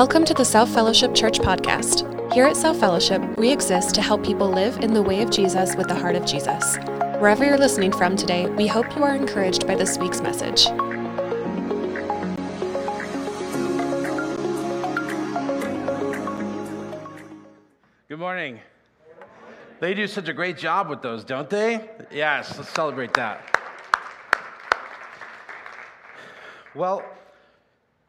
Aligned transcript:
Welcome 0.00 0.24
to 0.24 0.32
the 0.32 0.46
South 0.46 0.72
Fellowship 0.72 1.14
Church 1.14 1.40
podcast. 1.40 2.32
Here 2.32 2.46
at 2.46 2.56
South 2.56 2.80
Fellowship, 2.80 3.20
we 3.36 3.52
exist 3.52 3.94
to 3.96 4.00
help 4.00 4.24
people 4.24 4.48
live 4.48 4.78
in 4.78 4.94
the 4.94 5.02
way 5.02 5.20
of 5.20 5.28
Jesus 5.30 5.76
with 5.76 5.88
the 5.88 5.94
heart 5.94 6.16
of 6.16 6.24
Jesus. 6.24 6.78
Wherever 7.18 7.44
you're 7.44 7.58
listening 7.58 7.92
from 7.92 8.16
today, 8.16 8.48
we 8.48 8.66
hope 8.66 8.96
you 8.96 9.04
are 9.04 9.14
encouraged 9.14 9.66
by 9.66 9.74
this 9.74 9.98
week's 9.98 10.22
message. 10.22 10.64
Good 18.08 18.18
morning. 18.18 18.58
They 19.80 19.92
do 19.92 20.06
such 20.06 20.28
a 20.28 20.32
great 20.32 20.56
job 20.56 20.88
with 20.88 21.02
those, 21.02 21.24
don't 21.24 21.50
they? 21.50 21.90
Yes, 22.10 22.56
let's 22.56 22.70
celebrate 22.70 23.12
that. 23.12 23.44
Well, 26.74 27.04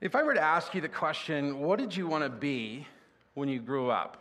if 0.01 0.15
I 0.15 0.23
were 0.23 0.33
to 0.33 0.41
ask 0.41 0.73
you 0.73 0.81
the 0.81 0.89
question, 0.89 1.59
what 1.59 1.77
did 1.79 1.95
you 1.95 2.07
want 2.07 2.23
to 2.23 2.29
be 2.29 2.87
when 3.35 3.47
you 3.47 3.59
grew 3.59 3.89
up? 3.89 4.17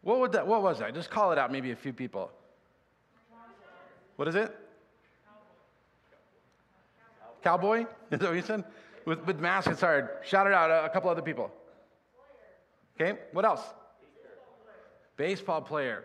What 0.00 0.20
would 0.20 0.32
that 0.32 0.46
what 0.46 0.62
was 0.62 0.78
that? 0.80 0.94
Just 0.94 1.10
call 1.10 1.32
it 1.32 1.38
out, 1.38 1.52
maybe 1.52 1.70
a 1.70 1.76
few 1.76 1.92
people. 1.92 2.30
What 4.16 4.28
is 4.28 4.34
it? 4.34 4.54
Cowboy? 7.42 7.80
Is 8.10 8.20
that 8.20 8.22
what 8.22 8.34
you 8.34 8.42
said? 8.42 8.64
With, 9.04 9.24
with 9.26 9.38
mask, 9.38 9.70
it's 9.70 9.82
hard. 9.82 10.08
Shout 10.24 10.46
it 10.46 10.54
out, 10.54 10.70
a, 10.70 10.86
a 10.86 10.88
couple 10.88 11.10
other 11.10 11.20
people. 11.20 11.50
Okay, 12.98 13.18
what 13.32 13.44
else? 13.44 13.60
Baseball 15.16 15.60
player. 15.60 16.04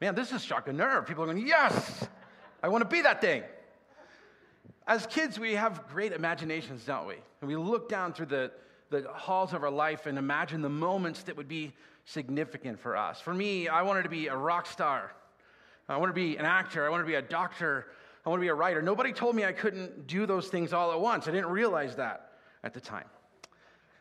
Man, 0.00 0.14
this 0.14 0.32
is 0.32 0.42
shocking 0.42 0.76
nerve. 0.76 1.06
People 1.06 1.22
are 1.22 1.26
going, 1.26 1.46
yes, 1.46 2.06
I 2.62 2.68
want 2.68 2.82
to 2.82 2.88
be 2.88 3.02
that 3.02 3.20
thing. 3.20 3.42
As 4.86 5.06
kids, 5.06 5.38
we 5.38 5.54
have 5.54 5.88
great 5.88 6.12
imaginations, 6.12 6.84
don't 6.84 7.06
we? 7.06 7.14
And 7.40 7.48
we 7.48 7.56
look 7.56 7.88
down 7.88 8.12
through 8.12 8.26
the, 8.26 8.50
the 8.90 9.08
halls 9.08 9.54
of 9.54 9.62
our 9.62 9.70
life 9.70 10.06
and 10.06 10.18
imagine 10.18 10.60
the 10.60 10.68
moments 10.68 11.22
that 11.22 11.36
would 11.36 11.48
be 11.48 11.72
significant 12.04 12.78
for 12.78 12.96
us. 12.96 13.20
For 13.20 13.32
me, 13.32 13.68
I 13.68 13.82
wanted 13.82 14.02
to 14.02 14.10
be 14.10 14.26
a 14.26 14.36
rock 14.36 14.66
star. 14.66 15.12
I 15.88 15.96
wanted 15.96 16.12
to 16.12 16.16
be 16.16 16.36
an 16.36 16.44
actor. 16.44 16.86
I 16.86 16.90
wanted 16.90 17.04
to 17.04 17.08
be 17.08 17.14
a 17.14 17.22
doctor. 17.22 17.86
I 18.26 18.28
wanted 18.28 18.40
to 18.40 18.44
be 18.44 18.48
a 18.48 18.54
writer. 18.54 18.82
Nobody 18.82 19.12
told 19.12 19.34
me 19.34 19.44
I 19.44 19.52
couldn't 19.52 20.06
do 20.06 20.26
those 20.26 20.48
things 20.48 20.74
all 20.74 20.92
at 20.92 21.00
once. 21.00 21.28
I 21.28 21.30
didn't 21.30 21.50
realize 21.50 21.96
that 21.96 22.32
at 22.62 22.74
the 22.74 22.80
time. 22.80 23.06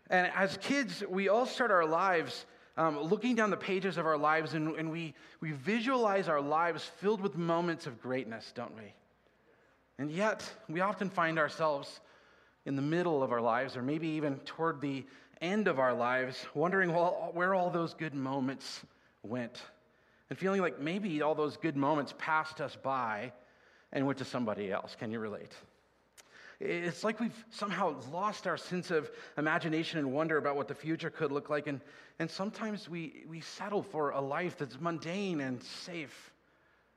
And 0.09 0.31
as 0.35 0.57
kids, 0.57 1.01
we 1.07 1.29
all 1.29 1.45
start 1.45 1.71
our 1.71 1.85
lives 1.85 2.45
um, 2.75 2.99
looking 2.99 3.35
down 3.35 3.51
the 3.51 3.57
pages 3.57 3.97
of 3.97 4.05
our 4.05 4.17
lives 4.17 4.53
and, 4.53 4.75
and 4.75 4.91
we, 4.91 5.13
we 5.39 5.51
visualize 5.51 6.27
our 6.27 6.41
lives 6.41 6.83
filled 6.83 7.21
with 7.21 7.37
moments 7.37 7.85
of 7.85 8.01
greatness, 8.01 8.51
don't 8.55 8.75
we? 8.75 8.93
And 9.99 10.11
yet, 10.11 10.49
we 10.67 10.81
often 10.81 11.09
find 11.09 11.37
ourselves 11.37 11.99
in 12.65 12.75
the 12.75 12.81
middle 12.81 13.21
of 13.21 13.31
our 13.31 13.41
lives, 13.41 13.77
or 13.77 13.81
maybe 13.81 14.07
even 14.09 14.37
toward 14.39 14.81
the 14.81 15.05
end 15.41 15.67
of 15.67 15.79
our 15.79 15.93
lives, 15.93 16.45
wondering 16.53 16.93
well, 16.93 17.31
where 17.33 17.53
all 17.53 17.69
those 17.69 17.93
good 17.93 18.13
moments 18.13 18.81
went, 19.21 19.61
and 20.29 20.39
feeling 20.39 20.61
like 20.61 20.79
maybe 20.79 21.21
all 21.21 21.35
those 21.35 21.57
good 21.57 21.75
moments 21.75 22.13
passed 22.17 22.61
us 22.61 22.75
by 22.81 23.31
and 23.91 24.05
went 24.05 24.17
to 24.19 24.25
somebody 24.25 24.71
else. 24.71 24.95
Can 24.97 25.11
you 25.11 25.19
relate? 25.19 25.51
It's 26.59 27.03
like 27.03 27.19
we've 27.19 27.45
somehow 27.49 27.95
lost 28.11 28.47
our 28.47 28.57
sense 28.57 28.89
of 28.89 29.11
imagination 29.37 29.99
and 29.99 30.13
wonder 30.13 30.37
about 30.37 30.55
what 30.55 30.67
the 30.67 30.75
future 30.75 31.09
could 31.09 31.31
look 31.31 31.49
like. 31.49 31.67
And, 31.67 31.81
and 32.19 32.29
sometimes 32.29 32.87
we, 32.87 33.25
we 33.29 33.41
settle 33.41 33.83
for 33.83 34.11
a 34.11 34.21
life 34.21 34.57
that's 34.57 34.79
mundane 34.79 35.41
and 35.41 35.61
safe 35.61 36.31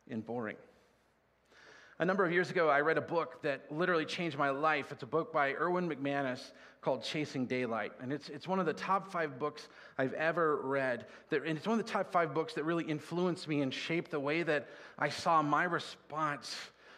and 0.08 0.24
boring. 0.24 0.56
A 1.98 2.04
number 2.04 2.26
of 2.26 2.30
years 2.30 2.50
ago, 2.50 2.68
I 2.68 2.80
read 2.80 2.98
a 2.98 3.02
book 3.02 3.40
that 3.40 3.72
literally 3.72 4.04
changed 4.04 4.36
my 4.36 4.50
life. 4.50 4.92
It's 4.92 5.02
a 5.02 5.06
book 5.06 5.32
by 5.32 5.54
Erwin 5.54 5.88
McManus 5.88 6.52
called 6.82 7.02
Chasing 7.02 7.46
Daylight. 7.46 7.92
And 8.02 8.12
it's, 8.12 8.28
it's 8.28 8.46
one 8.46 8.60
of 8.60 8.66
the 8.66 8.74
top 8.74 9.10
five 9.10 9.38
books 9.38 9.68
I've 9.96 10.12
ever 10.12 10.56
read. 10.56 11.06
That, 11.30 11.44
and 11.44 11.56
it's 11.56 11.66
one 11.66 11.80
of 11.80 11.86
the 11.86 11.90
top 11.90 12.12
five 12.12 12.34
books 12.34 12.52
that 12.52 12.64
really 12.64 12.84
influenced 12.84 13.48
me 13.48 13.62
and 13.62 13.72
shaped 13.72 14.10
the 14.10 14.20
way 14.20 14.42
that 14.42 14.68
I 14.98 15.08
saw 15.08 15.40
my 15.40 15.64
response 15.64 16.54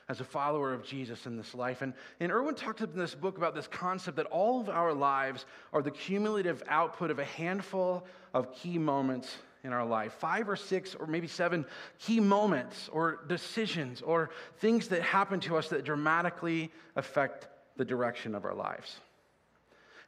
as 0.09 0.21
a 0.21 0.25
follower 0.25 0.75
of 0.75 0.85
Jesus 0.85 1.27
in 1.27 1.37
this 1.37 1.55
life. 1.55 1.81
And, 1.81 1.95
and 2.19 2.33
Erwin 2.33 2.57
talks 2.57 2.81
in 2.81 2.97
this 2.97 3.15
book 3.15 3.37
about 3.37 3.55
this 3.55 3.69
concept 3.69 4.17
that 4.17 4.27
all 4.27 4.61
of 4.61 4.69
our 4.69 4.93
lives 4.93 5.47
are 5.73 5.81
the 5.81 5.93
cumulative 5.93 6.61
output 6.69 7.13
of 7.13 7.21
a 7.21 7.25
handful 7.25 8.05
of 8.35 8.53
key 8.53 8.79
moments 8.79 9.37
in 9.65 9.73
our 9.73 9.85
life 9.85 10.13
five 10.15 10.49
or 10.49 10.57
six 10.57 10.95
or 10.95 11.07
maybe 11.07 11.27
seven 11.27 11.65
key 11.99 12.21
moments 12.21 12.89
or 12.93 13.21
decisions 13.29 14.03
or 14.03 14.31
things 14.59 14.89
that 14.89 15.03
happen 15.03 15.41
to 15.41 15.57
us 15.57 15.69
that 15.69 15.85
dramatically 15.85 16.71
affect 16.97 17.49
the 17.77 17.85
direction 17.85 18.35
of 18.35 18.45
our 18.45 18.55
lives. 18.55 19.01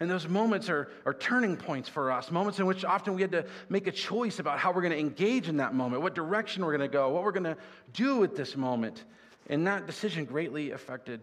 And 0.01 0.11
those 0.11 0.27
moments 0.27 0.71
are, 0.71 0.89
are 1.05 1.13
turning 1.13 1.57
points 1.59 1.89
for 1.89 2.11
us, 2.11 2.31
moments 2.31 2.59
in 2.59 2.65
which 2.65 2.87
often 2.87 3.15
we 3.15 3.21
had 3.21 3.33
to 3.33 3.45
make 3.69 3.87
a 3.87 3.93
choice 3.93 4.39
about 4.39 4.59
how 4.59 4.73
we're 4.73 4.81
going 4.81 4.95
to 4.95 4.99
engage 4.99 5.47
in 5.49 5.59
that 5.59 5.75
moment, 5.75 6.03
what 6.03 6.15
direction 6.15 6.65
we're 6.65 6.77
going 6.77 6.89
to 6.91 6.93
go, 6.93 7.11
what 7.11 7.23
we're 7.23 7.33
going 7.33 7.45
to 7.45 7.57
do 7.93 8.17
with 8.17 8.35
this 8.35 8.57
moment. 8.57 9.05
And 9.51 9.67
that 9.67 9.87
decision 9.87 10.25
greatly 10.25 10.71
affected 10.71 11.21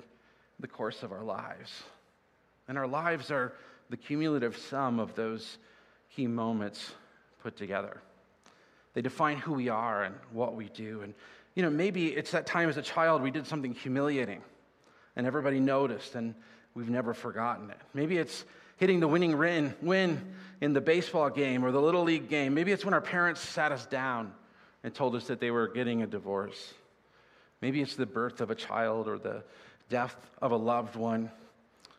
the 0.60 0.68
course 0.68 1.02
of 1.02 1.12
our 1.12 1.24
lives. 1.24 1.72
And 2.68 2.78
our 2.78 2.88
lives 2.88 3.32
are 3.32 3.54
the 3.90 3.98
cumulative 3.98 4.56
sum 4.58 5.00
of 5.00 5.16
those 5.16 5.58
key 6.16 6.28
moments 6.28 6.92
put 7.42 7.58
together. 7.58 8.02
They 8.98 9.04
define 9.04 9.38
who 9.38 9.54
we 9.54 9.70
are 9.70 10.02
and 10.02 10.16
what 10.32 10.56
we 10.56 10.70
do. 10.70 11.02
And, 11.02 11.14
you 11.54 11.62
know, 11.62 11.70
maybe 11.70 12.08
it's 12.08 12.32
that 12.32 12.48
time 12.48 12.68
as 12.68 12.78
a 12.78 12.82
child 12.82 13.22
we 13.22 13.30
did 13.30 13.46
something 13.46 13.76
humiliating 13.76 14.42
and 15.16 15.28
everybody 15.28 15.60
noticed 15.60 16.16
and 16.16 16.34
we've 16.74 16.90
never 16.90 17.14
forgotten 17.14 17.70
it. 17.70 17.78
Maybe 17.94 18.18
it's 18.18 18.44
hitting 18.78 19.00
the 19.00 19.08
winning 19.08 19.38
win 19.38 20.34
in 20.62 20.74
the 20.74 20.82
baseball 20.82 21.30
game 21.30 21.64
or 21.64 21.72
the 21.72 21.80
little 21.80 22.02
league 22.02 22.28
game. 22.28 22.56
Maybe 22.56 22.72
it's 22.72 22.84
when 22.84 22.96
our 22.96 23.02
parents 23.02 23.40
sat 23.40 23.72
us 23.72 23.86
down 23.86 24.34
and 24.84 24.96
told 24.96 25.14
us 25.14 25.28
that 25.28 25.40
they 25.40 25.52
were 25.52 25.68
getting 25.68 26.02
a 26.02 26.08
divorce. 26.08 26.74
Maybe 27.62 27.84
it's 27.84 27.96
the 27.96 28.08
birth 28.08 28.42
of 28.42 28.50
a 28.50 28.56
child 28.56 29.08
or 29.08 29.20
the 29.20 29.44
death 29.90 30.16
of 30.42 30.52
a 30.52 30.58
loved 30.58 30.96
one 30.96 31.30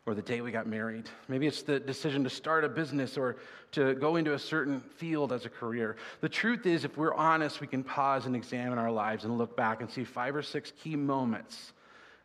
or 0.09 0.15
the 0.15 0.23
day 0.23 0.41
we 0.41 0.51
got 0.51 0.67
married. 0.67 1.09
Maybe 1.29 1.47
it's 1.47 1.63
the 1.63 1.79
decision 1.79 2.25
to 2.25 2.31
start 2.31 2.65
a 2.65 2.69
business 2.69 3.19
or 3.19 3.37
to 3.73 3.95
go 3.95 4.17
into 4.17 4.33
a 4.33 4.39
certain 4.39 4.81
field 4.81 5.33
as 5.33 5.45
a 5.45 5.51
career. 5.51 5.97
The 6.23 6.31
truth 6.31 6.65
is, 6.65 6.85
if 6.85 6.97
we're 6.97 7.13
honest, 7.13 7.61
we 7.61 7.67
can 7.67 7.85
pause 7.85 8.25
and 8.25 8.35
examine 8.35 8.79
our 8.79 8.91
lives 8.91 9.25
and 9.25 9.37
look 9.37 9.55
back 9.55 9.83
and 9.83 9.91
see 9.91 10.05
five 10.05 10.35
or 10.35 10.43
six 10.43 10.73
key 10.83 10.97
moments 10.97 11.75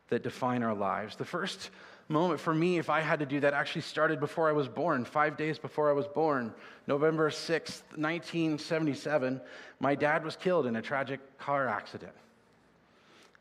that 0.08 0.22
define 0.22 0.62
our 0.62 0.74
lives. 0.74 1.16
The 1.16 1.26
first 1.26 1.68
moment 2.08 2.40
for 2.40 2.54
me, 2.54 2.78
if 2.78 2.88
I 2.88 3.02
had 3.02 3.18
to 3.18 3.26
do 3.26 3.40
that, 3.40 3.52
actually 3.52 3.82
started 3.82 4.18
before 4.18 4.48
I 4.48 4.52
was 4.52 4.66
born, 4.66 5.04
five 5.04 5.36
days 5.36 5.58
before 5.58 5.90
I 5.90 5.92
was 5.92 6.06
born. 6.06 6.54
November 6.86 7.28
6th, 7.28 7.82
1977, 7.96 9.42
my 9.78 9.94
dad 9.94 10.24
was 10.24 10.36
killed 10.36 10.64
in 10.64 10.76
a 10.76 10.82
tragic 10.82 11.20
car 11.38 11.68
accident. 11.68 12.12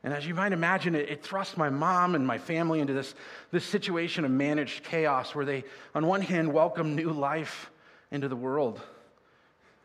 And 0.04 0.14
as 0.14 0.28
you 0.28 0.34
might 0.34 0.52
imagine, 0.52 0.96
it, 0.96 1.10
it, 1.10 1.24
thrust 1.24 1.58
my 1.58 1.70
mom 1.70 2.16
and 2.16 2.28
my 2.28 2.38
family 2.38 2.82
into 2.82 2.94
this, 2.94 3.16
this 3.52 3.64
situation 3.64 4.26
of 4.26 4.32
managed 4.32 4.84
chaos 4.84 5.34
where 5.34 5.46
they, 5.46 5.64
on 5.96 6.06
one 6.06 6.22
hand, 6.22 6.52
welcomed 6.52 6.96
new 6.96 7.12
life 7.12 7.72
into 8.12 8.28
the 8.28 8.36
world, 8.36 8.82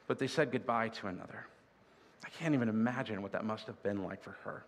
but 0.08 0.18
they 0.18 0.26
said 0.26 0.50
goodbye 0.50 0.88
to 0.88 1.06
another. 1.06 1.46
I 2.24 2.28
can't 2.30 2.54
even 2.54 2.68
imagine 2.68 3.22
what 3.22 3.32
that 3.32 3.44
must 3.44 3.66
have 3.68 3.80
been 3.82 4.02
like 4.02 4.22
for 4.22 4.36
her. 4.42 4.64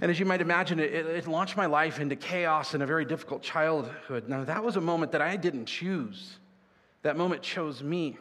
And 0.00 0.10
as 0.10 0.20
you 0.20 0.26
might 0.26 0.40
imagine, 0.40 0.78
it, 0.78 0.92
it 0.92 1.26
launched 1.26 1.56
my 1.56 1.66
life 1.66 2.00
into 2.00 2.16
chaos 2.16 2.74
and 2.74 2.82
a 2.82 2.86
very 2.86 3.04
difficult 3.04 3.42
childhood. 3.42 4.28
Now, 4.28 4.44
that 4.44 4.62
was 4.62 4.76
a 4.76 4.80
moment 4.80 5.12
that 5.12 5.22
I 5.22 5.36
didn't 5.36 5.66
choose. 5.66 6.36
That 7.02 7.16
moment 7.16 7.42
chose 7.42 7.82
me. 7.82 8.18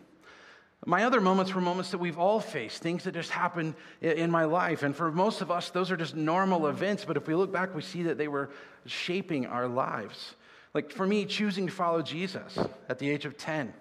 My 0.88 1.06
other 1.06 1.20
moments 1.20 1.54
were 1.54 1.62
moments 1.62 1.92
that 1.92 1.98
we've 1.98 2.20
all 2.20 2.40
faced, 2.40 2.82
things 2.82 3.04
that 3.06 3.16
just 3.16 3.32
happened 3.32 3.74
in 4.02 4.30
my 4.30 4.46
life. 4.46 4.84
And 4.84 4.96
for 4.96 5.12
most 5.12 5.42
of 5.42 5.50
us, 5.50 5.72
those 5.72 5.90
are 5.90 5.98
just 5.98 6.16
normal 6.16 6.68
events. 6.68 7.04
But 7.06 7.18
if 7.18 7.28
we 7.28 7.34
look 7.34 7.52
back, 7.52 7.74
we 7.74 7.82
see 7.82 8.04
that 8.04 8.20
they 8.20 8.28
were 8.28 8.52
shaping 8.86 9.48
our 9.48 9.68
lives. 9.68 10.36
Like 10.76 10.92
for 10.92 11.08
me, 11.08 11.26
choosing 11.26 11.66
to 11.66 11.74
follow 11.74 12.04
Jesus 12.04 12.58
at 12.88 13.00
the 13.00 13.10
age 13.10 13.26
of 13.26 13.36
10, 13.36 13.74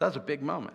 that 0.00 0.06
was 0.06 0.16
a 0.16 0.20
big 0.20 0.42
moment. 0.42 0.74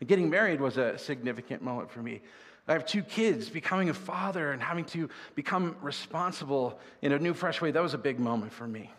And 0.00 0.08
getting 0.08 0.28
married 0.28 0.60
was 0.60 0.78
a 0.78 0.98
significant 0.98 1.62
moment 1.62 1.90
for 1.90 2.02
me. 2.02 2.20
I 2.66 2.72
have 2.72 2.86
two 2.86 3.02
kids, 3.02 3.48
becoming 3.48 3.88
a 3.88 3.94
father 3.94 4.50
and 4.50 4.62
having 4.62 4.84
to 4.86 5.08
become 5.34 5.76
responsible 5.80 6.80
in 7.02 7.12
a 7.12 7.18
new, 7.18 7.34
fresh 7.34 7.60
way, 7.60 7.70
that 7.70 7.82
was 7.82 7.94
a 7.94 7.98
big 7.98 8.18
moment 8.18 8.52
for 8.52 8.66
me. 8.66 8.90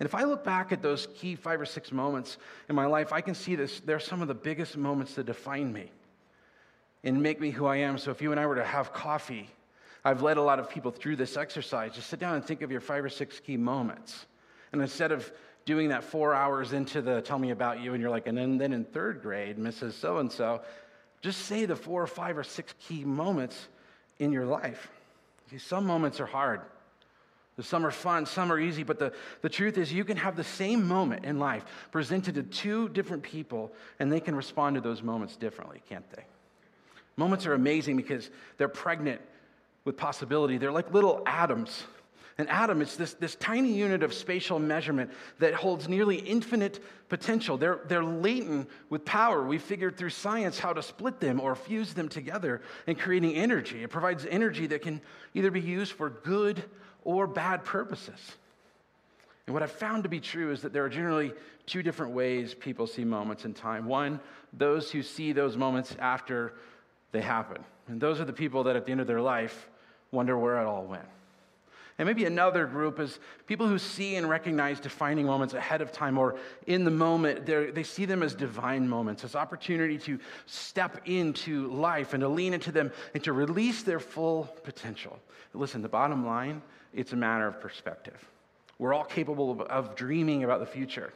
And 0.00 0.06
if 0.06 0.14
I 0.14 0.24
look 0.24 0.44
back 0.44 0.72
at 0.72 0.82
those 0.82 1.06
key 1.14 1.36
five 1.36 1.60
or 1.60 1.66
six 1.66 1.92
moments 1.92 2.38
in 2.68 2.74
my 2.74 2.86
life, 2.86 3.12
I 3.12 3.20
can 3.20 3.34
see 3.34 3.54
this. 3.54 3.80
They're 3.80 4.00
some 4.00 4.22
of 4.22 4.28
the 4.28 4.34
biggest 4.34 4.76
moments 4.76 5.14
that 5.14 5.26
define 5.26 5.72
me 5.72 5.90
and 7.04 7.22
make 7.22 7.40
me 7.40 7.50
who 7.50 7.66
I 7.66 7.76
am. 7.76 7.98
So 7.98 8.10
if 8.10 8.20
you 8.20 8.32
and 8.32 8.40
I 8.40 8.46
were 8.46 8.56
to 8.56 8.64
have 8.64 8.92
coffee, 8.92 9.48
I've 10.04 10.22
led 10.22 10.36
a 10.36 10.42
lot 10.42 10.58
of 10.58 10.68
people 10.68 10.90
through 10.90 11.16
this 11.16 11.36
exercise. 11.36 11.94
Just 11.94 12.10
sit 12.10 12.18
down 12.18 12.34
and 12.34 12.44
think 12.44 12.62
of 12.62 12.70
your 12.70 12.80
five 12.80 13.04
or 13.04 13.08
six 13.08 13.40
key 13.40 13.56
moments. 13.56 14.26
And 14.72 14.82
instead 14.82 15.12
of 15.12 15.30
doing 15.64 15.90
that 15.90 16.04
four 16.04 16.34
hours 16.34 16.72
into 16.72 17.00
the 17.00 17.22
tell 17.22 17.38
me 17.38 17.50
about 17.50 17.80
you, 17.80 17.94
and 17.94 18.00
you're 18.00 18.10
like, 18.10 18.26
and 18.26 18.36
then, 18.36 18.72
in 18.72 18.84
third 18.84 19.22
grade, 19.22 19.58
Mrs. 19.58 19.92
So 19.92 20.18
and 20.18 20.30
so, 20.30 20.62
just 21.20 21.42
say 21.42 21.64
the 21.64 21.76
four 21.76 22.02
or 22.02 22.06
five 22.06 22.36
or 22.36 22.44
six 22.44 22.74
key 22.86 23.04
moments 23.04 23.68
in 24.18 24.32
your 24.32 24.44
life. 24.44 24.90
See, 25.50 25.58
some 25.58 25.86
moments 25.86 26.20
are 26.20 26.26
hard. 26.26 26.60
Some 27.60 27.86
are 27.86 27.92
fun, 27.92 28.26
some 28.26 28.50
are 28.50 28.58
easy, 28.58 28.82
but 28.82 28.98
the, 28.98 29.12
the 29.42 29.48
truth 29.48 29.78
is, 29.78 29.92
you 29.92 30.04
can 30.04 30.16
have 30.16 30.34
the 30.34 30.42
same 30.42 30.88
moment 30.88 31.24
in 31.24 31.38
life 31.38 31.64
presented 31.92 32.34
to 32.34 32.42
two 32.42 32.88
different 32.88 33.22
people, 33.22 33.72
and 34.00 34.10
they 34.10 34.18
can 34.18 34.34
respond 34.34 34.74
to 34.74 34.80
those 34.80 35.02
moments 35.02 35.36
differently, 35.36 35.80
can't 35.88 36.08
they? 36.10 36.24
Moments 37.16 37.46
are 37.46 37.54
amazing 37.54 37.96
because 37.96 38.28
they're 38.56 38.66
pregnant 38.66 39.20
with 39.84 39.96
possibility. 39.96 40.58
They're 40.58 40.72
like 40.72 40.92
little 40.92 41.22
atoms. 41.26 41.84
An 42.38 42.48
atom 42.48 42.82
is 42.82 42.96
this, 42.96 43.14
this 43.14 43.36
tiny 43.36 43.72
unit 43.72 44.02
of 44.02 44.12
spatial 44.12 44.58
measurement 44.58 45.12
that 45.38 45.54
holds 45.54 45.88
nearly 45.88 46.16
infinite 46.16 46.82
potential. 47.08 47.56
They're, 47.56 47.78
they're 47.86 48.02
latent 48.02 48.68
with 48.90 49.04
power. 49.04 49.46
We 49.46 49.58
figured 49.58 49.96
through 49.96 50.10
science 50.10 50.58
how 50.58 50.72
to 50.72 50.82
split 50.82 51.20
them 51.20 51.38
or 51.38 51.54
fuse 51.54 51.94
them 51.94 52.08
together 52.08 52.62
in 52.88 52.96
creating 52.96 53.36
energy. 53.36 53.84
It 53.84 53.90
provides 53.90 54.26
energy 54.28 54.66
that 54.66 54.82
can 54.82 55.00
either 55.34 55.52
be 55.52 55.60
used 55.60 55.92
for 55.92 56.10
good 56.10 56.64
or 57.04 57.26
bad 57.26 57.64
purposes. 57.64 58.18
And 59.46 59.54
what 59.54 59.62
I've 59.62 59.70
found 59.70 60.02
to 60.04 60.08
be 60.08 60.20
true 60.20 60.52
is 60.52 60.62
that 60.62 60.72
there 60.72 60.84
are 60.84 60.88
generally 60.88 61.32
two 61.66 61.82
different 61.82 62.12
ways 62.12 62.54
people 62.54 62.86
see 62.86 63.04
moments 63.04 63.44
in 63.44 63.54
time. 63.54 63.86
One, 63.86 64.20
those 64.52 64.90
who 64.90 65.02
see 65.02 65.32
those 65.32 65.56
moments 65.56 65.94
after 65.98 66.54
they 67.12 67.20
happen. 67.20 67.62
And 67.88 68.00
those 68.00 68.20
are 68.20 68.24
the 68.24 68.32
people 68.32 68.64
that 68.64 68.76
at 68.76 68.86
the 68.86 68.92
end 68.92 69.00
of 69.00 69.06
their 69.06 69.20
life 69.20 69.68
wonder 70.10 70.38
where 70.38 70.60
it 70.60 70.64
all 70.64 70.84
went. 70.84 71.04
And 71.96 72.08
maybe 72.08 72.24
another 72.24 72.66
group 72.66 72.98
is 72.98 73.20
people 73.46 73.68
who 73.68 73.78
see 73.78 74.16
and 74.16 74.28
recognize 74.28 74.80
defining 74.80 75.26
moments 75.26 75.54
ahead 75.54 75.80
of 75.80 75.92
time 75.92 76.18
or 76.18 76.36
in 76.66 76.82
the 76.82 76.90
moment. 76.90 77.46
They 77.46 77.84
see 77.84 78.04
them 78.04 78.22
as 78.22 78.34
divine 78.34 78.88
moments, 78.88 79.22
as 79.22 79.36
opportunity 79.36 79.98
to 79.98 80.18
step 80.46 81.02
into 81.04 81.68
life 81.68 82.12
and 82.12 82.20
to 82.22 82.28
lean 82.28 82.52
into 82.52 82.72
them 82.72 82.90
and 83.14 83.22
to 83.22 83.32
release 83.32 83.84
their 83.84 84.00
full 84.00 84.44
potential. 84.64 85.20
Listen, 85.52 85.82
the 85.82 85.88
bottom 85.88 86.26
line 86.26 86.62
it's 86.94 87.12
a 87.12 87.16
matter 87.16 87.46
of 87.46 87.60
perspective. 87.60 88.16
We're 88.78 88.94
all 88.94 89.04
capable 89.04 89.50
of, 89.50 89.60
of 89.62 89.94
dreaming 89.94 90.44
about 90.44 90.60
the 90.60 90.66
future 90.66 91.12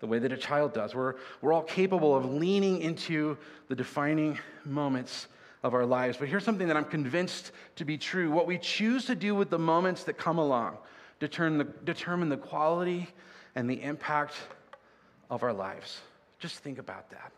the 0.00 0.06
way 0.06 0.18
that 0.18 0.32
a 0.32 0.36
child 0.36 0.72
does. 0.72 0.94
We're, 0.94 1.14
we're 1.42 1.52
all 1.52 1.62
capable 1.62 2.16
of 2.16 2.24
leaning 2.24 2.80
into 2.80 3.36
the 3.68 3.76
defining 3.76 4.38
moments 4.64 5.28
of 5.62 5.74
our 5.74 5.84
lives. 5.84 6.16
But 6.16 6.28
here's 6.28 6.42
something 6.42 6.68
that 6.68 6.76
I'm 6.76 6.86
convinced 6.86 7.52
to 7.76 7.84
be 7.84 7.98
true 7.98 8.30
what 8.30 8.46
we 8.46 8.58
choose 8.58 9.04
to 9.06 9.14
do 9.14 9.34
with 9.34 9.50
the 9.50 9.58
moments 9.58 10.04
that 10.04 10.14
come 10.14 10.38
along 10.38 10.78
determine 11.20 11.58
the, 11.58 11.64
determine 11.84 12.30
the 12.30 12.38
quality 12.38 13.08
and 13.54 13.68
the 13.68 13.82
impact 13.82 14.34
of 15.28 15.42
our 15.42 15.52
lives. 15.52 16.00
Just 16.38 16.56
think 16.56 16.78
about 16.78 17.10
that. 17.10 17.30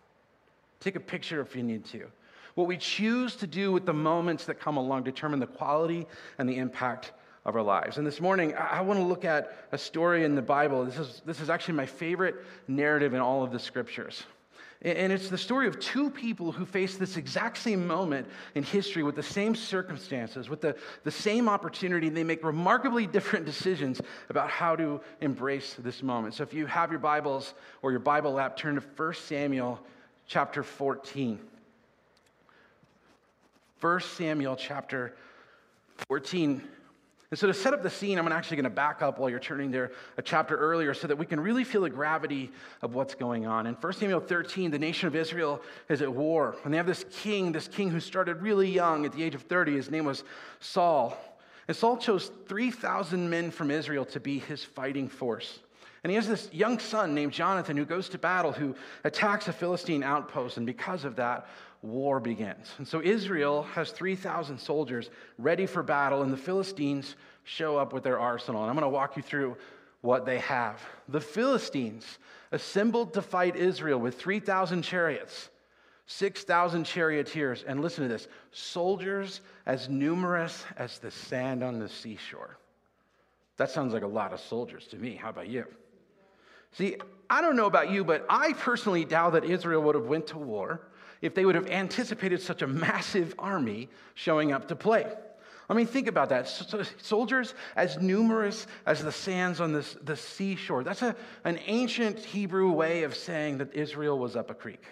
Take 0.79 0.95
a 0.95 1.01
picture 1.01 1.41
if 1.41 1.57
you 1.57 1.65
need 1.65 1.85
to. 1.87 2.07
What 2.55 2.69
we 2.69 2.77
choose 2.77 3.35
to 3.37 3.47
do 3.47 3.73
with 3.73 3.87
the 3.87 3.95
moments 3.95 4.45
that 4.45 4.61
come 4.61 4.77
along 4.77 5.03
determine 5.03 5.41
the 5.41 5.47
quality 5.47 6.07
and 6.39 6.49
the 6.49 6.57
impact 6.57 7.13
of 7.45 7.57
our 7.57 7.63
lives. 7.63 7.99
And 7.99 8.07
this 8.07 8.21
morning, 8.21 8.55
I, 8.55 8.81
want 8.83 9.01
to 9.01 9.05
look 9.05 9.25
at 9.25 9.53
a 9.73 9.79
story 9.79 10.25
in 10.25 10.35
the 10.35 10.43
Bible. 10.43 10.85
This 10.85 10.99
is, 10.99 11.23
this 11.27 11.41
is 11.41 11.51
actually 11.51 11.75
my 11.75 11.87
favorite 11.87 12.37
narrative 12.69 13.15
in 13.15 13.21
all 13.21 13.43
of 13.43 13.51
the 13.51 13.59
scriptures. 13.59 14.23
And 14.85 15.13
it's 15.13 15.29
the 15.29 15.39
story 15.39 15.69
of 15.69 15.79
two 15.79 16.11
people 16.11 16.51
who 16.51 16.67
face 16.67 16.97
this 16.97 17.17
exact 17.17 17.59
same 17.59 17.87
moment 17.87 18.27
in 18.57 18.65
history 18.65 19.05
with 19.05 19.15
the 19.15 19.23
same 19.23 19.55
circumstances, 19.55 20.49
with 20.49 20.61
the, 20.61 20.77
the 21.05 21.11
same 21.11 21.49
opportunity. 21.49 22.09
They 22.09 22.25
make 22.25 22.45
remarkably 22.45 23.07
different 23.07 23.47
decisions 23.47 24.01
about 24.29 24.51
how 24.51 24.75
to 24.75 25.01
embrace 25.21 25.77
this 25.79 26.03
moment. 26.03 26.35
So 26.35 26.43
if 26.43 26.53
you 26.53 26.67
have 26.67 26.91
your 26.91 26.99
Bibles 26.99 27.55
or 27.83 27.93
your 27.93 28.01
Bible 28.01 28.41
app, 28.41 28.57
turn 28.57 28.75
to 28.75 28.83
1 28.97 29.15
Samuel 29.15 29.79
chapter 30.27 30.65
14. 30.65 31.39
1 33.81 34.01
Samuel 34.01 34.57
chapter 34.57 35.15
14. 36.09 36.61
And 37.33 37.39
so, 37.39 37.47
to 37.47 37.55
set 37.55 37.73
up 37.73 37.83
the 37.83 37.89
scene, 37.89 38.19
I'm 38.19 38.31
actually 38.31 38.59
going 38.59 38.65
to 38.65 38.71
back 38.71 39.01
up 39.01 39.19
while 39.19 39.31
you're 39.31 39.39
turning 39.39 39.71
there 39.71 39.93
a 40.19 40.23
chapter 40.23 40.55
earlier 40.55 40.93
so 40.93 41.07
that 41.07 41.17
we 41.17 41.25
can 41.25 41.41
really 41.41 41.65
feel 41.65 41.81
the 41.81 41.89
gravity 41.89 42.51
of 42.83 42.95
what's 42.95 43.15
going 43.15 43.47
on. 43.47 43.67
In 43.67 43.73
1 43.73 43.93
Samuel 43.95 44.21
13, 44.21 44.71
the 44.71 44.79
nation 44.79 45.07
of 45.07 45.17
Israel 45.17 45.63
is 45.89 46.03
at 46.03 46.13
war. 46.13 46.57
And 46.63 46.75
they 46.75 46.77
have 46.77 46.87
this 46.87 47.07
king, 47.11 47.51
this 47.51 47.69
king 47.69 47.89
who 47.89 48.01
started 48.01 48.43
really 48.43 48.71
young 48.71 49.07
at 49.07 49.13
the 49.13 49.23
age 49.23 49.35
of 49.35 49.41
30. 49.45 49.77
His 49.77 49.91
name 49.91 50.05
was 50.05 50.25
Saul. 50.61 51.17
And 51.69 51.75
Saul 51.75 51.97
chose 51.97 52.31
3,000 52.49 53.31
men 53.31 53.51
from 53.51 53.71
Israel 53.71 54.05
to 54.05 54.21
be 54.21 54.39
his 54.39 54.63
fighting 54.63 55.09
force. 55.09 55.61
And 56.03 56.11
he 56.11 56.17
has 56.17 56.27
this 56.27 56.49
young 56.53 56.79
son 56.81 57.15
named 57.15 57.33
Jonathan 57.33 57.77
who 57.77 57.85
goes 57.85 58.09
to 58.09 58.19
battle, 58.19 58.53
who 58.53 58.75
attacks 59.05 59.47
a 59.47 59.53
Philistine 59.53 60.03
outpost. 60.03 60.57
And 60.57 60.67
because 60.67 61.05
of 61.05 61.17
that, 61.17 61.47
war 61.83 62.19
begins. 62.19 62.73
And 62.79 62.87
so 62.87 63.01
Israel 63.01 63.63
has 63.75 63.91
3,000 63.91 64.59
soldiers 64.59 65.11
ready 65.39 65.67
for 65.67 65.83
battle, 65.83 66.23
and 66.23 66.33
the 66.33 66.37
Philistines 66.37 67.15
show 67.45 67.77
up 67.77 67.93
with 67.93 68.03
their 68.03 68.19
arsenal. 68.19 68.63
And 68.63 68.71
I'm 68.71 68.77
going 68.77 68.85
to 68.85 68.89
walk 68.89 69.17
you 69.17 69.23
through 69.23 69.57
what 70.01 70.27
they 70.27 70.39
have. 70.41 70.81
The 71.09 71.21
Philistines 71.21 72.19
assembled 72.51 73.15
to 73.15 73.23
fight 73.23 73.55
Israel 73.55 74.01
with 74.01 74.21
3,000 74.21 74.83
chariots, 74.83 75.51
6,000 76.07 76.85
charioteers, 76.85 77.65
and 77.67 77.81
listen 77.81 78.03
to 78.03 78.09
this 78.09 78.27
soldiers 78.51 79.41
as 79.67 79.89
numerous 79.89 80.65
as 80.77 80.99
the 80.99 81.13
sand 81.13 81.63
on 81.63 81.79
the 81.79 81.89
seashore. 81.89 82.59
That 83.57 83.71
sounds 83.71 83.93
like 83.93 84.03
a 84.03 84.09
lot 84.09 84.33
of 84.33 84.41
soldiers 84.41 84.89
to 84.89 84.97
me. 84.97 85.15
How 85.15 85.31
about 85.31 85.47
you? 85.47 85.65
See, 86.73 86.97
I 87.29 87.41
don't 87.41 87.57
know 87.57 87.67
about 87.67 87.91
you, 87.91 88.05
but 88.05 88.27
I 88.29 88.53
personally 88.53 89.05
doubt 89.05 89.33
that 89.33 89.45
Israel 89.45 89.83
would 89.83 89.95
have 89.95 90.07
went 90.07 90.27
to 90.29 90.39
war 90.39 90.81
if 91.21 91.35
they 91.35 91.45
would 91.45 91.55
have 91.55 91.69
anticipated 91.69 92.43
such 92.43 92.63
a 92.63 92.67
massive 92.67 93.35
army 93.39 93.89
showing 94.15 94.53
up 94.53 94.69
to 94.69 94.77
play. 94.77 95.07
I 95.71 95.75
mean, 95.75 95.87
think 95.87 96.09
about 96.09 96.29
that. 96.31 96.49
soldiers 96.99 97.55
as 97.77 97.99
numerous 97.99 98.67
as 98.85 99.03
the 99.03 99.13
sands 99.13 99.61
on 99.61 99.73
this, 99.73 99.97
the 100.03 100.17
seashore. 100.17 100.85
That's 100.85 101.03
a, 101.03 101.17
an 101.45 101.59
ancient 101.67 102.19
Hebrew 102.19 102.71
way 102.73 103.05
of 103.05 103.15
saying 103.15 103.59
that 103.59 103.75
Israel 103.75 104.19
was 104.19 104.37
up 104.37 104.51
a 104.51 104.55
creek. 104.55 104.85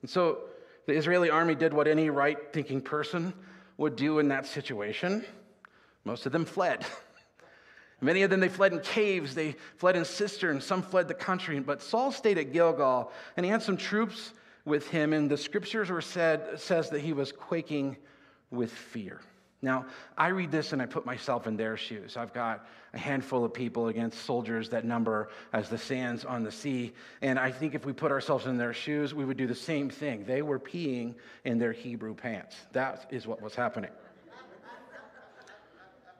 And 0.00 0.10
so 0.10 0.38
the 0.86 0.94
Israeli 0.94 1.28
army 1.28 1.54
did 1.54 1.74
what 1.74 1.88
any 1.88 2.08
right 2.10 2.38
thinking 2.52 2.80
person 2.80 3.34
would 3.76 3.96
do 3.96 4.20
in 4.20 4.28
that 4.28 4.46
situation. 4.46 5.24
Most 6.04 6.24
of 6.24 6.32
them 6.32 6.44
fled. 6.44 6.86
Many 8.00 8.22
of 8.22 8.30
them, 8.30 8.40
they 8.40 8.48
fled 8.48 8.72
in 8.72 8.80
caves, 8.80 9.34
they 9.34 9.56
fled 9.76 9.96
in 9.96 10.04
cisterns, 10.04 10.64
some 10.64 10.82
fled 10.82 11.08
the 11.08 11.14
country. 11.14 11.58
But 11.60 11.82
Saul 11.82 12.12
stayed 12.12 12.38
at 12.38 12.52
Gilgal, 12.52 13.10
and 13.36 13.46
he 13.46 13.50
had 13.50 13.62
some 13.62 13.76
troops 13.76 14.32
with 14.66 14.88
him, 14.88 15.12
and 15.12 15.30
the 15.30 15.36
scriptures 15.38 15.88
were 15.88 16.02
said, 16.02 16.60
says 16.60 16.90
that 16.90 17.00
he 17.00 17.12
was 17.12 17.32
quaking 17.32 17.96
with 18.50 18.70
fear. 18.70 19.20
Now, 19.62 19.86
I 20.18 20.28
read 20.28 20.50
this 20.50 20.72
and 20.72 20.82
I 20.82 20.86
put 20.86 21.06
myself 21.06 21.46
in 21.46 21.56
their 21.56 21.76
shoes. 21.76 22.16
I've 22.16 22.34
got 22.34 22.66
a 22.92 22.98
handful 22.98 23.44
of 23.44 23.54
people 23.54 23.88
against 23.88 24.24
soldiers 24.24 24.68
that 24.68 24.84
number 24.84 25.30
as 25.52 25.68
the 25.68 25.78
sands 25.78 26.24
on 26.24 26.44
the 26.44 26.52
sea. 26.52 26.92
And 27.22 27.38
I 27.38 27.50
think 27.50 27.74
if 27.74 27.86
we 27.86 27.92
put 27.92 28.12
ourselves 28.12 28.46
in 28.46 28.58
their 28.58 28.74
shoes, 28.74 29.14
we 29.14 29.24
would 29.24 29.36
do 29.36 29.46
the 29.46 29.54
same 29.54 29.88
thing. 29.88 30.24
They 30.24 30.42
were 30.42 30.60
peeing 30.60 31.14
in 31.44 31.58
their 31.58 31.72
Hebrew 31.72 32.14
pants. 32.14 32.54
That 32.72 33.06
is 33.10 33.26
what 33.26 33.40
was 33.40 33.54
happening. 33.54 33.90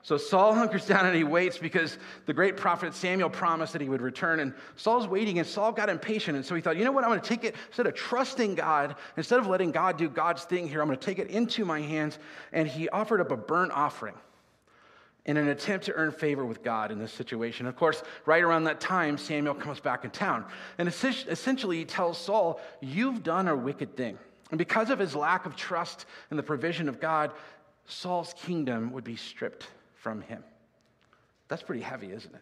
So 0.07 0.15
Saul 0.15 0.53
hunkers 0.55 0.85
down 0.85 1.05
and 1.05 1.13
he 1.13 1.25
waits 1.25 1.57
because 1.57 1.97
the 2.27 2.33
great 2.33 2.55
prophet 2.55 2.93
Samuel 2.93 3.29
promised 3.29 3.73
that 3.73 3.81
he 3.81 3.89
would 3.89 4.01
return. 4.01 4.39
And 4.39 4.53
Saul's 4.77 5.05
waiting, 5.05 5.37
and 5.37 5.45
Saul 5.45 5.73
got 5.73 5.89
impatient. 5.89 6.37
And 6.37 6.45
so 6.45 6.55
he 6.55 6.61
thought, 6.61 6.77
you 6.77 6.85
know 6.85 6.93
what? 6.93 7.03
I'm 7.03 7.09
going 7.09 7.19
to 7.19 7.27
take 7.27 7.43
it, 7.43 7.55
instead 7.67 7.87
of 7.87 7.93
trusting 7.93 8.55
God, 8.55 8.95
instead 9.17 9.37
of 9.37 9.47
letting 9.47 9.71
God 9.71 9.97
do 9.97 10.07
God's 10.07 10.45
thing 10.45 10.69
here, 10.69 10.81
I'm 10.81 10.87
going 10.87 10.97
to 10.97 11.05
take 11.05 11.19
it 11.19 11.27
into 11.27 11.65
my 11.65 11.81
hands. 11.81 12.19
And 12.53 12.69
he 12.69 12.87
offered 12.87 13.19
up 13.19 13.31
a 13.31 13.35
burnt 13.35 13.73
offering 13.73 14.13
in 15.25 15.35
an 15.35 15.49
attempt 15.49 15.87
to 15.87 15.93
earn 15.93 16.13
favor 16.13 16.45
with 16.45 16.63
God 16.63 16.89
in 16.89 16.99
this 16.99 17.11
situation. 17.11 17.65
Of 17.65 17.75
course, 17.75 18.01
right 18.25 18.41
around 18.41 18.63
that 18.63 18.79
time, 18.79 19.17
Samuel 19.17 19.55
comes 19.55 19.81
back 19.81 20.05
in 20.05 20.11
town. 20.11 20.45
And 20.77 20.87
essentially, 20.87 21.79
he 21.79 21.85
tells 21.85 22.17
Saul, 22.17 22.61
You've 22.79 23.23
done 23.23 23.49
a 23.49 23.55
wicked 23.57 23.97
thing. 23.97 24.17
And 24.51 24.57
because 24.57 24.89
of 24.89 24.99
his 24.99 25.17
lack 25.17 25.45
of 25.45 25.57
trust 25.57 26.05
in 26.31 26.37
the 26.37 26.43
provision 26.43 26.87
of 26.87 27.01
God, 27.01 27.33
Saul's 27.87 28.33
kingdom 28.37 28.93
would 28.93 29.03
be 29.03 29.17
stripped 29.17 29.67
from 30.01 30.21
him. 30.21 30.43
That's 31.47 31.63
pretty 31.63 31.81
heavy, 31.81 32.11
isn't 32.11 32.33
it? 32.33 32.41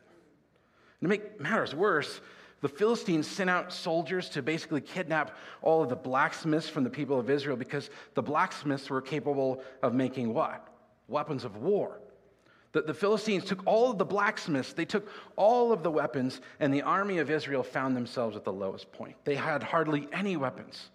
And 1.02 1.02
to 1.02 1.08
make 1.08 1.40
matters 1.40 1.76
worse, 1.76 2.22
the 2.62 2.70
Philistines 2.70 3.28
sent 3.28 3.50
out 3.50 3.72
soldiers 3.72 4.30
to 4.30 4.42
basically 4.42 4.82
kidnap 4.82 5.38
all 5.62 5.84
of 5.84 5.90
the 5.90 5.96
blacksmiths 5.96 6.68
from 6.68 6.84
the 6.84 6.90
people 6.90 7.20
of 7.20 7.30
Israel 7.30 7.58
because 7.58 7.90
the 8.14 8.24
blacksmiths 8.24 8.90
were 8.90 9.02
capable 9.02 9.62
of 9.84 9.94
making 9.94 10.34
what? 10.34 10.68
Weapons 11.08 11.44
of 11.44 11.58
war. 11.58 12.00
The, 12.72 12.82
the 12.82 12.94
Philistines 12.94 13.46
took 13.46 13.66
all 13.66 13.92
of 13.92 13.98
the 13.98 14.06
blacksmiths, 14.06 14.74
they 14.74 14.84
took 14.86 15.08
all 15.36 15.72
of 15.72 15.84
the 15.84 15.92
weapons, 15.92 16.42
and 16.60 16.74
the 16.74 16.82
army 16.82 17.20
of 17.20 17.30
Israel 17.30 17.64
found 17.64 17.96
themselves 17.96 18.36
at 18.36 18.44
the 18.44 18.52
lowest 18.52 18.92
point. 18.92 19.16
They 19.24 19.36
had 19.36 19.62
hardly 19.62 20.08
any 20.12 20.36
weapons. 20.36 20.90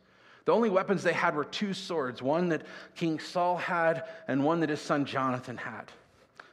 The 0.46 0.52
only 0.52 0.70
weapons 0.70 1.02
they 1.02 1.12
had 1.12 1.34
were 1.34 1.44
two 1.44 1.72
swords 1.72 2.20
one 2.20 2.48
that 2.48 2.66
King 2.96 3.18
Saul 3.18 3.56
had, 3.56 4.04
and 4.26 4.44
one 4.44 4.60
that 4.60 4.68
his 4.68 4.80
son 4.80 5.04
Jonathan 5.04 5.56
had. 5.56 5.92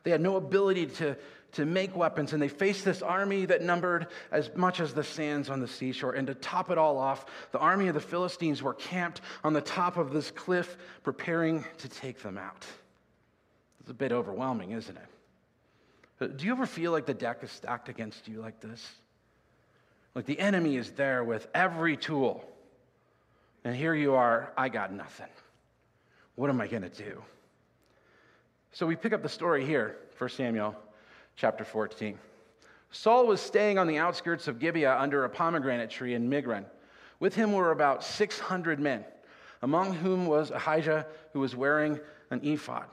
They 0.07 0.11
had 0.11 0.21
no 0.21 0.37
ability 0.37 0.85
to, 0.85 1.17
to 1.51 1.65
make 1.65 1.93
weapons, 1.93 2.31
and 2.31 2.41
they 2.41 2.47
faced 2.47 2.85
this 2.85 3.01
army 3.01 3.45
that 3.47 3.61
numbered 3.61 4.07
as 4.31 4.49
much 4.55 4.79
as 4.79 4.93
the 4.93 5.03
sands 5.03 5.49
on 5.49 5.59
the 5.59 5.67
seashore. 5.67 6.13
And 6.13 6.27
to 6.27 6.33
top 6.33 6.71
it 6.71 6.77
all 6.77 6.97
off, 6.97 7.25
the 7.51 7.59
army 7.59 7.89
of 7.89 7.93
the 7.93 7.99
Philistines 7.99 8.63
were 8.63 8.73
camped 8.73 9.19
on 9.43 9.51
the 9.51 9.59
top 9.59 9.97
of 9.97 10.13
this 10.13 10.31
cliff, 10.31 10.77
preparing 11.03 11.65
to 11.79 11.89
take 11.89 12.21
them 12.21 12.37
out. 12.37 12.65
It's 13.81 13.89
a 13.89 13.93
bit 13.93 14.13
overwhelming, 14.13 14.71
isn't 14.71 14.97
it? 14.97 16.37
Do 16.37 16.45
you 16.45 16.53
ever 16.53 16.65
feel 16.65 16.93
like 16.93 17.05
the 17.05 17.13
deck 17.13 17.39
is 17.43 17.51
stacked 17.51 17.89
against 17.89 18.29
you 18.29 18.39
like 18.39 18.61
this? 18.61 18.89
Like 20.15 20.25
the 20.25 20.39
enemy 20.39 20.77
is 20.77 20.91
there 20.91 21.21
with 21.21 21.49
every 21.53 21.97
tool. 21.97 22.49
And 23.65 23.75
here 23.75 23.93
you 23.93 24.13
are, 24.13 24.53
I 24.55 24.69
got 24.69 24.93
nothing. 24.93 25.27
What 26.35 26.49
am 26.49 26.61
I 26.61 26.67
going 26.67 26.83
to 26.83 26.89
do? 26.89 27.21
So 28.77 28.86
we 28.86 28.96
pick 28.96 29.12
up 29.12 29.24
the 29.24 29.27
story 29.27 29.65
here, 29.65 29.98
1 30.19 30.29
Samuel 30.29 30.75
chapter 31.36 31.63
14. 31.63 32.15
Saul 32.91 33.25
was 33.25 33.41
staying 33.41 33.79
on 33.79 33.88
the 33.88 33.98
outskirts 33.98 34.48
of 34.48 34.60
Gibeah 34.60 35.00
under 35.00 35.25
a 35.25 35.29
pomegranate 35.31 35.89
tree 35.89 36.13
in 36.13 36.29
Migron. 36.29 36.63
With 37.19 37.34
him 37.34 37.53
were 37.53 37.72
about 37.72 38.03
600 38.03 38.79
men, 38.79 39.03
among 39.63 39.96
whom 39.96 40.27
was 40.27 40.51
Ahijah, 40.51 41.07
who 41.34 41.39
was 41.39 41.55
wearing 41.55 42.00
an 42.29 42.41
ephod. 42.43 42.86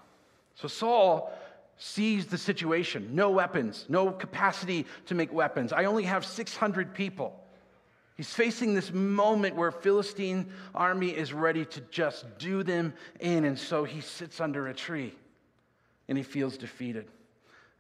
So 0.54 0.68
Saul 0.68 1.30
sees 1.76 2.28
the 2.28 2.38
situation 2.38 3.10
no 3.12 3.30
weapons, 3.30 3.84
no 3.90 4.10
capacity 4.10 4.86
to 5.04 5.14
make 5.14 5.34
weapons. 5.34 5.70
I 5.70 5.84
only 5.84 6.04
have 6.04 6.24
600 6.24 6.94
people. 6.94 7.38
He's 8.16 8.32
facing 8.32 8.72
this 8.72 8.90
moment 8.90 9.54
where 9.54 9.70
Philistine 9.70 10.50
army 10.74 11.10
is 11.10 11.34
ready 11.34 11.66
to 11.66 11.82
just 11.90 12.38
do 12.38 12.62
them 12.62 12.94
in 13.20 13.44
and 13.44 13.58
so 13.58 13.84
he 13.84 14.00
sits 14.00 14.40
under 14.40 14.68
a 14.68 14.72
tree 14.72 15.14
and 16.08 16.18
he 16.18 16.24
feels 16.24 16.56
defeated. 16.56 17.06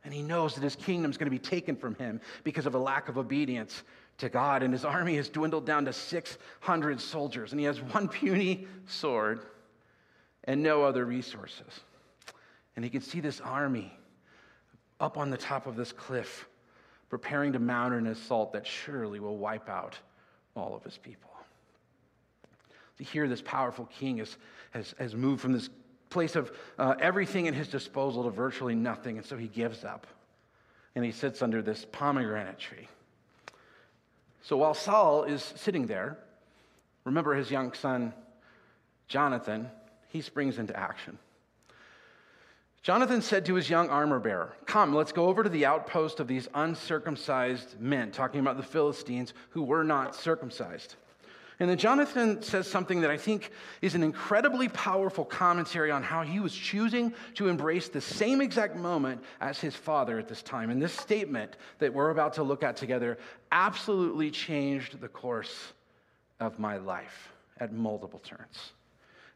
And 0.04 0.12
he 0.12 0.22
knows 0.22 0.54
that 0.54 0.62
his 0.62 0.76
kingdom 0.76 1.10
is 1.10 1.16
going 1.16 1.26
to 1.26 1.30
be 1.30 1.38
taken 1.38 1.76
from 1.76 1.94
him 1.94 2.20
because 2.42 2.66
of 2.66 2.74
a 2.74 2.78
lack 2.78 3.08
of 3.08 3.16
obedience 3.16 3.82
to 4.18 4.28
God. 4.28 4.62
And 4.62 4.72
his 4.72 4.84
army 4.84 5.16
has 5.16 5.28
dwindled 5.28 5.64
down 5.64 5.86
to 5.86 5.92
600 5.92 7.00
soldiers. 7.00 7.52
And 7.52 7.60
he 7.60 7.66
has 7.66 7.80
one 7.80 8.08
puny 8.20 8.66
sword 8.86 9.40
and 10.44 10.62
no 10.62 10.82
other 10.82 11.04
resources. 11.04 11.80
And 12.76 12.84
he 12.84 12.90
can 12.90 13.00
see 13.00 13.20
this 13.20 13.40
army 13.40 13.96
up 15.00 15.16
on 15.16 15.30
the 15.30 15.36
top 15.36 15.66
of 15.66 15.74
this 15.76 15.92
cliff, 15.92 16.46
preparing 17.08 17.52
to 17.52 17.58
mount 17.58 17.94
an 17.94 18.06
assault 18.06 18.52
that 18.52 18.66
surely 18.66 19.20
will 19.20 19.38
wipe 19.38 19.68
out 19.68 19.98
all 20.54 20.74
of 20.74 20.84
his 20.84 20.98
people. 20.98 21.30
To 22.98 23.04
hear 23.04 23.26
this 23.26 23.42
powerful 23.42 23.86
king 23.86 24.18
has, 24.18 24.36
has, 24.70 24.94
has 24.98 25.14
moved 25.14 25.40
from 25.40 25.52
this 25.52 25.68
place 26.14 26.36
of 26.36 26.50
uh, 26.78 26.94
everything 26.98 27.46
at 27.48 27.54
his 27.54 27.68
disposal 27.68 28.24
to 28.24 28.30
virtually 28.30 28.74
nothing, 28.74 29.18
and 29.18 29.26
so 29.26 29.36
he 29.36 29.48
gives 29.48 29.84
up. 29.84 30.06
And 30.94 31.04
he 31.04 31.10
sits 31.10 31.42
under 31.42 31.60
this 31.60 31.84
pomegranate 31.92 32.58
tree. 32.58 32.88
So 34.42 34.56
while 34.56 34.74
Saul 34.74 35.24
is 35.24 35.42
sitting 35.56 35.86
there, 35.86 36.16
remember 37.04 37.34
his 37.34 37.50
young 37.50 37.72
son, 37.74 38.14
Jonathan, 39.08 39.68
he 40.08 40.20
springs 40.20 40.58
into 40.58 40.78
action. 40.78 41.18
Jonathan 42.82 43.22
said 43.22 43.46
to 43.46 43.54
his 43.54 43.68
young 43.68 43.88
armor 43.88 44.20
bearer, 44.20 44.52
Come, 44.66 44.94
let's 44.94 45.12
go 45.12 45.26
over 45.26 45.42
to 45.42 45.48
the 45.48 45.66
outpost 45.66 46.20
of 46.20 46.28
these 46.28 46.48
uncircumcised 46.54 47.80
men, 47.80 48.12
talking 48.12 48.40
about 48.40 48.56
the 48.56 48.62
Philistines 48.62 49.34
who 49.50 49.62
were 49.62 49.84
not 49.84 50.14
circumcised. 50.14 50.94
And 51.60 51.70
then 51.70 51.78
Jonathan 51.78 52.42
says 52.42 52.66
something 52.66 53.02
that 53.02 53.10
I 53.10 53.16
think 53.16 53.52
is 53.80 53.94
an 53.94 54.02
incredibly 54.02 54.68
powerful 54.68 55.24
commentary 55.24 55.90
on 55.90 56.02
how 56.02 56.22
he 56.22 56.40
was 56.40 56.52
choosing 56.52 57.14
to 57.34 57.48
embrace 57.48 57.88
the 57.88 58.00
same 58.00 58.40
exact 58.40 58.76
moment 58.76 59.22
as 59.40 59.60
his 59.60 59.76
father 59.76 60.18
at 60.18 60.28
this 60.28 60.42
time. 60.42 60.70
And 60.70 60.82
this 60.82 60.92
statement 60.92 61.56
that 61.78 61.94
we're 61.94 62.10
about 62.10 62.34
to 62.34 62.42
look 62.42 62.64
at 62.64 62.76
together 62.76 63.18
absolutely 63.52 64.32
changed 64.32 65.00
the 65.00 65.08
course 65.08 65.72
of 66.40 66.58
my 66.58 66.76
life 66.76 67.32
at 67.58 67.72
multiple 67.72 68.18
turns. 68.18 68.72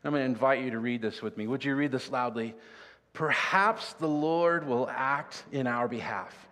I'm 0.04 0.12
going 0.12 0.22
to 0.22 0.26
invite 0.26 0.64
you 0.64 0.70
to 0.72 0.78
read 0.78 1.02
this 1.02 1.22
with 1.22 1.36
me. 1.36 1.46
Would 1.46 1.64
you 1.64 1.74
read 1.76 1.92
this 1.92 2.10
loudly? 2.10 2.54
Perhaps 3.12 3.94
the 3.94 4.08
Lord 4.08 4.66
will 4.66 4.88
act 4.88 5.44
in 5.52 5.66
our 5.66 5.88
behalf. 5.88 6.48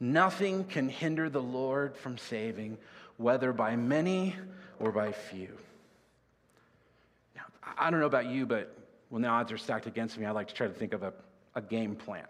Nothing 0.00 0.64
can 0.64 0.88
hinder 0.88 1.28
the 1.28 1.42
Lord 1.42 1.96
from 1.96 2.18
saving, 2.18 2.78
whether 3.16 3.52
by 3.52 3.76
many 3.76 4.36
or 4.80 4.92
by 4.92 5.12
few. 5.12 5.56
Now, 7.36 7.42
I 7.76 7.90
don't 7.90 8.00
know 8.00 8.06
about 8.06 8.26
you, 8.26 8.46
but 8.46 8.76
when 9.08 9.22
the 9.22 9.28
odds 9.28 9.52
are 9.52 9.58
stacked 9.58 9.86
against 9.86 10.18
me, 10.18 10.26
I 10.26 10.30
like 10.30 10.48
to 10.48 10.54
try 10.54 10.66
to 10.66 10.72
think 10.72 10.92
of 10.92 11.02
a, 11.02 11.12
a 11.54 11.62
game 11.62 11.96
plan. 11.96 12.26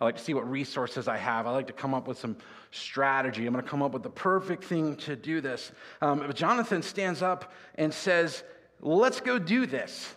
I 0.00 0.04
like 0.04 0.16
to 0.16 0.22
see 0.22 0.34
what 0.34 0.50
resources 0.50 1.06
I 1.06 1.16
have. 1.16 1.46
I 1.46 1.52
like 1.52 1.68
to 1.68 1.72
come 1.72 1.94
up 1.94 2.08
with 2.08 2.18
some 2.18 2.36
strategy. 2.72 3.46
I'm 3.46 3.52
going 3.52 3.64
to 3.64 3.70
come 3.70 3.82
up 3.82 3.92
with 3.92 4.02
the 4.02 4.10
perfect 4.10 4.64
thing 4.64 4.96
to 4.96 5.14
do 5.14 5.40
this. 5.40 5.70
Um, 6.00 6.18
but 6.18 6.34
Jonathan 6.34 6.82
stands 6.82 7.22
up 7.22 7.52
and 7.76 7.94
says, 7.94 8.42
Let's 8.80 9.20
go 9.20 9.38
do 9.38 9.64
this. 9.64 10.12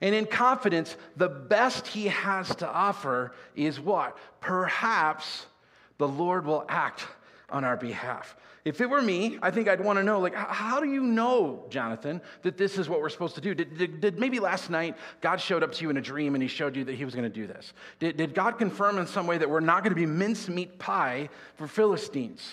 And 0.00 0.14
in 0.14 0.26
confidence, 0.26 0.96
the 1.16 1.28
best 1.28 1.88
he 1.88 2.06
has 2.06 2.54
to 2.56 2.68
offer 2.68 3.32
is 3.56 3.80
what? 3.80 4.16
Perhaps 4.40 5.46
the 5.98 6.06
Lord 6.06 6.46
will 6.46 6.64
act 6.68 7.04
on 7.50 7.64
our 7.64 7.76
behalf. 7.76 8.36
If 8.68 8.82
it 8.82 8.90
were 8.90 9.00
me, 9.00 9.38
I 9.40 9.50
think 9.50 9.66
I'd 9.66 9.80
want 9.80 9.98
to 9.98 10.02
know, 10.02 10.20
like, 10.20 10.34
how 10.34 10.78
do 10.78 10.86
you 10.86 11.00
know, 11.02 11.64
Jonathan, 11.70 12.20
that 12.42 12.58
this 12.58 12.76
is 12.76 12.86
what 12.86 13.00
we're 13.00 13.08
supposed 13.08 13.34
to 13.36 13.40
do? 13.40 13.54
Did, 13.54 13.78
did, 13.78 14.00
did 14.02 14.18
maybe 14.18 14.40
last 14.40 14.68
night 14.68 14.94
God 15.22 15.40
showed 15.40 15.62
up 15.62 15.72
to 15.72 15.82
you 15.82 15.88
in 15.88 15.96
a 15.96 16.02
dream 16.02 16.34
and 16.34 16.42
he 16.42 16.48
showed 16.48 16.76
you 16.76 16.84
that 16.84 16.94
he 16.94 17.06
was 17.06 17.14
going 17.14 17.24
to 17.24 17.34
do 17.34 17.46
this? 17.46 17.72
Did, 17.98 18.18
did 18.18 18.34
God 18.34 18.58
confirm 18.58 18.98
in 18.98 19.06
some 19.06 19.26
way 19.26 19.38
that 19.38 19.48
we're 19.48 19.60
not 19.60 19.84
going 19.84 19.94
to 19.94 19.98
be 19.98 20.04
mincemeat 20.04 20.78
pie 20.78 21.30
for 21.56 21.66
Philistines? 21.66 22.46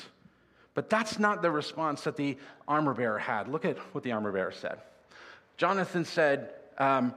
But 0.74 0.90
that's 0.90 1.20
not 1.20 1.42
the 1.42 1.52
response 1.52 2.06
that 2.06 2.16
the 2.16 2.38
armor 2.66 2.94
bearer 2.94 3.20
had. 3.20 3.50
Look 3.50 3.66
at 3.66 3.78
what 3.94 4.06
the 4.06 4.14
armor 4.14 4.32
bearer 4.32 4.54
said. 4.54 4.78
Jonathan 5.58 6.06
said, 6.06 6.52
um, 6.78 7.14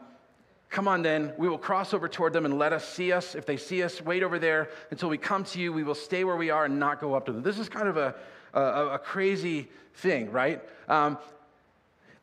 Come 0.71 0.87
on, 0.87 1.03
then, 1.03 1.33
we 1.39 1.49
will 1.49 1.57
cross 1.57 1.95
over 1.95 2.09
toward 2.09 2.33
them 2.33 2.45
and 2.45 2.59
let 2.59 2.75
us 2.75 2.87
see 2.87 3.11
us. 3.13 3.35
If 3.35 3.47
they 3.47 3.57
see 3.57 3.83
us, 3.83 4.03
wait 4.03 4.23
over 4.23 4.39
there 4.39 4.69
until 4.91 5.09
we 5.09 5.17
come 5.17 5.45
to 5.45 5.61
you. 5.61 5.73
We 5.73 5.83
will 5.83 5.95
stay 5.95 6.25
where 6.25 6.37
we 6.37 6.51
are 6.51 6.67
and 6.67 6.79
not 6.79 7.01
go 7.01 7.15
up 7.15 7.25
to 7.27 7.33
them. 7.33 7.43
This 7.43 7.59
is 7.59 7.71
kind 7.71 7.89
of 7.89 7.97
a, 7.97 8.15
a, 8.55 8.61
a 8.61 8.99
crazy 8.99 9.69
thing, 9.95 10.31
right? 10.31 10.63
Um, 10.89 11.19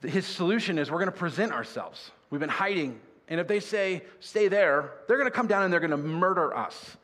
his 0.01 0.25
solution 0.25 0.77
is 0.77 0.91
we're 0.91 0.99
going 0.99 1.11
to 1.11 1.17
present 1.17 1.51
ourselves. 1.51 2.11
We've 2.29 2.39
been 2.39 2.49
hiding. 2.49 2.99
And 3.27 3.39
if 3.39 3.47
they 3.47 3.59
say, 3.59 4.03
stay 4.19 4.47
there, 4.47 4.91
they're 5.07 5.17
going 5.17 5.29
to 5.29 5.35
come 5.35 5.47
down 5.47 5.63
and 5.63 5.73
they're 5.73 5.79
going 5.79 5.91
to 5.91 5.97
murder 5.97 6.55
us. 6.55 6.97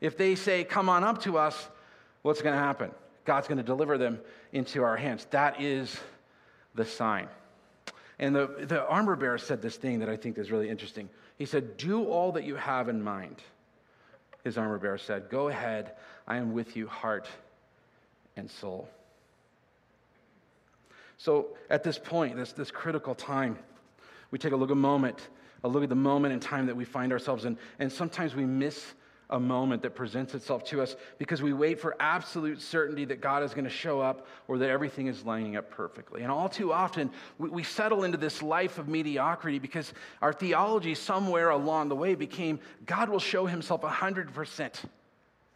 If 0.00 0.16
they 0.16 0.34
say, 0.34 0.64
come 0.64 0.88
on 0.88 1.04
up 1.04 1.22
to 1.22 1.36
us, 1.38 1.68
what's 2.22 2.40
going 2.40 2.54
to 2.54 2.60
happen? 2.60 2.90
God's 3.24 3.46
going 3.46 3.58
to 3.58 3.64
deliver 3.64 3.98
them 3.98 4.20
into 4.52 4.82
our 4.82 4.96
hands. 4.96 5.26
That 5.30 5.60
is 5.60 5.98
the 6.74 6.84
sign. 6.84 7.28
And 8.18 8.34
the, 8.34 8.66
the 8.66 8.86
armor 8.86 9.16
bearer 9.16 9.38
said 9.38 9.62
this 9.62 9.76
thing 9.76 9.98
that 10.00 10.08
I 10.08 10.16
think 10.16 10.38
is 10.38 10.50
really 10.50 10.68
interesting. 10.68 11.08
He 11.38 11.46
said, 11.46 11.76
Do 11.76 12.04
all 12.04 12.32
that 12.32 12.44
you 12.44 12.56
have 12.56 12.88
in 12.88 13.02
mind. 13.02 13.36
His 14.44 14.56
armor 14.56 14.78
bearer 14.78 14.98
said, 14.98 15.28
Go 15.30 15.48
ahead, 15.48 15.92
I 16.26 16.36
am 16.36 16.52
with 16.52 16.76
you, 16.76 16.86
heart 16.86 17.28
and 18.40 18.50
soul. 18.50 18.88
So 21.16 21.48
at 21.68 21.84
this 21.84 21.98
point, 21.98 22.36
this, 22.36 22.52
this 22.52 22.70
critical 22.70 23.14
time, 23.14 23.58
we 24.30 24.38
take 24.38 24.52
a 24.52 24.56
look 24.56 24.70
a 24.70 24.74
moment, 24.74 25.28
a 25.62 25.68
look 25.68 25.82
at 25.82 25.88
the 25.88 25.94
moment 25.94 26.32
in 26.32 26.40
time 26.40 26.66
that 26.66 26.76
we 26.76 26.84
find 26.84 27.12
ourselves 27.12 27.44
in, 27.44 27.58
and 27.78 27.92
sometimes 27.92 28.34
we 28.34 28.44
miss 28.44 28.94
a 29.28 29.38
moment 29.38 29.82
that 29.82 29.94
presents 29.94 30.34
itself 30.34 30.64
to 30.64 30.82
us 30.82 30.96
because 31.18 31.40
we 31.40 31.52
wait 31.52 31.78
for 31.78 31.94
absolute 32.00 32.60
certainty 32.60 33.04
that 33.04 33.20
God 33.20 33.42
is 33.42 33.52
going 33.52 33.64
to 33.64 33.70
show 33.70 34.00
up 34.00 34.26
or 34.48 34.58
that 34.58 34.70
everything 34.70 35.06
is 35.06 35.24
lining 35.24 35.56
up 35.56 35.70
perfectly. 35.70 36.22
And 36.22 36.32
all 36.32 36.48
too 36.48 36.72
often, 36.72 37.10
we, 37.38 37.48
we 37.48 37.62
settle 37.62 38.02
into 38.02 38.18
this 38.18 38.42
life 38.42 38.78
of 38.78 38.88
mediocrity 38.88 39.58
because 39.58 39.92
our 40.20 40.32
theology 40.32 40.94
somewhere 40.94 41.50
along 41.50 41.90
the 41.90 41.96
way 41.96 42.14
became 42.14 42.58
God 42.86 43.08
will 43.08 43.20
show 43.20 43.46
himself 43.46 43.82
100% 43.82 44.74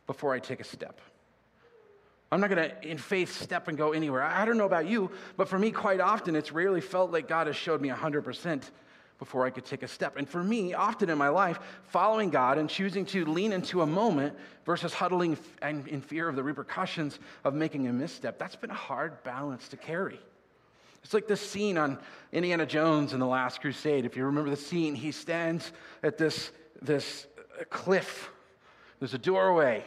before 0.07 0.33
I 0.35 0.39
take 0.39 0.61
a 0.61 0.65
step. 0.65 1.01
I'm 2.35 2.41
not 2.41 2.51
going 2.51 2.69
to, 2.69 2.89
in 2.89 2.99
faith, 2.99 3.41
step 3.41 3.69
and 3.69 3.79
go 3.79 3.93
anywhere. 3.93 4.25
I 4.25 4.45
don't 4.45 4.59
know 4.59 4.67
about 4.67 4.89
you, 4.89 5.09
but 5.37 5.49
for 5.49 5.57
me, 5.57 5.71
quite 5.71 6.01
often, 6.01 6.35
it's 6.35 6.51
rarely 6.51 6.81
felt 6.81 7.13
like 7.13 7.29
God 7.29 7.47
has 7.47 7.55
showed 7.55 7.81
me 7.81 7.91
100% 7.91 8.71
before 9.21 9.47
I 9.47 9.51
could 9.51 9.65
take 9.65 9.85
a 9.85 9.89
step. 9.89 10.17
And 10.17 10.29
for 10.29 10.43
me, 10.43 10.75
often 10.75 11.11
in 11.11 11.17
my 11.17 11.29
life, 11.29 11.61
following 11.85 12.31
God 12.31 12.59
and 12.59 12.69
choosing 12.69 13.07
to 13.07 13.25
lean 13.25 13.53
into 13.53 13.83
a 13.83 13.87
moment 13.87 14.37
versus 14.67 14.93
huddling 14.93 15.39
in 15.63 16.01
fear 16.01 16.29
of 16.29 16.35
the 16.35 16.43
repercussions 16.43 17.21
of 17.45 17.55
making 17.55 17.87
a 17.87 17.93
misstep, 17.93 18.37
that's 18.37 18.57
been 18.57 18.73
a 18.73 18.75
hard 18.75 19.23
balance 19.23 19.69
to 19.69 19.77
carry. 19.77 20.19
It's 21.05 21.15
like 21.15 21.29
this 21.29 21.41
scene 21.41 21.79
on 21.79 22.01
Indiana 22.33 22.67
Jones 22.67 23.13
in 23.13 23.21
The 23.21 23.27
Last 23.27 23.61
Crusade. 23.61 24.05
If 24.05 24.17
you 24.17 24.25
remember 24.25 24.51
the 24.51 24.57
scene, 24.57 24.97
he 24.97 25.13
stands 25.13 25.71
at 26.03 26.19
this, 26.19 26.51
this 26.83 27.29
cliff. 27.71 28.33
There's 28.99 29.15
a 29.15 29.19
doorway. 29.19 29.85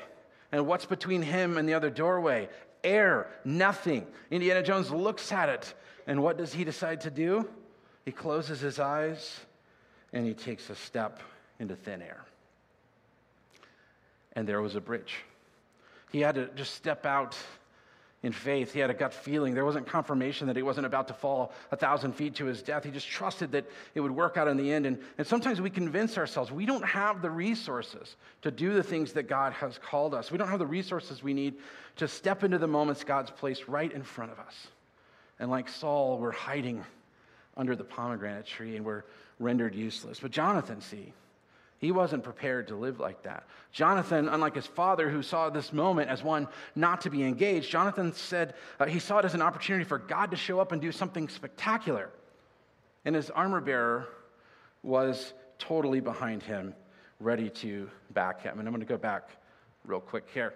And 0.51 0.65
what's 0.65 0.85
between 0.85 1.21
him 1.21 1.57
and 1.57 1.67
the 1.67 1.73
other 1.73 1.89
doorway? 1.89 2.49
Air, 2.83 3.27
nothing. 3.43 4.07
Indiana 4.31 4.63
Jones 4.63 4.91
looks 4.91 5.31
at 5.31 5.49
it. 5.49 5.73
And 6.05 6.23
what 6.23 6.37
does 6.37 6.53
he 6.53 6.63
decide 6.63 7.01
to 7.01 7.11
do? 7.11 7.47
He 8.05 8.11
closes 8.11 8.61
his 8.61 8.79
eyes 8.79 9.39
and 10.13 10.25
he 10.25 10.33
takes 10.33 10.69
a 10.69 10.75
step 10.75 11.19
into 11.59 11.75
thin 11.75 12.01
air. 12.01 12.23
And 14.33 14.47
there 14.47 14.61
was 14.61 14.75
a 14.75 14.81
bridge. 14.81 15.15
He 16.11 16.21
had 16.21 16.35
to 16.35 16.47
just 16.55 16.75
step 16.75 17.05
out 17.05 17.35
in 18.27 18.33
faith. 18.33 18.73
He 18.73 18.79
had 18.79 18.91
a 18.91 18.93
gut 18.93 19.13
feeling. 19.13 19.55
There 19.55 19.65
wasn't 19.65 19.87
confirmation 19.87 20.47
that 20.47 20.55
he 20.55 20.61
wasn't 20.61 20.85
about 20.85 21.07
to 21.07 21.13
fall 21.13 21.53
a 21.71 21.77
thousand 21.77 22.11
feet 22.11 22.35
to 22.35 22.45
his 22.45 22.61
death. 22.61 22.83
He 22.83 22.91
just 22.91 23.07
trusted 23.07 23.53
that 23.53 23.65
it 23.95 24.01
would 24.01 24.11
work 24.11 24.37
out 24.37 24.47
in 24.47 24.57
the 24.57 24.71
end. 24.71 24.85
And, 24.85 24.99
and 25.17 25.25
sometimes 25.25 25.61
we 25.61 25.69
convince 25.69 26.17
ourselves 26.17 26.51
we 26.51 26.65
don't 26.65 26.85
have 26.85 27.21
the 27.21 27.31
resources 27.31 28.17
to 28.41 28.51
do 28.51 28.73
the 28.73 28.83
things 28.83 29.13
that 29.13 29.23
God 29.23 29.53
has 29.53 29.79
called 29.79 30.13
us. 30.13 30.29
We 30.29 30.37
don't 30.37 30.49
have 30.49 30.59
the 30.59 30.67
resources 30.67 31.23
we 31.23 31.33
need 31.33 31.55
to 31.95 32.07
step 32.07 32.43
into 32.43 32.57
the 32.57 32.67
moments 32.67 33.03
God's 33.03 33.31
placed 33.31 33.67
right 33.67 33.91
in 33.91 34.03
front 34.03 34.31
of 34.31 34.39
us. 34.39 34.67
And 35.39 35.49
like 35.49 35.69
Saul, 35.69 36.19
we're 36.19 36.31
hiding 36.31 36.83
under 37.55 37.75
the 37.75 37.85
pomegranate 37.85 38.45
tree 38.45 38.75
and 38.75 38.85
we're 38.85 39.03
rendered 39.39 39.73
useless. 39.73 40.19
But 40.19 40.31
Jonathan, 40.31 40.81
see, 40.81 41.13
he 41.79 41.91
wasn't 41.91 42.23
prepared 42.23 42.67
to 42.69 42.75
live 42.75 42.99
like 42.99 43.23
that. 43.23 43.43
Jonathan, 43.71 44.27
unlike 44.29 44.55
his 44.55 44.65
father, 44.65 45.09
who 45.09 45.21
saw 45.21 45.49
this 45.49 45.71
moment 45.71 46.09
as 46.09 46.23
one 46.23 46.47
not 46.75 47.01
to 47.01 47.09
be 47.11 47.23
engaged, 47.23 47.69
Jonathan 47.69 48.13
said 48.13 48.55
uh, 48.79 48.85
he 48.85 48.99
saw 48.99 49.19
it 49.19 49.25
as 49.25 49.35
an 49.35 49.43
opportunity 49.43 49.85
for 49.85 49.99
God 49.99 50.31
to 50.31 50.37
show 50.37 50.59
up 50.59 50.71
and 50.71 50.81
do 50.81 50.91
something 50.91 51.29
spectacular. 51.29 52.09
And 53.05 53.15
his 53.15 53.29
armor 53.29 53.61
bearer 53.61 54.07
was 54.81 55.33
totally 55.59 55.99
behind 55.99 56.41
him, 56.41 56.73
ready 57.19 57.49
to 57.49 57.89
back 58.11 58.41
him. 58.41 58.59
And 58.59 58.67
I'm 58.67 58.73
going 58.73 58.85
to 58.85 58.91
go 58.91 58.97
back 58.97 59.29
real 59.85 59.99
quick 59.99 60.27
here. 60.33 60.53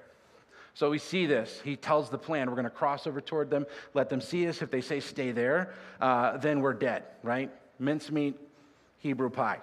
So 0.74 0.90
we 0.90 0.98
see 0.98 1.25
this. 1.28 1.62
He 1.63 1.75
tells 1.75 2.10
the 2.10 2.18
plan. 2.18 2.50
We're 2.50 2.56
going 2.56 2.63
to 2.63 2.70
cross 2.70 3.06
over 3.06 3.22
toward 3.22 3.50
them, 3.50 3.66
let 3.94 4.10
them 4.10 4.22
see 4.22 4.48
us. 4.48 4.62
If 4.62 4.72
they 4.72 4.82
say 4.82 5.01
stay 5.01 5.32
there, 5.32 5.74
uh, 6.00 6.38
then 6.38 6.62
we're 6.62 6.74
dead, 6.74 7.04
right? 7.24 7.51
Mincemeat, 7.78 8.36
Hebrew 9.00 9.30
pie. 9.30 9.60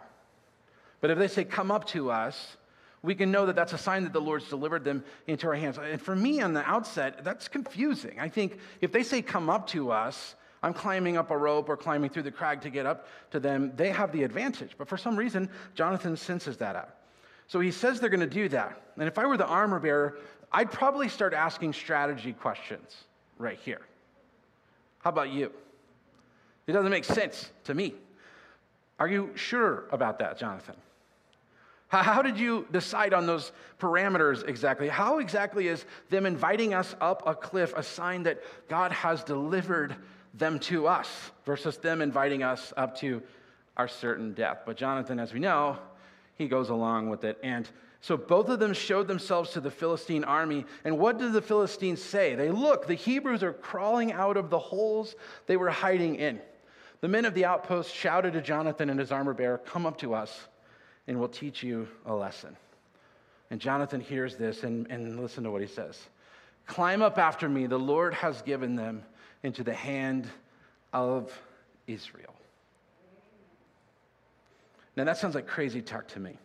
But 1.01 1.11
if 1.11 1.19
they 1.19 1.29
say, 1.29 1.45
Come 1.45 1.71
up 1.71 1.87
to 1.89 2.11
us, 2.11 2.57
we 3.03 3.15
can 3.15 3.31
know 3.31 3.47
that 3.47 3.57
that's 3.57 3.73
a 3.73 3.79
sign 3.79 4.05
that 4.05 4.13
the 4.13 4.21
Lord's 4.21 4.49
delivered 4.49 4.85
them 4.85 5.05
into 5.27 5.47
our 5.47 5.55
hands. 5.55 5.79
And 5.79 6.01
for 6.01 6.17
me, 6.17 6.41
on 6.41 6.53
the 6.53 6.69
outset, 6.69 7.25
that's 7.25 7.47
confusing. 7.47 8.19
I 8.19 8.29
think 8.29 8.59
if 8.81 8.93
they 8.93 9.03
say, 9.03 9.23
Come 9.23 9.49
up 9.49 9.67
to 9.69 9.91
us, 9.91 10.35
I'm 10.63 10.75
climbing 10.75 11.17
up 11.17 11.31
a 11.31 11.37
rope 11.37 11.69
or 11.69 11.77
climbing 11.77 12.11
through 12.11 12.25
the 12.25 12.33
crag 12.33 12.63
to 12.63 12.71
get 12.71 12.87
up 12.87 13.07
to 13.31 13.41
them, 13.41 13.73
they 13.77 13.91
have 13.91 14.13
the 14.13 14.25
advantage. 14.25 14.73
But 14.77 14.89
for 14.89 14.97
some 14.97 15.17
reason, 15.17 15.49
Jonathan 15.75 16.17
senses 16.17 16.57
that 16.57 16.75
out. 16.75 16.95
So 17.47 17.61
he 17.61 17.71
says 17.71 18.01
they're 18.01 18.11
going 18.11 18.21
to 18.21 18.27
do 18.27 18.49
that. 18.51 18.83
And 18.97 19.07
if 19.09 19.19
I 19.19 19.27
were 19.27 19.37
the 19.37 19.47
armor 19.47 19.79
bearer, 19.79 20.19
I'd 20.51 20.71
probably 20.71 21.09
start 21.09 21.33
asking 21.33 21.75
strategy 21.75 22.33
questions 22.33 23.05
right 23.39 23.59
here. 23.65 23.81
How 25.01 25.11
about 25.11 25.31
you? 25.31 25.53
It 26.67 26.73
doesn't 26.73 26.91
make 26.91 27.05
sense 27.05 27.51
to 27.65 27.75
me. 27.75 27.95
Are 28.99 29.09
you 29.09 29.31
sure 29.35 29.85
about 29.93 30.19
that, 30.19 30.39
Jonathan? 30.39 30.75
How 31.89 32.21
did 32.21 32.39
you 32.39 32.67
decide 32.71 33.15
on 33.15 33.27
those 33.27 33.51
parameters 33.81 34.47
exactly? 34.47 34.89
How 34.89 35.21
exactly 35.21 35.69
is 35.69 35.87
them 36.11 36.27
inviting 36.27 36.75
us 36.75 36.95
up 37.01 37.23
a 37.27 37.35
cliff 37.35 37.73
a 37.75 37.83
sign 37.83 38.25
that 38.25 38.43
God 38.69 38.93
has 38.93 39.25
delivered 39.25 39.97
them 40.35 40.59
to 40.61 40.87
us 40.87 41.09
versus 41.47 41.79
them 41.79 42.03
inviting 42.03 42.43
us 42.43 42.75
up 42.77 42.99
to 42.99 43.23
our 43.79 43.89
certain 43.89 44.35
death? 44.35 44.59
But 44.67 44.77
Jonathan, 44.77 45.19
as 45.19 45.33
we 45.33 45.41
know, 45.41 45.79
he 46.37 46.47
goes 46.47 46.69
along 46.69 47.09
with 47.09 47.25
it. 47.25 47.39
And 47.43 47.67
so 48.03 48.19
both 48.19 48.51
of 48.51 48.59
them 48.59 48.75
showed 48.75 49.09
themselves 49.09 49.51
to 49.53 49.61
the 49.61 49.71
Philistine 49.71 50.25
army. 50.25 50.67
And 50.85 50.99
what 50.99 51.19
did 51.19 51.33
the 51.33 51.43
Philistines 51.43 52.03
say? 52.03 52.35
They 52.35 52.51
look, 52.51 52.87
the 52.87 52.95
Hebrews 52.95 53.43
are 53.43 53.55
crawling 53.55 54.13
out 54.13 54.37
of 54.37 54.51
the 54.51 54.59
holes 54.59 55.17
they 55.47 55.57
were 55.57 55.71
hiding 55.71 56.17
in. 56.17 56.39
The 57.01 57.09
men 57.09 57.25
of 57.25 57.33
the 57.33 57.47
outpost 57.47 57.95
shouted 57.95 58.35
to 58.35 58.43
Jonathan 58.43 58.91
and 58.91 59.01
his 59.01 59.11
armor 59.11 59.33
bearer, 59.33 59.59
Come 59.59 59.87
up 59.87 59.97
to 59.99 60.13
us 60.13 60.49
and 61.09 61.19
we'll 61.19 61.29
teach 61.29 61.63
you 61.63 61.89
a 62.07 62.15
lesson. 62.15 62.57
And 63.51 63.61
Jonathan 63.61 64.01
hears 64.01 64.37
this, 64.37 64.63
and, 64.63 64.87
and 64.91 65.19
listen 65.19 65.43
to 65.45 65.51
what 65.51 65.63
he 65.63 65.67
says 65.67 65.99
Climb 66.67 67.03
up 67.03 67.19
after 67.19 67.49
me. 67.49 67.67
The 67.67 67.79
Lord 67.79 68.15
has 68.15 68.43
given 68.43 68.77
them 68.77 69.03
into 69.43 69.65
the 69.65 69.75
hand 69.75 70.29
of 70.93 71.37
Israel. 71.87 72.35
Now, 74.95 75.05
that 75.05 75.17
sounds 75.17 75.35
like 75.35 75.47
crazy 75.47 75.81
talk 75.81 76.09
to 76.09 76.21
me. 76.21 76.37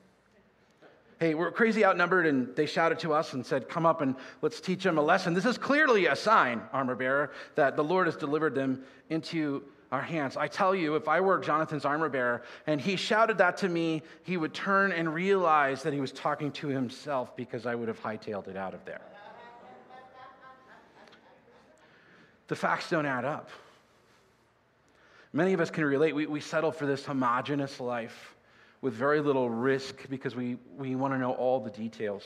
Hey, 1.20 1.34
we're 1.34 1.52
crazy 1.52 1.84
outnumbered, 1.84 2.26
and 2.26 2.56
they 2.56 2.66
shouted 2.66 3.00
to 3.00 3.14
us 3.14 3.34
and 3.34 3.46
said, 3.46 3.68
Come 3.68 3.86
up 3.86 4.02
and 4.02 4.16
let's 4.42 4.62
teach 4.62 4.84
them 4.84 4.98
a 4.98 5.02
lesson. 5.02 5.34
This 5.34 5.46
is 5.46 5.58
clearly 5.58 6.06
a 6.06 6.16
sign, 6.16 6.62
armor 6.72 6.96
bearer, 6.96 7.32
that 7.56 7.76
the 7.76 7.84
Lord 7.84 8.08
has 8.08 8.16
delivered 8.16 8.56
them 8.56 8.84
into 9.10 9.64
our 9.94 10.02
hands. 10.02 10.36
I 10.36 10.48
tell 10.48 10.74
you, 10.74 10.96
if 10.96 11.08
I 11.08 11.22
were 11.22 11.40
Jonathan's 11.40 11.86
armor 11.86 12.10
bearer 12.10 12.42
and 12.66 12.82
he 12.82 12.96
shouted 12.96 13.38
that 13.38 13.58
to 13.58 13.70
me, 13.70 14.02
he 14.24 14.38
would 14.38 14.52
turn 14.52 14.92
and 14.92 15.14
realize 15.14 15.84
that 15.84 15.94
he 15.94 16.02
was 16.02 16.12
talking 16.12 16.52
to 16.54 16.68
himself 16.68 17.36
because 17.36 17.68
I 17.68 17.76
would 17.76 17.88
have 17.88 18.02
hightailed 18.02 18.48
it 18.48 18.58
out 18.58 18.74
of 18.74 18.84
there. 18.86 19.02
The 22.48 22.56
facts 22.56 22.90
don't 22.90 23.06
add 23.06 23.24
up. 23.24 23.52
Many 25.32 25.54
of 25.54 25.62
us 25.62 25.70
can 25.70 25.86
relate. 25.86 26.16
We, 26.16 26.26
we 26.26 26.40
settle 26.40 26.72
for 26.72 26.88
this 26.88 27.06
homogenous 27.06 27.80
life 27.80 28.34
with 28.82 28.96
very 28.96 29.22
little 29.22 29.48
risk 29.48 30.10
because 30.10 30.36
we, 30.36 30.58
we 30.76 30.96
want 30.96 31.14
to 31.14 31.20
know 31.20 31.34
all 31.34 31.60
the 31.60 31.70
details. 31.70 32.24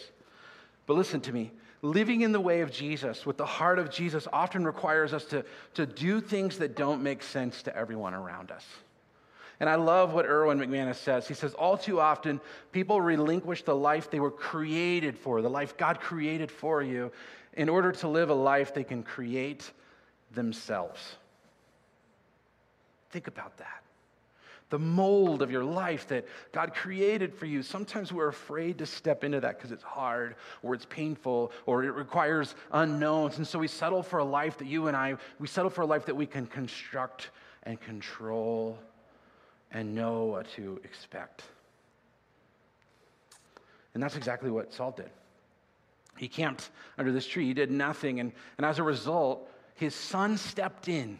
But 0.85 0.95
listen 0.95 1.19
to 1.19 1.33
me 1.33 1.51
living 1.81 2.21
in 2.21 2.31
the 2.31 2.39
way 2.39 2.61
of 2.61 2.71
Jesus, 2.71 3.25
with 3.25 3.37
the 3.37 3.45
heart 3.45 3.79
of 3.79 3.89
Jesus, 3.89 4.27
often 4.31 4.65
requires 4.65 5.13
us 5.13 5.25
to, 5.25 5.45
to 5.75 5.85
do 5.85 6.21
things 6.21 6.57
that 6.57 6.75
don't 6.75 7.03
make 7.03 7.23
sense 7.23 7.63
to 7.63 7.75
everyone 7.75 8.13
around 8.13 8.51
us. 8.51 8.65
And 9.59 9.69
I 9.69 9.75
love 9.75 10.13
what 10.13 10.25
Erwin 10.25 10.59
McManus 10.59 10.97
says. 10.97 11.27
He 11.27 11.33
says, 11.33 11.53
All 11.53 11.77
too 11.77 11.99
often, 11.99 12.39
people 12.71 13.01
relinquish 13.01 13.63
the 13.63 13.75
life 13.75 14.11
they 14.11 14.19
were 14.19 14.31
created 14.31 15.17
for, 15.17 15.41
the 15.41 15.49
life 15.49 15.77
God 15.77 15.99
created 15.99 16.51
for 16.51 16.83
you, 16.83 17.11
in 17.53 17.69
order 17.69 17.91
to 17.91 18.07
live 18.07 18.29
a 18.29 18.35
life 18.35 18.73
they 18.73 18.83
can 18.83 19.01
create 19.01 19.71
themselves. 20.31 21.15
Think 23.09 23.27
about 23.27 23.57
that 23.57 23.86
the 24.69 24.79
mold 24.79 25.41
of 25.41 25.49
your 25.49 25.63
life 25.63 26.07
that 26.07 26.25
God 26.51 26.73
created 26.73 27.33
for 27.33 27.45
you. 27.45 27.63
Sometimes 27.63 28.11
we're 28.11 28.27
afraid 28.27 28.77
to 28.79 28.85
step 28.85 29.23
into 29.23 29.39
that 29.39 29.57
because 29.57 29.71
it's 29.71 29.83
hard 29.83 30.35
or 30.61 30.73
it's 30.73 30.85
painful 30.85 31.51
or 31.65 31.83
it 31.83 31.91
requires 31.91 32.55
unknowns. 32.71 33.37
And 33.37 33.47
so 33.47 33.59
we 33.59 33.67
settle 33.67 34.03
for 34.03 34.19
a 34.19 34.25
life 34.25 34.57
that 34.57 34.67
you 34.67 34.87
and 34.87 34.97
I, 34.97 35.15
we 35.39 35.47
settle 35.47 35.69
for 35.69 35.81
a 35.81 35.85
life 35.85 36.05
that 36.05 36.15
we 36.15 36.25
can 36.25 36.45
construct 36.45 37.29
and 37.63 37.79
control 37.79 38.77
and 39.71 39.95
know 39.95 40.25
what 40.25 40.49
to 40.51 40.79
expect. 40.83 41.43
And 43.93 44.03
that's 44.03 44.15
exactly 44.15 44.51
what 44.51 44.73
Saul 44.73 44.91
did. 44.91 45.09
He 46.17 46.27
camped 46.27 46.71
under 46.97 47.11
this 47.11 47.27
tree, 47.27 47.45
he 47.45 47.53
did 47.53 47.71
nothing. 47.71 48.19
And, 48.19 48.31
and 48.57 48.65
as 48.65 48.79
a 48.79 48.83
result, 48.83 49.49
his 49.75 49.95
son 49.95 50.37
stepped 50.37 50.89
in 50.89 51.19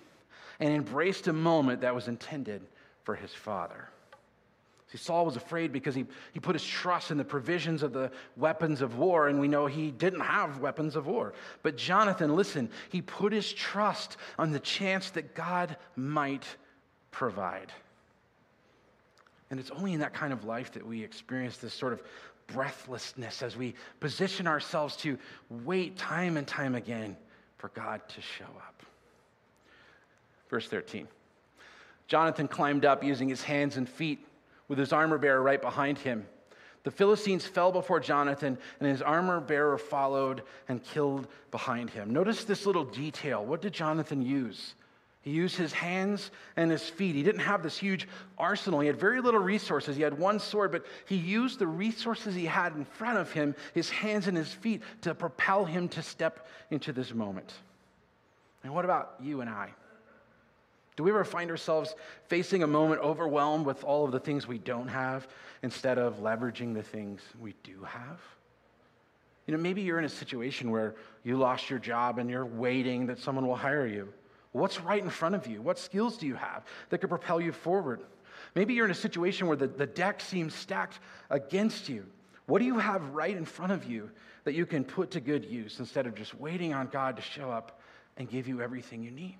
and 0.60 0.74
embraced 0.74 1.28
a 1.28 1.34
moment 1.34 1.82
that 1.82 1.96
was 1.96 2.08
intended 2.08 2.62
for 3.08 3.16
his 3.16 3.34
father. 3.34 3.88
See, 4.92 4.98
Saul 4.98 5.26
was 5.26 5.38
afraid 5.38 5.72
because 5.72 5.96
he, 5.96 6.06
he 6.34 6.42
put 6.42 6.56
his 6.56 6.66
trust 6.66 7.10
in 7.10 7.16
the 7.16 7.24
provisions 7.24 7.82
of 7.82 7.94
the 7.94 8.12
weapons 8.36 8.82
of 8.82 8.98
war, 8.98 9.30
and 9.30 9.40
we 9.40 9.48
know 9.48 9.66
he 9.66 9.92
didn't 9.92 10.20
have 10.20 10.60
weapons 10.60 10.98
of 10.98 11.08
war. 11.08 11.32
But 11.64 11.78
Jonathan, 11.78 12.36
listen, 12.36 12.70
he 12.90 13.02
put 13.02 13.32
his 13.32 13.54
trust 13.54 14.18
on 14.38 14.52
the 14.52 14.60
chance 14.60 15.12
that 15.12 15.36
God 15.36 15.78
might 15.96 16.44
provide. 17.12 17.72
And 19.52 19.58
it's 19.58 19.72
only 19.72 19.94
in 19.94 20.02
that 20.02 20.14
kind 20.14 20.34
of 20.34 20.44
life 20.44 20.74
that 20.74 20.86
we 20.86 21.02
experience 21.02 21.56
this 21.56 21.74
sort 21.74 21.94
of 21.94 22.04
breathlessness 22.48 23.42
as 23.42 23.56
we 23.56 23.74
position 24.02 24.48
ourselves 24.48 24.98
to 24.98 25.18
wait 25.50 25.96
time 25.96 26.36
and 26.36 26.46
time 26.46 26.76
again 26.76 27.16
for 27.58 27.70
God 27.70 28.02
to 28.10 28.20
show 28.20 28.44
up. 28.44 28.84
Verse 30.50 30.68
13. 30.68 31.08
Jonathan 32.08 32.48
climbed 32.48 32.86
up 32.86 33.04
using 33.04 33.30
his 33.30 33.44
hands 33.44 33.78
and 33.78 33.88
feet 33.88 34.26
with 34.68 34.80
his 34.80 34.94
armor 34.94 35.18
bearer 35.18 35.42
right 35.42 35.62
behind 35.62 35.98
him. 35.98 36.26
The 36.84 36.92
Philistines 36.92 37.46
fell 37.46 37.72
before 37.72 38.00
Jonathan, 38.00 38.58
and 38.80 38.90
his 38.90 39.02
armor 39.02 39.42
bearer 39.42 39.78
followed 39.78 40.44
and 40.70 40.82
killed 40.82 41.28
behind 41.52 41.90
him. 41.90 42.14
Notice 42.14 42.46
this 42.46 42.66
little 42.66 42.86
detail. 42.86 43.44
What 43.44 43.62
did 43.62 43.74
Jonathan 43.74 44.22
use? 44.22 44.74
He 45.22 45.32
used 45.32 45.58
his 45.58 45.74
hands 45.74 46.32
and 46.56 46.72
his 46.72 46.88
feet. 46.88 47.14
He 47.14 47.24
didn't 47.24 47.42
have 47.42 47.62
this 47.62 47.78
huge 47.78 48.08
arsenal. 48.38 48.80
He 48.80 48.88
had 48.88 48.98
very 48.98 49.20
little 49.20 49.42
resources. 49.42 49.98
He 49.98 50.02
had 50.02 50.18
one 50.18 50.40
sword, 50.40 50.72
but 50.72 50.86
he 51.06 51.18
used 51.18 51.60
the 51.60 51.68
resources 51.68 52.34
he 52.34 52.46
had 52.46 52.74
in 52.74 52.86
front 52.86 53.18
of 53.18 53.34
him, 53.34 53.54
his 53.74 53.90
hands 53.90 54.28
and 54.28 54.38
his 54.38 54.54
feet, 54.54 54.82
to 55.02 55.14
propel 55.14 55.66
him 55.66 55.90
to 55.90 56.02
step 56.02 56.48
into 56.72 56.94
this 56.94 57.14
moment. 57.14 57.54
And 58.64 58.74
what 58.74 58.86
about 58.86 59.16
you 59.22 59.42
and 59.42 59.50
I? 59.50 59.72
Do 60.98 61.04
we 61.04 61.12
ever 61.12 61.24
find 61.24 61.50
ourselves 61.50 61.96
facing 62.26 62.64
a 62.64 62.68
moment 62.68 63.02
overwhelmed 63.02 63.66
with 63.66 63.84
all 63.84 64.04
of 64.04 64.12
the 64.12 64.20
things 64.20 64.48
we 64.48 64.58
don't 64.58 64.90
have 64.90 65.28
instead 65.64 65.98
of 65.98 66.18
leveraging 66.20 66.74
the 66.74 66.84
things 66.84 67.22
we 67.40 67.54
do 67.64 67.84
have? 67.84 68.20
You 69.46 69.56
know, 69.56 69.62
maybe 69.62 69.82
you're 69.82 70.00
in 70.00 70.06
a 70.06 70.10
situation 70.10 70.72
where 70.72 70.96
you 71.24 71.38
lost 71.38 71.70
your 71.70 71.80
job 71.80 72.18
and 72.18 72.30
you're 72.30 72.46
waiting 72.46 73.06
that 73.08 73.20
someone 73.20 73.48
will 73.48 73.56
hire 73.56 73.88
you. 73.88 74.12
What's 74.52 74.82
right 74.82 75.02
in 75.02 75.10
front 75.10 75.36
of 75.36 75.48
you? 75.48 75.62
What 75.62 75.80
skills 75.80 76.18
do 76.18 76.26
you 76.26 76.36
have 76.36 76.66
that 76.90 76.98
could 76.98 77.10
propel 77.10 77.40
you 77.40 77.52
forward? 77.52 78.02
Maybe 78.56 78.74
you're 78.74 78.86
in 78.86 78.92
a 78.92 78.96
situation 78.96 79.48
where 79.48 79.56
the, 79.56 79.68
the 79.68 79.86
deck 79.86 80.20
seems 80.20 80.54
stacked 80.54 81.00
against 81.30 81.88
you. 81.88 82.06
What 82.48 82.60
do 82.60 82.66
you 82.66 82.80
have 82.80 83.10
right 83.10 83.38
in 83.38 83.46
front 83.46 83.72
of 83.72 83.86
you 83.86 84.10
that 84.46 84.54
you 84.54 84.66
can 84.66 84.84
put 84.84 85.12
to 85.12 85.20
good 85.20 85.46
use 85.46 85.80
instead 85.80 86.08
of 86.08 86.16
just 86.16 86.34
waiting 86.34 86.74
on 86.74 86.88
God 86.88 87.18
to 87.18 87.22
show 87.22 87.52
up 87.52 87.82
and 88.16 88.30
give 88.30 88.48
you 88.48 88.62
everything 88.62 89.04
you 89.04 89.12
need. 89.12 89.38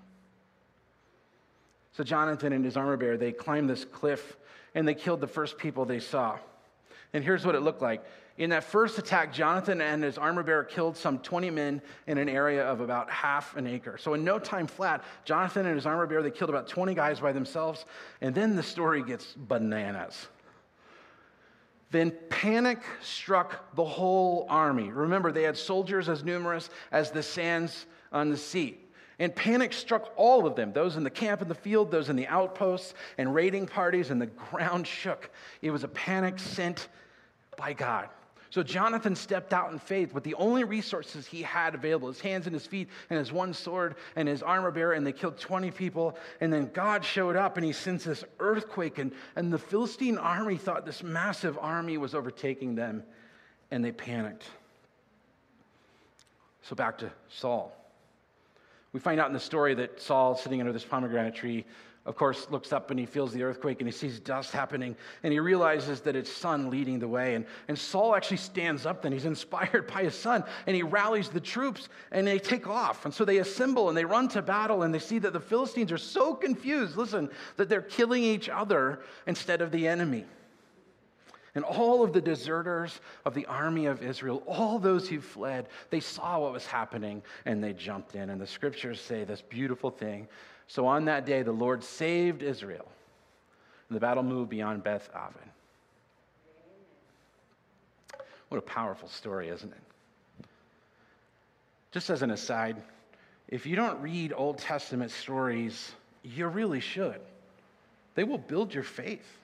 So 1.98 2.04
Jonathan 2.04 2.52
and 2.52 2.64
his 2.64 2.76
armor 2.76 2.96
bearer, 2.96 3.16
they 3.16 3.32
climbed 3.32 3.68
this 3.68 3.84
cliff 3.84 4.36
and 4.76 4.86
they 4.86 4.94
killed 4.94 5.20
the 5.20 5.26
first 5.26 5.58
people 5.58 5.84
they 5.84 5.98
saw. 5.98 6.38
And 7.12 7.24
here's 7.24 7.44
what 7.44 7.56
it 7.56 7.62
looked 7.62 7.82
like. 7.82 8.04
In 8.36 8.50
that 8.50 8.62
first 8.62 9.00
attack, 9.00 9.32
Jonathan 9.32 9.80
and 9.80 10.04
his 10.04 10.16
armor 10.16 10.44
bearer 10.44 10.62
killed 10.62 10.96
some 10.96 11.18
20 11.18 11.50
men 11.50 11.82
in 12.06 12.16
an 12.18 12.28
area 12.28 12.64
of 12.64 12.80
about 12.80 13.10
half 13.10 13.56
an 13.56 13.66
acre. 13.66 13.98
So 13.98 14.14
in 14.14 14.22
no 14.22 14.38
time 14.38 14.68
flat, 14.68 15.02
Jonathan 15.24 15.66
and 15.66 15.74
his 15.74 15.86
armor 15.86 16.06
bearer, 16.06 16.22
they 16.22 16.30
killed 16.30 16.50
about 16.50 16.68
20 16.68 16.94
guys 16.94 17.18
by 17.18 17.32
themselves. 17.32 17.84
And 18.20 18.32
then 18.32 18.54
the 18.54 18.62
story 18.62 19.02
gets 19.02 19.34
bananas. 19.36 20.28
Then 21.90 22.12
panic 22.30 22.78
struck 23.02 23.74
the 23.74 23.84
whole 23.84 24.46
army. 24.48 24.92
Remember, 24.92 25.32
they 25.32 25.42
had 25.42 25.56
soldiers 25.56 26.08
as 26.08 26.22
numerous 26.22 26.70
as 26.92 27.10
the 27.10 27.24
sands 27.24 27.86
on 28.12 28.30
the 28.30 28.36
sea. 28.36 28.78
And 29.18 29.34
panic 29.34 29.72
struck 29.72 30.12
all 30.16 30.46
of 30.46 30.54
them 30.54 30.72
those 30.72 30.96
in 30.96 31.02
the 31.02 31.10
camp 31.10 31.42
in 31.42 31.48
the 31.48 31.54
field, 31.54 31.90
those 31.90 32.08
in 32.08 32.16
the 32.16 32.28
outposts 32.28 32.94
and 33.16 33.34
raiding 33.34 33.66
parties, 33.66 34.10
and 34.10 34.20
the 34.20 34.26
ground 34.26 34.86
shook. 34.86 35.30
It 35.60 35.70
was 35.70 35.84
a 35.84 35.88
panic 35.88 36.38
sent 36.38 36.88
by 37.56 37.72
God. 37.72 38.08
So 38.50 38.62
Jonathan 38.62 39.14
stepped 39.14 39.52
out 39.52 39.72
in 39.72 39.78
faith 39.78 40.14
with 40.14 40.24
the 40.24 40.34
only 40.34 40.64
resources 40.64 41.26
he 41.26 41.42
had 41.42 41.74
available 41.74 42.08
his 42.08 42.20
hands 42.20 42.46
and 42.46 42.54
his 42.54 42.66
feet, 42.66 42.88
and 43.10 43.18
his 43.18 43.30
one 43.30 43.52
sword 43.52 43.96
and 44.16 44.26
his 44.26 44.42
armor 44.42 44.70
bearer, 44.70 44.92
and 44.92 45.06
they 45.06 45.12
killed 45.12 45.38
20 45.38 45.70
people. 45.72 46.16
And 46.40 46.50
then 46.52 46.70
God 46.72 47.04
showed 47.04 47.36
up 47.36 47.56
and 47.56 47.66
he 47.66 47.72
sends 47.72 48.04
this 48.04 48.24
earthquake, 48.38 48.98
and, 48.98 49.12
and 49.36 49.52
the 49.52 49.58
Philistine 49.58 50.16
army 50.16 50.56
thought 50.56 50.86
this 50.86 51.02
massive 51.02 51.58
army 51.60 51.98
was 51.98 52.14
overtaking 52.14 52.74
them, 52.74 53.02
and 53.70 53.84
they 53.84 53.92
panicked. 53.92 54.44
So 56.62 56.74
back 56.74 56.98
to 56.98 57.10
Saul. 57.28 57.74
We 58.92 59.00
find 59.00 59.20
out 59.20 59.28
in 59.28 59.34
the 59.34 59.40
story 59.40 59.74
that 59.74 60.00
Saul, 60.00 60.34
sitting 60.34 60.60
under 60.60 60.72
this 60.72 60.84
pomegranate 60.84 61.34
tree, 61.34 61.64
of 62.06 62.16
course, 62.16 62.46
looks 62.50 62.72
up 62.72 62.90
and 62.90 62.98
he 62.98 63.04
feels 63.04 63.34
the 63.34 63.42
earthquake 63.42 63.80
and 63.80 63.86
he 63.86 63.92
sees 63.92 64.18
dust 64.18 64.50
happening 64.50 64.96
and 65.22 65.30
he 65.30 65.40
realizes 65.40 66.00
that 66.00 66.16
it's 66.16 66.32
son 66.32 66.70
leading 66.70 66.98
the 66.98 67.06
way. 67.06 67.34
And, 67.34 67.44
and 67.68 67.78
Saul 67.78 68.16
actually 68.16 68.38
stands 68.38 68.86
up 68.86 69.02
then. 69.02 69.12
He's 69.12 69.26
inspired 69.26 69.86
by 69.92 70.04
his 70.04 70.14
son 70.14 70.42
and 70.66 70.74
he 70.74 70.82
rallies 70.82 71.28
the 71.28 71.40
troops 71.40 71.90
and 72.10 72.26
they 72.26 72.38
take 72.38 72.66
off. 72.66 73.04
And 73.04 73.12
so 73.12 73.26
they 73.26 73.38
assemble 73.38 73.90
and 73.90 73.98
they 73.98 74.06
run 74.06 74.28
to 74.28 74.40
battle 74.40 74.84
and 74.84 74.94
they 74.94 75.00
see 75.00 75.18
that 75.18 75.34
the 75.34 75.40
Philistines 75.40 75.92
are 75.92 75.98
so 75.98 76.34
confused, 76.34 76.96
listen, 76.96 77.28
that 77.58 77.68
they're 77.68 77.82
killing 77.82 78.22
each 78.24 78.48
other 78.48 79.00
instead 79.26 79.60
of 79.60 79.70
the 79.70 79.86
enemy. 79.86 80.24
And 81.54 81.64
all 81.64 82.04
of 82.04 82.12
the 82.12 82.20
deserters 82.20 83.00
of 83.24 83.34
the 83.34 83.46
army 83.46 83.86
of 83.86 84.02
Israel, 84.02 84.42
all 84.46 84.78
those 84.78 85.08
who 85.08 85.20
fled, 85.20 85.68
they 85.90 86.00
saw 86.00 86.38
what 86.40 86.52
was 86.52 86.66
happening 86.66 87.22
and 87.46 87.62
they 87.62 87.72
jumped 87.72 88.14
in. 88.14 88.30
And 88.30 88.40
the 88.40 88.46
scriptures 88.46 89.00
say 89.00 89.24
this 89.24 89.42
beautiful 89.42 89.90
thing. 89.90 90.28
So 90.66 90.86
on 90.86 91.06
that 91.06 91.24
day, 91.24 91.42
the 91.42 91.52
Lord 91.52 91.82
saved 91.82 92.42
Israel, 92.42 92.86
and 93.88 93.96
the 93.96 94.00
battle 94.00 94.22
moved 94.22 94.50
beyond 94.50 94.84
Beth 94.84 95.08
Aven. 95.14 95.50
What 98.50 98.58
a 98.58 98.62
powerful 98.62 99.08
story, 99.08 99.48
isn't 99.48 99.72
it? 99.72 100.46
Just 101.90 102.10
as 102.10 102.22
an 102.22 102.30
aside, 102.30 102.76
if 103.48 103.64
you 103.64 103.76
don't 103.76 104.00
read 104.02 104.34
Old 104.36 104.58
Testament 104.58 105.10
stories, 105.10 105.92
you 106.22 106.46
really 106.48 106.80
should. 106.80 107.20
They 108.14 108.24
will 108.24 108.38
build 108.38 108.74
your 108.74 108.82
faith. 108.82 109.37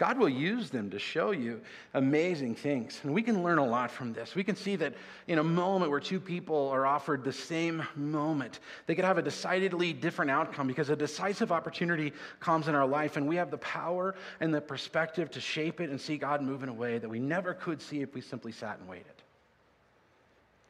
God 0.00 0.16
will 0.16 0.30
use 0.30 0.70
them 0.70 0.88
to 0.92 0.98
show 0.98 1.32
you 1.32 1.60
amazing 1.92 2.54
things. 2.54 2.98
And 3.02 3.12
we 3.12 3.22
can 3.22 3.42
learn 3.42 3.58
a 3.58 3.66
lot 3.66 3.90
from 3.90 4.14
this. 4.14 4.34
We 4.34 4.42
can 4.42 4.56
see 4.56 4.74
that 4.76 4.94
in 5.28 5.38
a 5.38 5.44
moment 5.44 5.90
where 5.90 6.00
two 6.00 6.18
people 6.18 6.70
are 6.70 6.86
offered 6.86 7.22
the 7.22 7.34
same 7.34 7.82
moment, 7.94 8.60
they 8.86 8.94
could 8.94 9.04
have 9.04 9.18
a 9.18 9.22
decidedly 9.22 9.92
different 9.92 10.30
outcome 10.30 10.66
because 10.66 10.88
a 10.88 10.96
decisive 10.96 11.52
opportunity 11.52 12.14
comes 12.40 12.66
in 12.66 12.74
our 12.74 12.86
life, 12.86 13.18
and 13.18 13.28
we 13.28 13.36
have 13.36 13.50
the 13.50 13.58
power 13.58 14.14
and 14.40 14.54
the 14.54 14.60
perspective 14.62 15.30
to 15.32 15.40
shape 15.40 15.82
it 15.82 15.90
and 15.90 16.00
see 16.00 16.16
God 16.16 16.40
move 16.40 16.62
in 16.62 16.70
a 16.70 16.74
way 16.74 16.96
that 16.96 17.08
we 17.08 17.18
never 17.18 17.52
could 17.52 17.82
see 17.82 18.00
if 18.00 18.14
we 18.14 18.22
simply 18.22 18.52
sat 18.52 18.78
and 18.78 18.88
waited. 18.88 19.04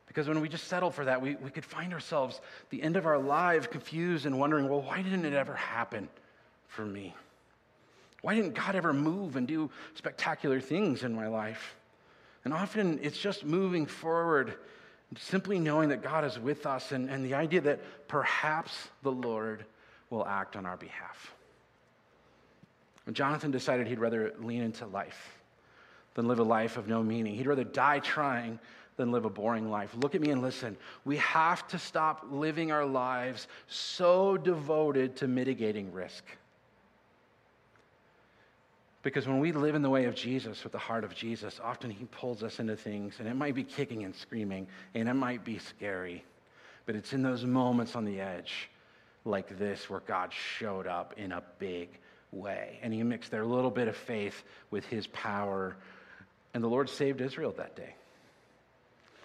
Because 0.09 0.27
when 0.27 0.41
we 0.41 0.49
just 0.49 0.67
settle 0.67 0.91
for 0.91 1.05
that, 1.05 1.23
we, 1.23 1.37
we 1.37 1.51
could 1.51 1.65
find 1.65 1.93
ourselves 1.93 2.41
the 2.71 2.83
end 2.83 2.97
of 2.97 3.07
our 3.07 3.19
lives 3.19 3.69
confused 3.69 4.27
and 4.27 4.41
wondering, 4.41 4.69
well, 4.69 4.83
why 4.83 5.03
didn't 5.03 5.25
it 5.25 5.35
ever 5.35 5.55
happen 5.55 6.09
for 6.67 6.85
me? 6.85 7.15
Why 8.23 8.35
didn't 8.35 8.55
God 8.55 8.75
ever 8.75 8.93
move 8.93 9.37
and 9.37 9.47
do 9.47 9.71
spectacular 9.95 10.61
things 10.61 11.03
in 11.03 11.15
my 11.15 11.29
life? 11.29 11.77
And 12.45 12.55
often 12.55 12.99
it's 13.03 13.19
just 13.19 13.45
moving 13.45 13.87
forward, 13.87 14.55
simply 15.19 15.59
knowing 15.59 15.91
that 15.91 16.03
God 16.03 16.25
is 16.25 16.39
with 16.39 16.67
us 16.67 16.93
and, 16.93 17.11
and 17.11 17.25
the 17.25 17.35
idea 17.35 17.61
that 17.63 18.09
perhaps 18.09 18.89
the 19.03 19.13
Lord 19.13 19.65
will 20.09 20.27
act 20.27 20.57
on 20.57 20.67
our 20.67 20.77
behalf. 20.77 21.35
And 23.07 23.17
Jonathan 23.17 23.51
decided 23.51 23.87
he'd 23.87 23.99
rather 23.99 24.35
lean 24.39 24.63
into 24.63 24.87
life 24.87 25.39
than 26.15 26.29
live 26.29 26.39
a 26.39 26.45
life 26.45 26.77
of 26.77 26.89
no 26.89 27.03
meaning. 27.03 27.35
He'd 27.35 27.47
rather 27.47 27.65
die 27.65 28.01
trying 28.01 28.59
than 28.97 29.13
live 29.13 29.25
a 29.25 29.31
boring 29.31 29.71
life. 29.71 29.95
Look 29.97 30.15
at 30.15 30.21
me 30.21 30.31
and 30.31 30.43
listen. 30.43 30.77
We 31.05 31.17
have 31.17 31.67
to 31.69 31.79
stop 31.79 32.27
living 32.31 32.71
our 32.71 32.85
lives 32.85 33.49
so 33.67 34.37
devoted 34.37 35.17
to 35.17 35.29
mitigating 35.29 35.93
risk. 35.93 36.25
Because 39.03 39.27
when 39.27 39.41
we 39.41 39.53
live 39.53 39.75
in 39.75 39.83
the 39.83 39.89
way 39.89 40.05
of 40.05 40.15
Jesus, 40.15 40.63
with 40.63 40.73
the 40.73 40.79
heart 40.79 41.05
of 41.05 41.15
Jesus, 41.15 41.59
often 41.63 41.91
He 41.91 42.05
pulls 42.07 42.43
us 42.43 42.61
into 42.61 42.77
things, 42.77 43.15
and 43.19 43.27
it 43.27 43.35
might 43.35 43.55
be 43.55 43.65
kicking 43.65 44.05
and 44.05 44.15
screaming, 44.15 44.67
and 44.95 45.09
it 45.09 45.15
might 45.15 45.45
be 45.45 45.59
scary. 45.59 46.23
But 46.85 46.97
it's 46.97 47.13
in 47.13 47.23
those 47.23 47.45
moments 47.45 47.97
on 47.97 48.05
the 48.05 48.21
edge, 48.21 48.69
like 49.25 49.59
this, 49.59 49.89
where 49.89 50.01
God 50.01 50.33
showed 50.33 50.87
up 50.87 51.15
in 51.17 51.33
a 51.33 51.43
big 51.59 51.89
way. 52.31 52.79
And 52.83 52.93
He 52.93 53.03
mixed 53.03 53.31
their 53.31 53.45
little 53.45 53.71
bit 53.71 53.89
of 53.89 53.97
faith 53.97 54.43
with 54.71 54.85
His 54.87 55.07
power. 55.09 55.77
And 56.53 56.63
the 56.63 56.69
Lord 56.69 56.91
saved 56.91 57.23
Israel 57.23 57.55
that 57.57 57.77
day. 57.77 57.95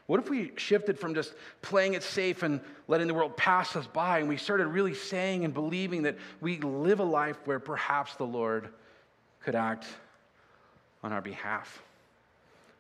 What 0.08 0.20
if 0.20 0.30
we 0.30 0.52
shifted 0.56 1.00
from 1.00 1.16
just 1.16 1.34
playing 1.62 1.96
it 1.96 2.04
safe 2.04 2.44
and 2.44 2.62
letting 2.88 3.08
the 3.08 3.14
world 3.14 3.36
pass 3.36 3.76
us 3.76 3.88
by, 3.88 4.20
and 4.20 4.30
we 4.30 4.38
started 4.38 4.68
really 4.68 4.94
saying 4.94 5.44
and 5.44 5.54
believing 5.54 6.04
that 6.04 6.16
we 6.40 6.60
live 6.60 7.00
a 7.00 7.04
life 7.04 7.38
where 7.46 7.60
perhaps 7.60 8.16
the 8.16 8.26
Lord 8.26 8.70
could 9.46 9.56
act 9.56 9.86
on 11.04 11.14
our 11.14 11.22
behalf? 11.22 11.82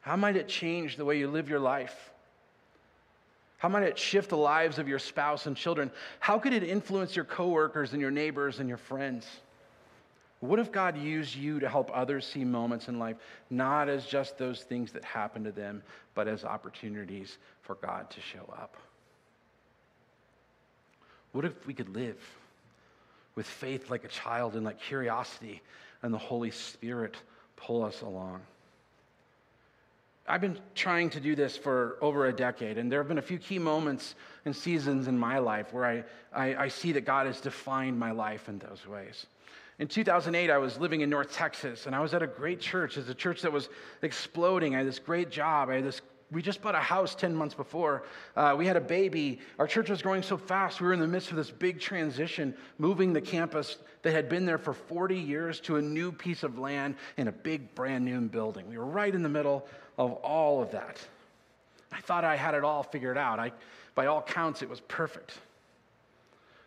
How 0.01 0.15
might 0.15 0.35
it 0.35 0.47
change 0.47 0.97
the 0.97 1.05
way 1.05 1.17
you 1.17 1.27
live 1.27 1.47
your 1.47 1.59
life? 1.59 2.11
How 3.59 3.69
might 3.69 3.83
it 3.83 3.97
shift 3.97 4.29
the 4.29 4.37
lives 4.37 4.79
of 4.79 4.87
your 4.87 4.99
spouse 4.99 5.45
and 5.45 5.55
children? 5.55 5.91
How 6.19 6.39
could 6.39 6.53
it 6.53 6.63
influence 6.63 7.15
your 7.15 7.25
coworkers 7.25 7.93
and 7.93 8.01
your 8.01 8.11
neighbors 8.11 8.59
and 8.59 8.67
your 8.67 8.79
friends? 8.79 9.27
What 10.39 10.59
if 10.59 10.71
God 10.71 10.97
used 10.97 11.35
you 11.35 11.59
to 11.59 11.69
help 11.69 11.89
others 11.93 12.27
see 12.27 12.43
moments 12.43 12.87
in 12.87 12.99
life, 12.99 13.17
not 13.49 13.87
as 13.87 14.05
just 14.05 14.37
those 14.37 14.61
things 14.61 14.91
that 14.91 15.03
happen 15.05 15.43
to 15.43 15.51
them, 15.51 15.81
but 16.15 16.27
as 16.27 16.43
opportunities 16.43 17.37
for 17.61 17.75
God 17.75 18.09
to 18.09 18.21
show 18.21 18.51
up? 18.51 18.75
What 21.31 21.45
if 21.45 21.65
we 21.67 21.73
could 21.73 21.89
live 21.89 22.17
with 23.35 23.45
faith 23.45 23.89
like 23.89 24.03
a 24.03 24.07
child 24.07 24.55
and 24.55 24.65
like 24.65 24.79
curiosity 24.79 25.61
and 26.01 26.13
the 26.13 26.17
Holy 26.17 26.51
Spirit 26.51 27.15
pull 27.55 27.83
us 27.83 28.01
along. 28.01 28.41
I've 30.27 30.41
been 30.41 30.57
trying 30.73 31.11
to 31.11 31.19
do 31.19 31.35
this 31.35 31.55
for 31.55 31.97
over 32.01 32.25
a 32.25 32.33
decade, 32.33 32.79
and 32.79 32.91
there 32.91 32.99
have 32.99 33.07
been 33.07 33.19
a 33.19 33.23
few 33.23 33.37
key 33.37 33.59
moments 33.59 34.15
and 34.43 34.55
seasons 34.55 35.07
in 35.07 35.19
my 35.19 35.37
life 35.37 35.71
where 35.71 35.85
I, 35.85 36.03
I, 36.33 36.63
I, 36.63 36.67
see 36.69 36.93
that 36.93 37.01
God 37.01 37.27
has 37.27 37.39
defined 37.39 37.99
my 37.99 38.09
life 38.09 38.49
in 38.49 38.57
those 38.57 38.87
ways. 38.87 39.27
In 39.77 39.87
2008, 39.87 40.49
I 40.49 40.57
was 40.57 40.79
living 40.79 41.01
in 41.01 41.11
North 41.11 41.31
Texas, 41.31 41.85
and 41.85 41.95
I 41.95 41.99
was 41.99 42.15
at 42.15 42.23
a 42.23 42.27
great 42.27 42.59
church. 42.59 42.97
It's 42.97 43.09
a 43.09 43.13
church 43.13 43.43
that 43.43 43.51
was 43.51 43.69
exploding. 44.01 44.73
I 44.73 44.79
had 44.79 44.87
this 44.87 44.99
great 44.99 45.29
job. 45.29 45.69
I 45.69 45.75
had 45.75 45.85
this 45.85 46.01
we 46.31 46.41
just 46.41 46.61
bought 46.61 46.75
a 46.75 46.79
house 46.79 47.13
10 47.13 47.35
months 47.35 47.53
before. 47.53 48.03
Uh, 48.35 48.55
we 48.57 48.65
had 48.65 48.75
a 48.75 48.81
baby. 48.81 49.39
Our 49.59 49.67
church 49.67 49.89
was 49.89 50.01
growing 50.01 50.23
so 50.23 50.37
fast. 50.37 50.81
We 50.81 50.87
were 50.87 50.93
in 50.93 50.99
the 50.99 51.07
midst 51.07 51.29
of 51.29 51.37
this 51.37 51.51
big 51.51 51.79
transition, 51.79 52.55
moving 52.77 53.13
the 53.13 53.21
campus 53.21 53.77
that 54.01 54.11
had 54.11 54.27
been 54.27 54.45
there 54.45 54.57
for 54.57 54.73
40 54.73 55.17
years 55.17 55.59
to 55.61 55.75
a 55.75 55.81
new 55.81 56.11
piece 56.11 56.43
of 56.43 56.57
land 56.57 56.95
in 57.17 57.27
a 57.27 57.31
big, 57.31 57.73
brand 57.75 58.05
new 58.05 58.19
building. 58.21 58.67
We 58.67 58.77
were 58.77 58.85
right 58.85 59.13
in 59.13 59.21
the 59.21 59.29
middle 59.29 59.67
of 59.97 60.13
all 60.13 60.61
of 60.61 60.71
that. 60.71 60.99
I 61.91 62.01
thought 62.01 62.23
I 62.23 62.35
had 62.35 62.55
it 62.55 62.63
all 62.63 62.83
figured 62.83 63.17
out. 63.17 63.39
I, 63.39 63.51
by 63.93 64.07
all 64.07 64.21
counts, 64.21 64.61
it 64.61 64.69
was 64.69 64.81
perfect. 64.81 65.37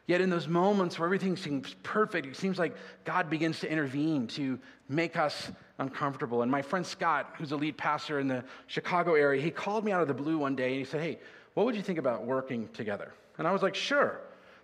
Yet, 0.08 0.22
in 0.22 0.30
those 0.30 0.48
moments 0.48 0.98
where 0.98 1.04
everything 1.04 1.36
seems 1.36 1.76
perfect, 1.82 2.26
it 2.26 2.34
seems 2.34 2.58
like 2.58 2.74
God 3.04 3.28
begins 3.28 3.60
to 3.60 3.70
intervene 3.70 4.26
to 4.28 4.58
make 4.88 5.18
us 5.18 5.52
uncomfortable. 5.78 6.40
And 6.40 6.50
my 6.50 6.62
friend 6.62 6.84
Scott, 6.84 7.34
who's 7.36 7.52
a 7.52 7.56
lead 7.56 7.76
pastor 7.76 8.18
in 8.18 8.26
the 8.26 8.42
Chicago 8.68 9.14
area, 9.14 9.42
he 9.42 9.50
called 9.50 9.84
me 9.84 9.92
out 9.92 10.00
of 10.00 10.08
the 10.08 10.14
blue 10.14 10.38
one 10.38 10.56
day 10.56 10.70
and 10.70 10.78
he 10.78 10.84
said, 10.86 11.02
Hey, 11.02 11.18
what 11.52 11.66
would 11.66 11.76
you 11.76 11.82
think 11.82 11.98
about 11.98 12.24
working 12.24 12.70
together? 12.72 13.12
And 13.36 13.46
I 13.46 13.52
was 13.52 13.60
like, 13.60 13.74
Sure, 13.74 14.18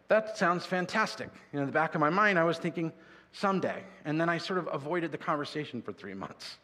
that 0.08 0.38
sounds 0.38 0.64
fantastic. 0.64 1.28
Know, 1.52 1.60
in 1.60 1.66
the 1.66 1.72
back 1.72 1.94
of 1.94 2.00
my 2.00 2.10
mind, 2.10 2.38
I 2.38 2.44
was 2.44 2.56
thinking, 2.56 2.90
Someday. 3.32 3.84
And 4.06 4.18
then 4.18 4.30
I 4.30 4.38
sort 4.38 4.58
of 4.58 4.70
avoided 4.72 5.12
the 5.12 5.18
conversation 5.18 5.82
for 5.82 5.92
three 5.92 6.14
months. 6.14 6.56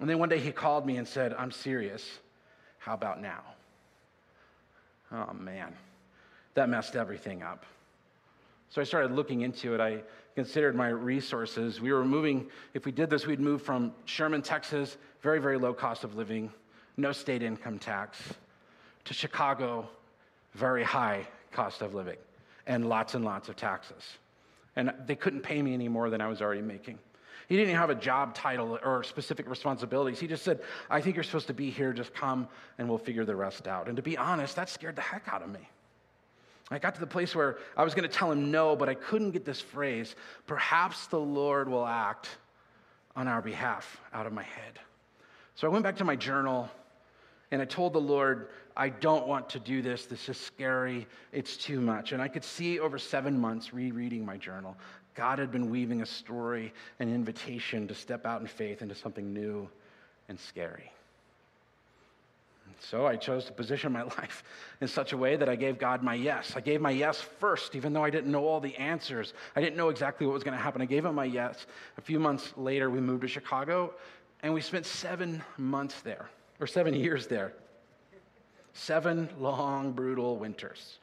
And 0.00 0.08
then 0.08 0.18
one 0.18 0.30
day 0.30 0.38
he 0.38 0.50
called 0.50 0.86
me 0.86 0.96
and 0.96 1.06
said, 1.06 1.34
I'm 1.34 1.50
serious. 1.50 2.08
How 2.78 2.94
about 2.94 3.20
now? 3.20 3.42
Oh, 5.12 5.34
man. 5.34 5.74
That 6.54 6.68
messed 6.68 6.96
everything 6.96 7.42
up. 7.42 7.64
So 8.70 8.80
I 8.80 8.84
started 8.84 9.12
looking 9.12 9.40
into 9.40 9.74
it. 9.74 9.80
I 9.80 10.02
considered 10.34 10.74
my 10.76 10.88
resources. 10.88 11.80
We 11.80 11.92
were 11.92 12.04
moving, 12.04 12.46
if 12.72 12.84
we 12.84 12.92
did 12.92 13.10
this, 13.10 13.26
we'd 13.26 13.40
move 13.40 13.62
from 13.62 13.92
Sherman, 14.04 14.42
Texas, 14.42 14.96
very, 15.22 15.40
very 15.40 15.58
low 15.58 15.74
cost 15.74 16.04
of 16.04 16.14
living, 16.14 16.52
no 16.96 17.12
state 17.12 17.42
income 17.42 17.78
tax, 17.78 18.18
to 19.04 19.14
Chicago, 19.14 19.88
very 20.54 20.84
high 20.84 21.26
cost 21.52 21.82
of 21.82 21.94
living, 21.94 22.18
and 22.66 22.88
lots 22.88 23.14
and 23.14 23.24
lots 23.24 23.48
of 23.48 23.56
taxes. 23.56 24.18
And 24.76 24.92
they 25.06 25.16
couldn't 25.16 25.40
pay 25.40 25.60
me 25.62 25.74
any 25.74 25.88
more 25.88 26.10
than 26.10 26.20
I 26.20 26.28
was 26.28 26.40
already 26.40 26.62
making. 26.62 26.98
He 27.48 27.56
didn't 27.56 27.74
have 27.74 27.90
a 27.90 27.96
job 27.96 28.36
title 28.36 28.78
or 28.84 29.02
specific 29.02 29.48
responsibilities. 29.48 30.20
He 30.20 30.28
just 30.28 30.44
said, 30.44 30.60
I 30.88 31.00
think 31.00 31.16
you're 31.16 31.24
supposed 31.24 31.48
to 31.48 31.54
be 31.54 31.70
here, 31.70 31.92
just 31.92 32.14
come 32.14 32.46
and 32.78 32.88
we'll 32.88 32.98
figure 32.98 33.24
the 33.24 33.34
rest 33.34 33.66
out. 33.66 33.88
And 33.88 33.96
to 33.96 34.02
be 34.02 34.16
honest, 34.16 34.54
that 34.54 34.68
scared 34.68 34.94
the 34.94 35.02
heck 35.02 35.26
out 35.26 35.42
of 35.42 35.50
me. 35.50 35.68
I 36.70 36.78
got 36.78 36.94
to 36.94 37.00
the 37.00 37.06
place 37.06 37.34
where 37.34 37.58
I 37.76 37.82
was 37.82 37.94
going 37.94 38.08
to 38.08 38.14
tell 38.14 38.30
him 38.30 38.50
no, 38.50 38.76
but 38.76 38.88
I 38.88 38.94
couldn't 38.94 39.32
get 39.32 39.44
this 39.44 39.60
phrase, 39.60 40.14
perhaps 40.46 41.06
the 41.08 41.18
Lord 41.18 41.68
will 41.68 41.86
act 41.86 42.28
on 43.16 43.26
our 43.26 43.42
behalf, 43.42 44.00
out 44.12 44.26
of 44.26 44.32
my 44.32 44.44
head. 44.44 44.78
So 45.56 45.66
I 45.66 45.70
went 45.70 45.82
back 45.82 45.96
to 45.96 46.04
my 46.04 46.14
journal 46.16 46.70
and 47.50 47.60
I 47.60 47.64
told 47.64 47.92
the 47.92 48.00
Lord, 48.00 48.50
I 48.76 48.88
don't 48.88 49.26
want 49.26 49.48
to 49.50 49.58
do 49.58 49.82
this. 49.82 50.06
This 50.06 50.28
is 50.28 50.38
scary. 50.38 51.08
It's 51.32 51.56
too 51.56 51.80
much. 51.80 52.12
And 52.12 52.22
I 52.22 52.28
could 52.28 52.44
see 52.44 52.78
over 52.78 52.98
seven 52.98 53.38
months 53.38 53.74
rereading 53.74 54.24
my 54.24 54.36
journal, 54.36 54.76
God 55.16 55.40
had 55.40 55.50
been 55.50 55.68
weaving 55.68 56.02
a 56.02 56.06
story, 56.06 56.72
an 57.00 57.12
invitation 57.12 57.88
to 57.88 57.94
step 57.94 58.24
out 58.24 58.40
in 58.40 58.46
faith 58.46 58.80
into 58.80 58.94
something 58.94 59.34
new 59.34 59.68
and 60.28 60.38
scary. 60.38 60.92
So 62.78 63.06
I 63.06 63.16
chose 63.16 63.44
to 63.46 63.52
position 63.52 63.92
my 63.92 64.02
life 64.18 64.44
in 64.80 64.88
such 64.88 65.12
a 65.12 65.16
way 65.16 65.36
that 65.36 65.48
I 65.48 65.56
gave 65.56 65.78
God 65.78 66.02
my 66.02 66.14
yes. 66.14 66.52
I 66.56 66.60
gave 66.60 66.80
my 66.80 66.90
yes 66.90 67.20
first, 67.20 67.74
even 67.74 67.92
though 67.92 68.04
I 68.04 68.10
didn't 68.10 68.30
know 68.30 68.46
all 68.46 68.60
the 68.60 68.76
answers. 68.76 69.34
I 69.56 69.60
didn't 69.60 69.76
know 69.76 69.88
exactly 69.88 70.26
what 70.26 70.34
was 70.34 70.44
going 70.44 70.56
to 70.56 70.62
happen. 70.62 70.80
I 70.80 70.86
gave 70.86 71.04
him 71.04 71.14
my 71.14 71.24
yes. 71.24 71.66
A 71.98 72.00
few 72.00 72.18
months 72.18 72.52
later, 72.56 72.90
we 72.90 73.00
moved 73.00 73.22
to 73.22 73.28
Chicago, 73.28 73.92
and 74.42 74.54
we 74.54 74.60
spent 74.60 74.86
seven 74.86 75.42
months 75.58 76.00
there, 76.02 76.30
or 76.60 76.66
seven 76.66 76.94
years 76.94 77.26
there. 77.26 77.52
Seven 78.72 79.28
long, 79.38 79.92
brutal 79.92 80.36
winters. 80.36 80.98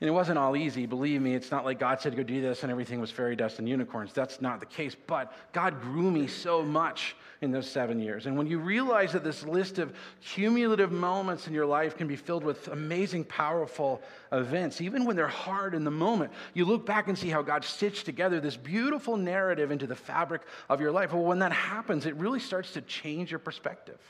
And 0.00 0.08
it 0.08 0.12
wasn't 0.12 0.38
all 0.38 0.56
easy. 0.56 0.84
Believe 0.84 1.22
me, 1.22 1.34
it's 1.34 1.50
not 1.50 1.64
like 1.64 1.78
God 1.78 2.00
said, 2.00 2.14
go 2.16 2.22
do 2.22 2.42
this 2.42 2.62
and 2.62 2.70
everything 2.70 3.00
was 3.00 3.10
fairy 3.10 3.34
dust 3.34 3.58
and 3.58 3.68
unicorns. 3.68 4.12
That's 4.12 4.42
not 4.42 4.60
the 4.60 4.66
case. 4.66 4.94
But 5.06 5.32
God 5.52 5.80
grew 5.80 6.10
me 6.10 6.26
so 6.26 6.62
much 6.62 7.16
in 7.42 7.50
those 7.50 7.68
seven 7.68 8.00
years. 8.00 8.26
And 8.26 8.36
when 8.36 8.46
you 8.46 8.58
realize 8.58 9.12
that 9.12 9.22
this 9.22 9.44
list 9.44 9.78
of 9.78 9.94
cumulative 10.22 10.90
moments 10.90 11.46
in 11.46 11.52
your 11.52 11.66
life 11.66 11.96
can 11.96 12.08
be 12.08 12.16
filled 12.16 12.44
with 12.44 12.68
amazing, 12.68 13.24
powerful 13.24 14.00
events, 14.32 14.80
even 14.80 15.04
when 15.04 15.16
they're 15.16 15.28
hard 15.28 15.74
in 15.74 15.84
the 15.84 15.90
moment, 15.90 16.32
you 16.54 16.64
look 16.64 16.86
back 16.86 17.08
and 17.08 17.18
see 17.18 17.28
how 17.28 17.42
God 17.42 17.64
stitched 17.64 18.06
together 18.06 18.40
this 18.40 18.56
beautiful 18.56 19.16
narrative 19.16 19.70
into 19.70 19.86
the 19.86 19.94
fabric 19.94 20.42
of 20.68 20.80
your 20.80 20.92
life. 20.92 21.12
Well, 21.12 21.24
when 21.24 21.40
that 21.40 21.52
happens, 21.52 22.06
it 22.06 22.16
really 22.16 22.40
starts 22.40 22.72
to 22.72 22.80
change 22.80 23.30
your 23.30 23.40
perspective. 23.40 24.00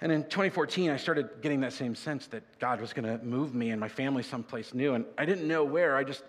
And 0.00 0.12
in 0.12 0.24
2014, 0.24 0.90
I 0.90 0.96
started 0.96 1.28
getting 1.40 1.60
that 1.60 1.72
same 1.72 1.94
sense 1.94 2.26
that 2.28 2.42
God 2.58 2.80
was 2.80 2.92
going 2.92 3.18
to 3.18 3.24
move 3.24 3.54
me 3.54 3.70
and 3.70 3.80
my 3.80 3.88
family 3.88 4.22
someplace 4.22 4.74
new. 4.74 4.94
And 4.94 5.04
I 5.16 5.24
didn't 5.24 5.48
know 5.48 5.64
where. 5.64 5.96
I 5.96 6.04
just, 6.04 6.22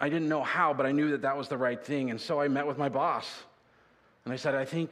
I 0.00 0.08
didn't 0.08 0.28
know 0.28 0.42
how, 0.42 0.72
but 0.72 0.86
I 0.86 0.92
knew 0.92 1.10
that 1.10 1.22
that 1.22 1.36
was 1.36 1.48
the 1.48 1.58
right 1.58 1.82
thing. 1.84 2.10
And 2.10 2.20
so 2.20 2.40
I 2.40 2.48
met 2.48 2.66
with 2.66 2.78
my 2.78 2.88
boss. 2.88 3.26
And 4.24 4.32
I 4.32 4.36
said, 4.36 4.54
I 4.54 4.64
think 4.64 4.90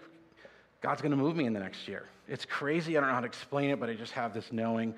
God's 0.80 1.00
going 1.00 1.12
to 1.12 1.16
move 1.16 1.36
me 1.36 1.46
in 1.46 1.52
the 1.52 1.60
next 1.60 1.88
year. 1.88 2.04
It's 2.28 2.44
crazy. 2.44 2.96
I 2.96 3.00
don't 3.00 3.08
know 3.08 3.14
how 3.14 3.20
to 3.20 3.26
explain 3.26 3.70
it, 3.70 3.80
but 3.80 3.88
I 3.88 3.94
just 3.94 4.12
have 4.12 4.34
this 4.34 4.52
knowing. 4.52 4.94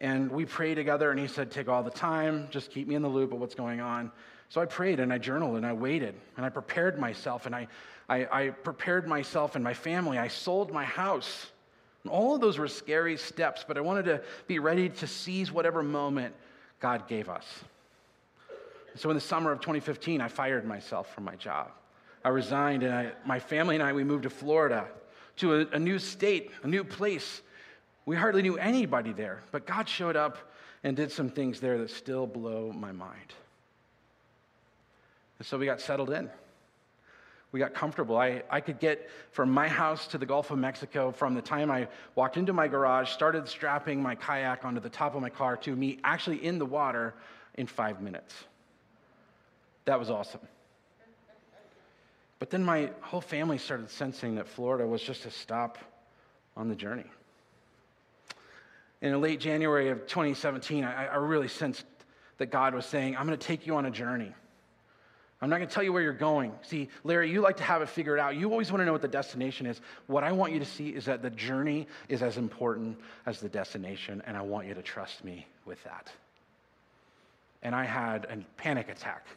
And 0.00 0.30
we 0.30 0.44
prayed 0.44 0.74
together, 0.74 1.10
and 1.10 1.18
he 1.18 1.28
said, 1.28 1.50
Take 1.50 1.68
all 1.68 1.82
the 1.82 1.90
time, 1.90 2.48
just 2.50 2.70
keep 2.70 2.88
me 2.88 2.94
in 2.94 3.02
the 3.02 3.08
loop 3.08 3.32
of 3.32 3.40
what's 3.40 3.54
going 3.54 3.80
on. 3.80 4.10
So 4.52 4.60
I 4.60 4.66
prayed 4.66 5.00
and 5.00 5.10
I 5.10 5.16
journaled 5.16 5.56
and 5.56 5.64
I 5.64 5.72
waited 5.72 6.14
and 6.36 6.44
I 6.44 6.50
prepared 6.50 6.98
myself 6.98 7.46
and 7.46 7.54
I, 7.54 7.68
I, 8.06 8.26
I 8.30 8.50
prepared 8.50 9.08
myself 9.08 9.54
and 9.54 9.64
my 9.64 9.72
family. 9.72 10.18
I 10.18 10.28
sold 10.28 10.70
my 10.70 10.84
house. 10.84 11.46
And 12.04 12.12
all 12.12 12.34
of 12.34 12.42
those 12.42 12.58
were 12.58 12.68
scary 12.68 13.16
steps, 13.16 13.64
but 13.66 13.78
I 13.78 13.80
wanted 13.80 14.04
to 14.04 14.20
be 14.46 14.58
ready 14.58 14.90
to 14.90 15.06
seize 15.06 15.50
whatever 15.50 15.82
moment 15.82 16.34
God 16.80 17.08
gave 17.08 17.30
us. 17.30 17.46
So 18.96 19.08
in 19.08 19.14
the 19.14 19.22
summer 19.22 19.52
of 19.52 19.60
2015, 19.60 20.20
I 20.20 20.28
fired 20.28 20.66
myself 20.66 21.14
from 21.14 21.24
my 21.24 21.36
job. 21.36 21.70
I 22.24 22.28
resigned, 22.28 22.82
and 22.82 22.94
I, 22.94 23.12
my 23.24 23.38
family 23.38 23.76
and 23.76 23.82
I, 23.82 23.92
we 23.92 24.04
moved 24.04 24.24
to 24.24 24.30
Florida, 24.30 24.86
to 25.36 25.60
a, 25.60 25.66
a 25.72 25.78
new 25.78 25.98
state, 25.98 26.50
a 26.62 26.68
new 26.68 26.84
place. 26.84 27.42
We 28.06 28.16
hardly 28.16 28.42
knew 28.42 28.56
anybody 28.56 29.12
there, 29.12 29.42
but 29.50 29.66
God 29.66 29.88
showed 29.88 30.16
up 30.16 30.38
and 30.84 30.96
did 30.96 31.12
some 31.12 31.28
things 31.28 31.60
there 31.60 31.78
that 31.78 31.90
still 31.90 32.26
blow 32.26 32.72
my 32.72 32.92
mind. 32.92 33.34
And 35.38 35.46
so 35.46 35.58
we 35.58 35.66
got 35.66 35.80
settled 35.80 36.10
in 36.10 36.30
we 37.52 37.60
got 37.60 37.74
comfortable. 37.74 38.16
I, 38.16 38.42
I 38.50 38.60
could 38.60 38.80
get 38.80 39.08
from 39.30 39.50
my 39.50 39.68
house 39.68 40.06
to 40.08 40.18
the 40.18 40.24
Gulf 40.24 40.50
of 40.50 40.58
Mexico 40.58 41.12
from 41.12 41.34
the 41.34 41.42
time 41.42 41.70
I 41.70 41.86
walked 42.14 42.38
into 42.38 42.54
my 42.54 42.66
garage, 42.66 43.10
started 43.10 43.46
strapping 43.46 44.02
my 44.02 44.14
kayak 44.14 44.64
onto 44.64 44.80
the 44.80 44.88
top 44.88 45.14
of 45.14 45.20
my 45.20 45.28
car 45.28 45.56
to 45.58 45.76
me 45.76 45.98
actually 46.02 46.42
in 46.44 46.58
the 46.58 46.66
water 46.66 47.14
in 47.54 47.66
five 47.66 48.00
minutes. 48.00 48.34
That 49.84 49.98
was 49.98 50.08
awesome. 50.08 50.40
But 52.42 52.50
then 52.50 52.64
my 52.64 52.90
whole 53.02 53.20
family 53.20 53.56
started 53.56 53.88
sensing 53.88 54.34
that 54.34 54.48
Florida 54.48 54.84
was 54.84 55.00
just 55.00 55.26
a 55.26 55.30
stop 55.30 55.78
on 56.56 56.68
the 56.68 56.74
journey. 56.74 57.06
In 59.00 59.20
late 59.20 59.38
January 59.38 59.90
of 59.90 60.08
2017, 60.08 60.82
I, 60.82 61.06
I 61.06 61.16
really 61.18 61.46
sensed 61.46 61.84
that 62.38 62.46
God 62.46 62.74
was 62.74 62.84
saying, 62.84 63.16
I'm 63.16 63.28
going 63.28 63.38
to 63.38 63.46
take 63.46 63.64
you 63.64 63.76
on 63.76 63.86
a 63.86 63.92
journey. 63.92 64.34
I'm 65.40 65.50
not 65.50 65.58
going 65.58 65.68
to 65.68 65.72
tell 65.72 65.84
you 65.84 65.92
where 65.92 66.02
you're 66.02 66.12
going. 66.12 66.52
See, 66.62 66.88
Larry, 67.04 67.30
you 67.30 67.42
like 67.42 67.58
to 67.58 67.62
have 67.62 67.80
it 67.80 67.88
figured 67.88 68.18
out. 68.18 68.34
You 68.34 68.50
always 68.50 68.72
want 68.72 68.80
to 68.80 68.86
know 68.86 68.92
what 68.92 69.02
the 69.02 69.06
destination 69.06 69.64
is. 69.66 69.80
What 70.08 70.24
I 70.24 70.32
want 70.32 70.52
you 70.52 70.58
to 70.58 70.64
see 70.64 70.88
is 70.88 71.04
that 71.04 71.22
the 71.22 71.30
journey 71.30 71.86
is 72.08 72.24
as 72.24 72.38
important 72.38 72.98
as 73.24 73.38
the 73.38 73.48
destination, 73.48 74.20
and 74.26 74.36
I 74.36 74.42
want 74.42 74.66
you 74.66 74.74
to 74.74 74.82
trust 74.82 75.22
me 75.22 75.46
with 75.64 75.80
that. 75.84 76.10
And 77.62 77.72
I 77.72 77.84
had 77.84 78.24
a 78.24 78.38
panic 78.56 78.88
attack. 78.88 79.28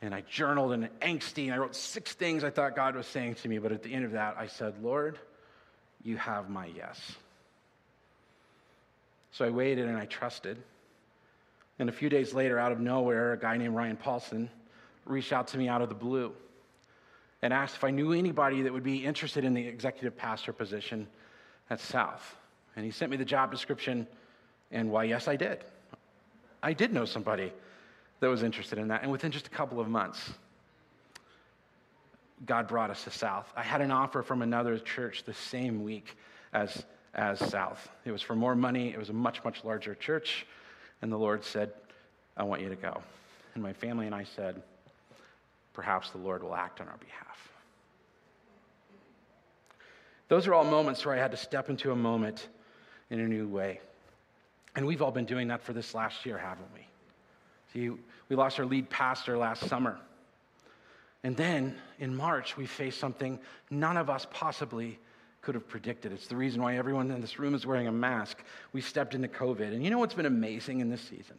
And 0.00 0.14
I 0.14 0.22
journaled 0.22 0.72
and 0.72 0.88
angsty, 1.00 1.44
and 1.44 1.54
I 1.54 1.58
wrote 1.58 1.74
six 1.74 2.12
things 2.12 2.44
I 2.44 2.50
thought 2.50 2.76
God 2.76 2.94
was 2.94 3.06
saying 3.06 3.34
to 3.36 3.48
me. 3.48 3.58
But 3.58 3.72
at 3.72 3.82
the 3.82 3.92
end 3.92 4.04
of 4.04 4.12
that, 4.12 4.36
I 4.38 4.46
said, 4.46 4.74
Lord, 4.82 5.18
you 6.04 6.16
have 6.16 6.48
my 6.48 6.66
yes. 6.66 7.00
So 9.32 9.44
I 9.44 9.50
waited 9.50 9.86
and 9.86 9.96
I 9.96 10.06
trusted. 10.06 10.56
And 11.78 11.88
a 11.88 11.92
few 11.92 12.08
days 12.08 12.32
later, 12.32 12.58
out 12.58 12.72
of 12.72 12.80
nowhere, 12.80 13.32
a 13.32 13.38
guy 13.38 13.56
named 13.56 13.74
Ryan 13.74 13.96
Paulson 13.96 14.50
reached 15.04 15.32
out 15.32 15.48
to 15.48 15.58
me 15.58 15.68
out 15.68 15.82
of 15.82 15.88
the 15.88 15.94
blue 15.94 16.32
and 17.42 17.52
asked 17.52 17.76
if 17.76 17.84
I 17.84 17.90
knew 17.90 18.12
anybody 18.12 18.62
that 18.62 18.72
would 18.72 18.82
be 18.82 19.04
interested 19.04 19.44
in 19.44 19.54
the 19.54 19.66
executive 19.66 20.16
pastor 20.16 20.52
position 20.52 21.06
at 21.70 21.80
South. 21.80 22.36
And 22.74 22.84
he 22.84 22.90
sent 22.90 23.10
me 23.10 23.16
the 23.16 23.24
job 23.24 23.50
description, 23.50 24.06
and 24.70 24.90
why, 24.90 25.04
yes, 25.04 25.28
I 25.28 25.36
did. 25.36 25.64
I 26.62 26.72
did 26.72 26.92
know 26.92 27.04
somebody 27.04 27.52
that 28.20 28.28
was 28.28 28.42
interested 28.42 28.78
in 28.78 28.88
that. 28.88 29.02
And 29.02 29.12
within 29.12 29.30
just 29.30 29.46
a 29.46 29.50
couple 29.50 29.80
of 29.80 29.88
months, 29.88 30.30
God 32.46 32.68
brought 32.68 32.90
us 32.90 33.04
to 33.04 33.10
South. 33.10 33.50
I 33.56 33.62
had 33.62 33.80
an 33.80 33.90
offer 33.90 34.22
from 34.22 34.42
another 34.42 34.78
church 34.78 35.24
the 35.24 35.34
same 35.34 35.82
week 35.82 36.16
as, 36.52 36.84
as 37.14 37.38
South. 37.38 37.88
It 38.04 38.12
was 38.12 38.22
for 38.22 38.36
more 38.36 38.54
money, 38.54 38.90
it 38.90 38.98
was 38.98 39.08
a 39.08 39.14
much, 39.14 39.42
much 39.44 39.64
larger 39.64 39.94
church. 39.94 40.46
And 41.02 41.12
the 41.12 41.16
Lord 41.16 41.44
said, 41.44 41.72
I 42.36 42.44
want 42.44 42.62
you 42.62 42.68
to 42.68 42.76
go. 42.76 43.00
And 43.54 43.62
my 43.62 43.72
family 43.72 44.06
and 44.06 44.14
I 44.14 44.24
said, 44.24 44.62
perhaps 45.72 46.10
the 46.10 46.18
Lord 46.18 46.42
will 46.42 46.54
act 46.54 46.80
on 46.80 46.88
our 46.88 46.96
behalf. 46.96 47.52
Those 50.28 50.46
are 50.46 50.54
all 50.54 50.64
moments 50.64 51.04
where 51.06 51.14
I 51.14 51.18
had 51.18 51.30
to 51.30 51.36
step 51.36 51.70
into 51.70 51.90
a 51.90 51.96
moment 51.96 52.48
in 53.10 53.20
a 53.20 53.26
new 53.26 53.48
way. 53.48 53.80
And 54.76 54.86
we've 54.86 55.02
all 55.02 55.10
been 55.10 55.24
doing 55.24 55.48
that 55.48 55.62
for 55.62 55.72
this 55.72 55.94
last 55.94 56.26
year, 56.26 56.36
haven't 56.36 56.68
we? 56.74 56.87
See, 57.72 57.90
we 58.28 58.36
lost 58.36 58.58
our 58.58 58.66
lead 58.66 58.88
pastor 58.90 59.36
last 59.36 59.68
summer. 59.68 59.98
And 61.24 61.36
then 61.36 61.76
in 61.98 62.14
March, 62.14 62.56
we 62.56 62.66
faced 62.66 62.98
something 62.98 63.38
none 63.70 63.96
of 63.96 64.08
us 64.08 64.26
possibly 64.30 64.98
could 65.42 65.54
have 65.54 65.68
predicted. 65.68 66.12
It's 66.12 66.26
the 66.26 66.36
reason 66.36 66.62
why 66.62 66.76
everyone 66.76 67.10
in 67.10 67.20
this 67.20 67.38
room 67.38 67.54
is 67.54 67.66
wearing 67.66 67.86
a 67.86 67.92
mask. 67.92 68.42
We 68.72 68.80
stepped 68.80 69.14
into 69.14 69.28
COVID. 69.28 69.72
And 69.72 69.82
you 69.82 69.90
know 69.90 69.98
what's 69.98 70.14
been 70.14 70.26
amazing 70.26 70.80
in 70.80 70.90
this 70.90 71.00
season? 71.00 71.36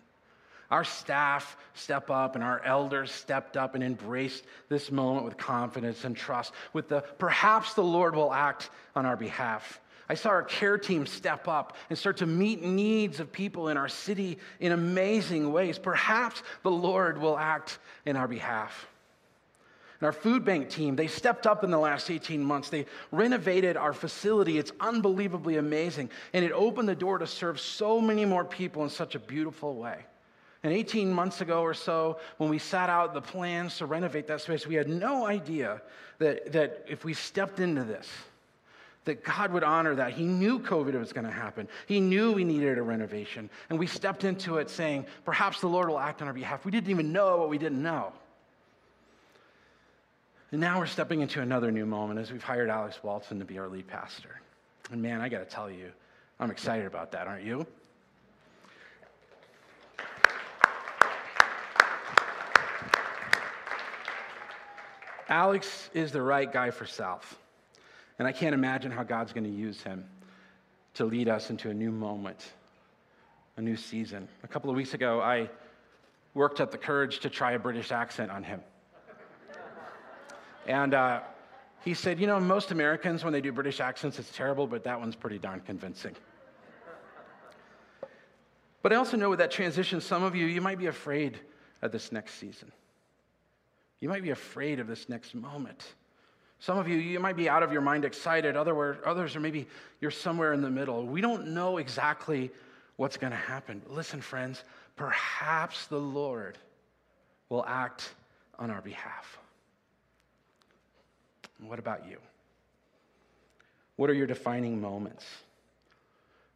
Our 0.71 0.83
staff 0.83 1.57
step 1.73 2.11
up 2.11 2.35
and 2.35 2.43
our 2.43 2.61
elders 2.63 3.11
stepped 3.11 3.57
up 3.57 3.73
and 3.73 3.83
embraced 3.83 4.43
this 4.67 4.91
moment 4.91 5.25
with 5.25 5.37
confidence 5.37 6.03
and 6.05 6.15
trust, 6.15 6.53
with 6.73 6.89
the 6.89 7.01
perhaps 7.01 7.73
the 7.73 7.83
Lord 7.83 8.15
will 8.15 8.31
act 8.31 8.69
on 8.95 9.05
our 9.05 9.17
behalf. 9.17 9.79
I 10.09 10.15
saw 10.15 10.29
our 10.29 10.43
care 10.43 10.77
team 10.77 11.05
step 11.05 11.47
up 11.47 11.77
and 11.89 11.97
start 11.97 12.17
to 12.17 12.25
meet 12.25 12.63
needs 12.63 13.19
of 13.19 13.31
people 13.31 13.69
in 13.69 13.77
our 13.77 13.87
city 13.87 14.39
in 14.59 14.71
amazing 14.71 15.53
ways. 15.53 15.77
Perhaps 15.77 16.41
the 16.63 16.71
Lord 16.71 17.19
will 17.19 17.37
act 17.37 17.77
in 18.05 18.15
our 18.15 18.27
behalf. 18.27 18.87
And 19.99 20.07
our 20.07 20.13
food 20.13 20.43
bank 20.43 20.69
team, 20.69 20.95
they 20.95 21.07
stepped 21.07 21.45
up 21.45 21.63
in 21.63 21.69
the 21.69 21.77
last 21.77 22.09
18 22.09 22.43
months. 22.43 22.69
They 22.69 22.87
renovated 23.11 23.77
our 23.77 23.93
facility. 23.93 24.57
It's 24.57 24.71
unbelievably 24.79 25.57
amazing. 25.57 26.09
And 26.33 26.43
it 26.43 26.53
opened 26.53 26.89
the 26.89 26.95
door 26.95 27.19
to 27.19 27.27
serve 27.27 27.59
so 27.59 28.01
many 28.01 28.25
more 28.25 28.45
people 28.45 28.83
in 28.83 28.89
such 28.89 29.13
a 29.13 29.19
beautiful 29.19 29.75
way. 29.75 30.05
And 30.63 30.73
18 30.73 31.13
months 31.13 31.41
ago 31.41 31.61
or 31.61 31.73
so, 31.73 32.17
when 32.37 32.49
we 32.49 32.57
sat 32.57 32.89
out 32.89 33.13
the 33.13 33.21
plans 33.21 33.77
to 33.77 33.85
renovate 33.85 34.27
that 34.27 34.41
space, 34.41 34.65
we 34.65 34.75
had 34.75 34.89
no 34.89 35.25
idea 35.25 35.81
that, 36.17 36.51
that 36.53 36.85
if 36.87 37.05
we 37.05 37.13
stepped 37.13 37.59
into 37.59 37.83
this, 37.83 38.07
that 39.05 39.23
God 39.23 39.51
would 39.53 39.63
honor 39.63 39.95
that. 39.95 40.13
He 40.13 40.25
knew 40.25 40.59
COVID 40.59 40.97
was 40.99 41.13
going 41.13 41.25
to 41.25 41.31
happen. 41.31 41.67
He 41.87 41.99
knew 41.99 42.31
we 42.31 42.43
needed 42.43 42.77
a 42.77 42.81
renovation. 42.81 43.49
And 43.69 43.79
we 43.79 43.87
stepped 43.87 44.23
into 44.23 44.57
it 44.57 44.69
saying, 44.69 45.05
perhaps 45.25 45.61
the 45.61 45.67
Lord 45.67 45.89
will 45.89 45.99
act 45.99 46.21
on 46.21 46.27
our 46.27 46.33
behalf. 46.33 46.65
We 46.65 46.71
didn't 46.71 46.89
even 46.89 47.11
know 47.11 47.37
what 47.37 47.49
we 47.49 47.57
didn't 47.57 47.81
know. 47.81 48.11
And 50.51 50.59
now 50.61 50.79
we're 50.79 50.87
stepping 50.87 51.21
into 51.21 51.41
another 51.41 51.71
new 51.71 51.85
moment 51.85 52.19
as 52.19 52.31
we've 52.31 52.43
hired 52.43 52.69
Alex 52.69 52.99
Walton 53.03 53.39
to 53.39 53.45
be 53.45 53.57
our 53.59 53.67
lead 53.67 53.87
pastor. 53.87 54.41
And 54.91 55.01
man, 55.01 55.21
I 55.21 55.29
got 55.29 55.39
to 55.39 55.45
tell 55.45 55.69
you, 55.69 55.91
I'm 56.39 56.51
excited 56.51 56.85
about 56.85 57.11
that, 57.11 57.27
aren't 57.27 57.45
you? 57.45 57.67
Alex 65.27 65.91
is 65.93 66.11
the 66.11 66.21
right 66.21 66.51
guy 66.51 66.71
for 66.71 66.87
South. 66.87 67.37
And 68.19 68.27
I 68.27 68.33
can't 68.33 68.53
imagine 68.53 68.91
how 68.91 69.03
God's 69.03 69.31
going 69.31 69.45
to 69.45 69.49
use 69.49 69.81
him 69.81 70.05
to 70.95 71.05
lead 71.05 71.29
us 71.29 71.49
into 71.49 71.69
a 71.69 71.73
new 71.73 71.91
moment, 71.91 72.51
a 73.55 73.61
new 73.61 73.77
season. 73.77 74.27
A 74.43 74.47
couple 74.47 74.69
of 74.69 74.75
weeks 74.75 74.93
ago, 74.93 75.21
I 75.21 75.49
worked 76.33 76.59
up 76.59 76.71
the 76.71 76.77
courage 76.77 77.19
to 77.21 77.29
try 77.29 77.53
a 77.53 77.59
British 77.59 77.91
accent 77.91 78.29
on 78.29 78.43
him. 78.43 78.61
And 80.67 80.93
uh, 80.93 81.21
he 81.83 81.93
said, 81.93 82.19
You 82.19 82.27
know, 82.27 82.39
most 82.39 82.71
Americans, 82.71 83.23
when 83.23 83.31
they 83.31 83.41
do 83.41 83.53
British 83.53 83.79
accents, 83.79 84.19
it's 84.19 84.31
terrible, 84.31 84.67
but 84.67 84.83
that 84.83 84.99
one's 84.99 85.15
pretty 85.15 85.39
darn 85.39 85.61
convincing. 85.61 86.15
But 88.81 88.93
I 88.93 88.97
also 88.97 89.17
know 89.17 89.29
with 89.29 89.39
that 89.39 89.51
transition, 89.51 89.99
some 90.01 90.23
of 90.23 90.35
you, 90.35 90.45
you 90.45 90.61
might 90.61 90.77
be 90.77 90.87
afraid 90.87 91.39
of 91.81 91.91
this 91.91 92.11
next 92.11 92.35
season. 92.35 92.71
You 94.01 94.09
might 94.09 94.23
be 94.23 94.29
afraid 94.29 94.79
of 94.79 94.87
this 94.87 95.09
next 95.09 95.35
moment. 95.35 95.85
Some 96.59 96.77
of 96.77 96.87
you, 96.87 96.97
you 96.97 97.19
might 97.19 97.37
be 97.37 97.47
out 97.47 97.63
of 97.63 97.71
your 97.71 97.81
mind 97.81 98.03
excited. 98.03 98.57
Other, 98.57 99.05
others 99.05 99.35
are 99.35 99.39
maybe 99.39 99.67
you're 100.01 100.11
somewhere 100.11 100.51
in 100.53 100.61
the 100.61 100.69
middle. 100.69 101.05
We 101.05 101.21
don't 101.21 101.47
know 101.47 101.77
exactly 101.77 102.51
what's 102.97 103.15
going 103.15 103.31
to 103.31 103.37
happen. 103.37 103.81
Listen, 103.87 104.19
friends, 104.19 104.63
perhaps 104.97 105.87
the 105.87 105.99
Lord 105.99 106.57
will 107.47 107.65
act 107.65 108.13
on 108.57 108.69
our 108.69 108.81
behalf. 108.81 109.39
What 111.61 111.79
about 111.79 112.07
you? 112.07 112.17
What 113.95 114.09
are 114.09 114.13
your 114.13 114.27
defining 114.27 114.81
moments? 114.81 115.25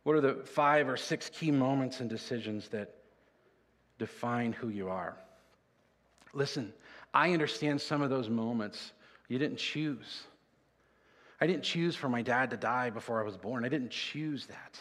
What 0.04 0.16
are 0.18 0.22
the 0.22 0.34
five 0.46 0.90
or 0.90 0.98
six 0.98 1.30
key 1.30 1.52
moments 1.52 2.02
and 2.02 2.10
decisions 2.10 2.68
that 2.70 2.94
define 4.00 4.52
who 4.52 4.68
you 4.68 4.90
are? 4.90 5.16
Listen, 6.34 6.74
I 7.14 7.32
understand 7.32 7.80
some 7.80 8.02
of 8.02 8.10
those 8.10 8.28
moments 8.28 8.92
you 9.34 9.40
didn't 9.40 9.58
choose. 9.58 10.22
I 11.42 11.48
didn't 11.48 11.64
choose 11.64 11.96
for 11.96 12.08
my 12.08 12.22
dad 12.22 12.52
to 12.52 12.58
die 12.58 12.92
before 12.92 13.20
I 13.20 13.26
was 13.26 13.36
born. 13.36 13.66
I 13.66 13.68
didn't 13.68 13.90
choose 13.90 14.46
that. 14.46 14.80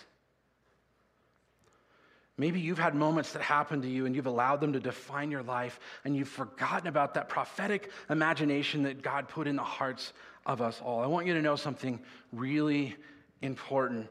Maybe 2.36 2.60
you've 2.60 2.78
had 2.78 2.94
moments 2.94 3.32
that 3.32 3.40
happened 3.40 3.82
to 3.84 3.88
you 3.88 4.04
and 4.04 4.14
you've 4.14 4.26
allowed 4.26 4.60
them 4.60 4.74
to 4.74 4.80
define 4.80 5.30
your 5.30 5.42
life 5.42 5.80
and 6.04 6.14
you've 6.14 6.28
forgotten 6.28 6.86
about 6.86 7.14
that 7.14 7.30
prophetic 7.30 7.90
imagination 8.10 8.82
that 8.82 9.00
God 9.00 9.26
put 9.26 9.46
in 9.46 9.56
the 9.56 9.62
hearts 9.62 10.12
of 10.44 10.60
us 10.60 10.82
all. 10.84 11.00
I 11.00 11.06
want 11.06 11.26
you 11.26 11.32
to 11.32 11.40
know 11.40 11.56
something 11.56 11.98
really 12.30 12.94
important. 13.40 14.06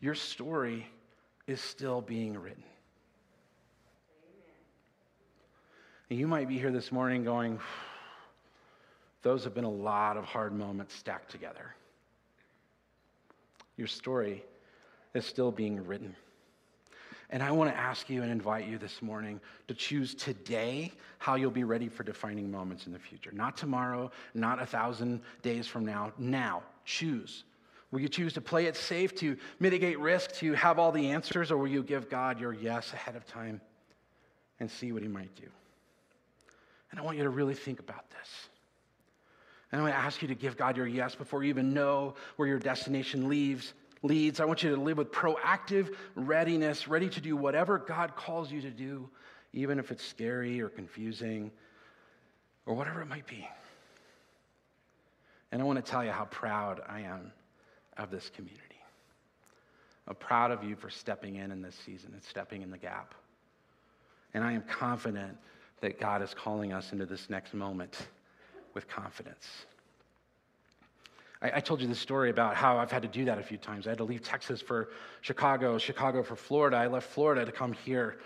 Your 0.00 0.14
story 0.14 0.86
is 1.46 1.60
still 1.60 2.00
being 2.00 2.38
written. 2.38 2.64
And 6.08 6.18
you 6.18 6.26
might 6.26 6.48
be 6.48 6.58
here 6.58 6.72
this 6.72 6.90
morning 6.90 7.24
going, 7.24 7.60
those 9.24 9.42
have 9.42 9.54
been 9.54 9.64
a 9.64 9.70
lot 9.70 10.16
of 10.18 10.24
hard 10.24 10.52
moments 10.52 10.94
stacked 10.94 11.30
together. 11.30 11.74
Your 13.76 13.86
story 13.86 14.44
is 15.14 15.24
still 15.24 15.50
being 15.50 15.84
written. 15.84 16.14
And 17.30 17.42
I 17.42 17.50
want 17.50 17.72
to 17.72 17.76
ask 17.76 18.10
you 18.10 18.22
and 18.22 18.30
invite 18.30 18.68
you 18.68 18.76
this 18.76 19.00
morning 19.00 19.40
to 19.66 19.74
choose 19.74 20.14
today 20.14 20.92
how 21.18 21.36
you'll 21.36 21.50
be 21.50 21.64
ready 21.64 21.88
for 21.88 22.04
defining 22.04 22.50
moments 22.50 22.86
in 22.86 22.92
the 22.92 22.98
future. 22.98 23.32
Not 23.32 23.56
tomorrow, 23.56 24.12
not 24.34 24.60
a 24.60 24.66
thousand 24.66 25.22
days 25.42 25.66
from 25.66 25.86
now. 25.86 26.12
Now, 26.18 26.62
choose. 26.84 27.44
Will 27.90 28.00
you 28.00 28.10
choose 28.10 28.34
to 28.34 28.42
play 28.42 28.66
it 28.66 28.76
safe, 28.76 29.14
to 29.16 29.38
mitigate 29.58 29.98
risk, 29.98 30.34
to 30.34 30.52
have 30.52 30.78
all 30.78 30.92
the 30.92 31.10
answers, 31.10 31.50
or 31.50 31.56
will 31.56 31.66
you 31.66 31.82
give 31.82 32.10
God 32.10 32.38
your 32.38 32.52
yes 32.52 32.92
ahead 32.92 33.16
of 33.16 33.26
time 33.26 33.60
and 34.60 34.70
see 34.70 34.92
what 34.92 35.00
He 35.00 35.08
might 35.08 35.34
do? 35.34 35.46
And 36.90 37.00
I 37.00 37.02
want 37.02 37.16
you 37.16 37.24
to 37.24 37.30
really 37.30 37.54
think 37.54 37.80
about 37.80 38.04
this. 38.10 38.48
And 39.74 39.80
I 39.80 39.84
want 39.86 39.96
to 39.96 40.00
ask 40.00 40.22
you 40.22 40.28
to 40.28 40.36
give 40.36 40.56
God 40.56 40.76
your 40.76 40.86
yes 40.86 41.16
before 41.16 41.42
you 41.42 41.48
even 41.48 41.74
know 41.74 42.14
where 42.36 42.46
your 42.46 42.60
destination 42.60 43.28
leaves, 43.28 43.74
leads. 44.04 44.38
I 44.38 44.44
want 44.44 44.62
you 44.62 44.72
to 44.72 44.80
live 44.80 44.98
with 44.98 45.10
proactive 45.10 45.96
readiness, 46.14 46.86
ready 46.86 47.08
to 47.08 47.20
do 47.20 47.36
whatever 47.36 47.78
God 47.78 48.14
calls 48.14 48.52
you 48.52 48.60
to 48.60 48.70
do, 48.70 49.10
even 49.52 49.80
if 49.80 49.90
it's 49.90 50.04
scary 50.04 50.60
or 50.60 50.68
confusing 50.68 51.50
or 52.66 52.74
whatever 52.74 53.02
it 53.02 53.08
might 53.08 53.26
be. 53.26 53.48
And 55.50 55.60
I 55.60 55.64
want 55.64 55.84
to 55.84 55.90
tell 55.90 56.04
you 56.04 56.12
how 56.12 56.26
proud 56.26 56.80
I 56.88 57.00
am 57.00 57.32
of 57.96 58.12
this 58.12 58.30
community. 58.30 58.62
I'm 60.06 60.14
proud 60.14 60.52
of 60.52 60.62
you 60.62 60.76
for 60.76 60.88
stepping 60.88 61.34
in 61.34 61.50
in 61.50 61.62
this 61.62 61.74
season 61.84 62.12
and 62.12 62.22
stepping 62.22 62.62
in 62.62 62.70
the 62.70 62.78
gap. 62.78 63.12
And 64.34 64.44
I 64.44 64.52
am 64.52 64.62
confident 64.62 65.36
that 65.80 65.98
God 65.98 66.22
is 66.22 66.32
calling 66.32 66.72
us 66.72 66.92
into 66.92 67.06
this 67.06 67.28
next 67.28 67.54
moment 67.54 68.06
with 68.74 68.88
confidence. 68.88 69.46
I, 71.40 71.52
I, 71.56 71.60
told 71.60 71.80
you 71.80 71.86
the 71.86 71.94
story 71.94 72.30
about 72.30 72.56
how 72.56 72.78
I've 72.78 72.90
had 72.90 73.02
to 73.02 73.08
do 73.08 73.26
that 73.26 73.38
a 73.38 73.42
few 73.42 73.56
times. 73.56 73.86
I 73.86 73.90
had 73.90 73.98
to 73.98 74.04
leave 74.04 74.22
Texas 74.22 74.60
for 74.60 74.88
Chicago, 75.20 75.78
Chicago 75.78 76.22
for 76.22 76.36
Florida. 76.36 76.76
I 76.76 76.88
left 76.88 77.08
Florida 77.10 77.44
to 77.44 77.52
come 77.52 77.72
here. 77.72 78.18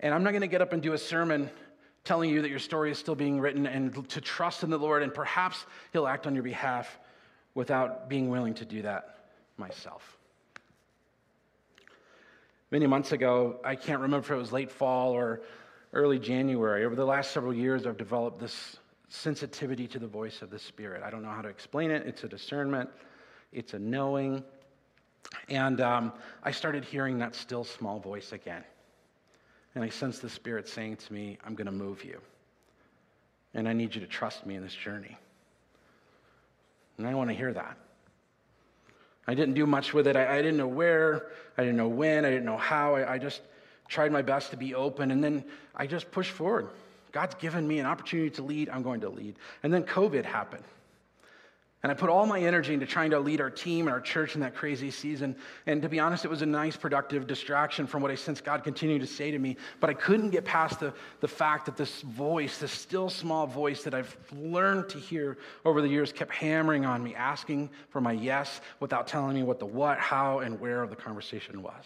And 0.00 0.12
I'm 0.12 0.22
not 0.22 0.30
going 0.30 0.42
to 0.42 0.48
get 0.48 0.60
up 0.60 0.72
and 0.72 0.82
do 0.82 0.92
a 0.92 0.98
sermon 0.98 1.50
telling 2.04 2.28
you 2.28 2.42
that 2.42 2.50
your 2.50 2.58
story 2.58 2.90
is 2.90 2.98
still 2.98 3.14
being 3.14 3.40
written 3.40 3.66
and 3.66 4.08
to 4.10 4.20
trust 4.20 4.62
in 4.62 4.70
the 4.70 4.78
Lord, 4.78 5.02
and 5.02 5.12
perhaps 5.12 5.64
He'll 5.92 6.06
act 6.06 6.26
on 6.26 6.34
your 6.34 6.44
behalf 6.44 6.98
without 7.54 8.08
being 8.08 8.28
willing 8.28 8.54
to 8.54 8.64
do 8.64 8.82
that 8.82 9.18
myself. 9.56 10.18
Many 12.70 12.86
months 12.86 13.12
ago, 13.12 13.60
I 13.64 13.76
can't 13.76 14.00
remember 14.00 14.26
if 14.26 14.30
it 14.32 14.36
was 14.36 14.52
late 14.52 14.70
fall 14.70 15.12
or 15.12 15.42
early 15.92 16.18
January. 16.18 16.84
Over 16.84 16.96
the 16.96 17.04
last 17.04 17.30
several 17.30 17.54
years, 17.54 17.86
I've 17.86 17.96
developed 17.96 18.40
this 18.40 18.76
sensitivity 19.14 19.86
to 19.88 19.98
the 19.98 20.06
voice 20.06 20.42
of 20.42 20.50
the 20.50 20.58
Spirit. 20.58 21.02
I 21.02 21.10
don't 21.10 21.22
know 21.22 21.30
how 21.30 21.42
to 21.42 21.48
explain 21.48 21.90
it. 21.90 22.06
It's 22.06 22.24
a 22.24 22.28
discernment, 22.28 22.90
it's 23.52 23.74
a 23.74 23.78
knowing. 23.78 24.42
And 25.48 25.80
um, 25.80 26.12
I 26.42 26.50
started 26.50 26.84
hearing 26.84 27.18
that 27.18 27.34
still 27.34 27.64
small 27.64 27.98
voice 27.98 28.32
again. 28.32 28.62
And 29.74 29.82
I 29.82 29.88
sensed 29.88 30.22
the 30.22 30.28
Spirit 30.28 30.68
saying 30.68 30.96
to 30.96 31.12
me, 31.12 31.38
I'm 31.44 31.54
going 31.54 31.66
to 31.66 31.72
move 31.72 32.04
you. 32.04 32.20
And 33.54 33.68
I 33.68 33.72
need 33.72 33.94
you 33.94 34.00
to 34.00 34.06
trust 34.06 34.46
me 34.46 34.56
in 34.56 34.62
this 34.62 34.74
journey. 34.74 35.16
And 36.98 37.06
I 37.06 37.14
want 37.14 37.30
to 37.30 37.36
hear 37.36 37.52
that. 37.52 37.76
I 39.26 39.34
didn't 39.34 39.54
do 39.54 39.66
much 39.66 39.94
with 39.94 40.06
it. 40.06 40.16
I, 40.16 40.34
I, 40.34 40.42
didn't 40.42 40.58
know 40.58 40.68
where, 40.68 41.28
I 41.56 41.62
didn't 41.62 41.76
know 41.76 41.88
when, 41.88 42.24
I 42.24 42.30
didn't 42.30 42.44
know 42.44 42.58
how. 42.58 42.96
I, 42.96 43.14
I 43.14 43.18
just 43.18 43.40
tried 43.88 44.12
my 44.12 44.22
best 44.22 44.50
to 44.50 44.56
be 44.56 44.74
open, 44.74 45.10
and 45.10 45.24
then 45.24 45.44
I 45.74 45.86
just 45.86 46.10
pushed 46.10 46.32
forward. 46.32 46.68
God's 47.14 47.36
given 47.36 47.66
me 47.66 47.78
an 47.78 47.86
opportunity 47.86 48.30
to 48.30 48.42
lead, 48.42 48.68
I'm 48.68 48.82
going 48.82 49.02
to 49.02 49.08
lead. 49.08 49.36
And 49.62 49.72
then 49.72 49.84
COVID 49.84 50.24
happened. 50.24 50.64
And 51.84 51.92
I 51.92 51.94
put 51.94 52.10
all 52.10 52.26
my 52.26 52.40
energy 52.40 52.74
into 52.74 52.86
trying 52.86 53.10
to 53.10 53.20
lead 53.20 53.40
our 53.40 53.50
team 53.50 53.86
and 53.86 53.94
our 53.94 54.00
church 54.00 54.34
in 54.34 54.40
that 54.40 54.56
crazy 54.56 54.90
season. 54.90 55.36
And 55.66 55.80
to 55.82 55.88
be 55.88 56.00
honest, 56.00 56.24
it 56.24 56.28
was 56.28 56.42
a 56.42 56.46
nice, 56.46 56.76
productive 56.76 57.28
distraction 57.28 57.86
from 57.86 58.02
what 58.02 58.10
I 58.10 58.16
sense 58.16 58.40
God 58.40 58.64
continued 58.64 59.02
to 59.02 59.06
say 59.06 59.30
to 59.30 59.38
me. 59.38 59.56
But 59.78 59.90
I 59.90 59.94
couldn't 59.94 60.30
get 60.30 60.44
past 60.44 60.80
the, 60.80 60.92
the 61.20 61.28
fact 61.28 61.66
that 61.66 61.76
this 61.76 62.00
voice, 62.00 62.58
this 62.58 62.72
still 62.72 63.08
small 63.08 63.46
voice 63.46 63.84
that 63.84 63.94
I've 63.94 64.16
learned 64.32 64.88
to 64.88 64.98
hear 64.98 65.38
over 65.64 65.80
the 65.82 65.88
years, 65.88 66.10
kept 66.10 66.32
hammering 66.32 66.84
on 66.84 67.00
me, 67.00 67.14
asking 67.14 67.70
for 67.90 68.00
my 68.00 68.12
yes 68.12 68.60
without 68.80 69.06
telling 69.06 69.36
me 69.36 69.44
what 69.44 69.60
the 69.60 69.66
what, 69.66 69.98
how, 69.98 70.40
and 70.40 70.58
where 70.58 70.82
of 70.82 70.90
the 70.90 70.96
conversation 70.96 71.62
was. 71.62 71.84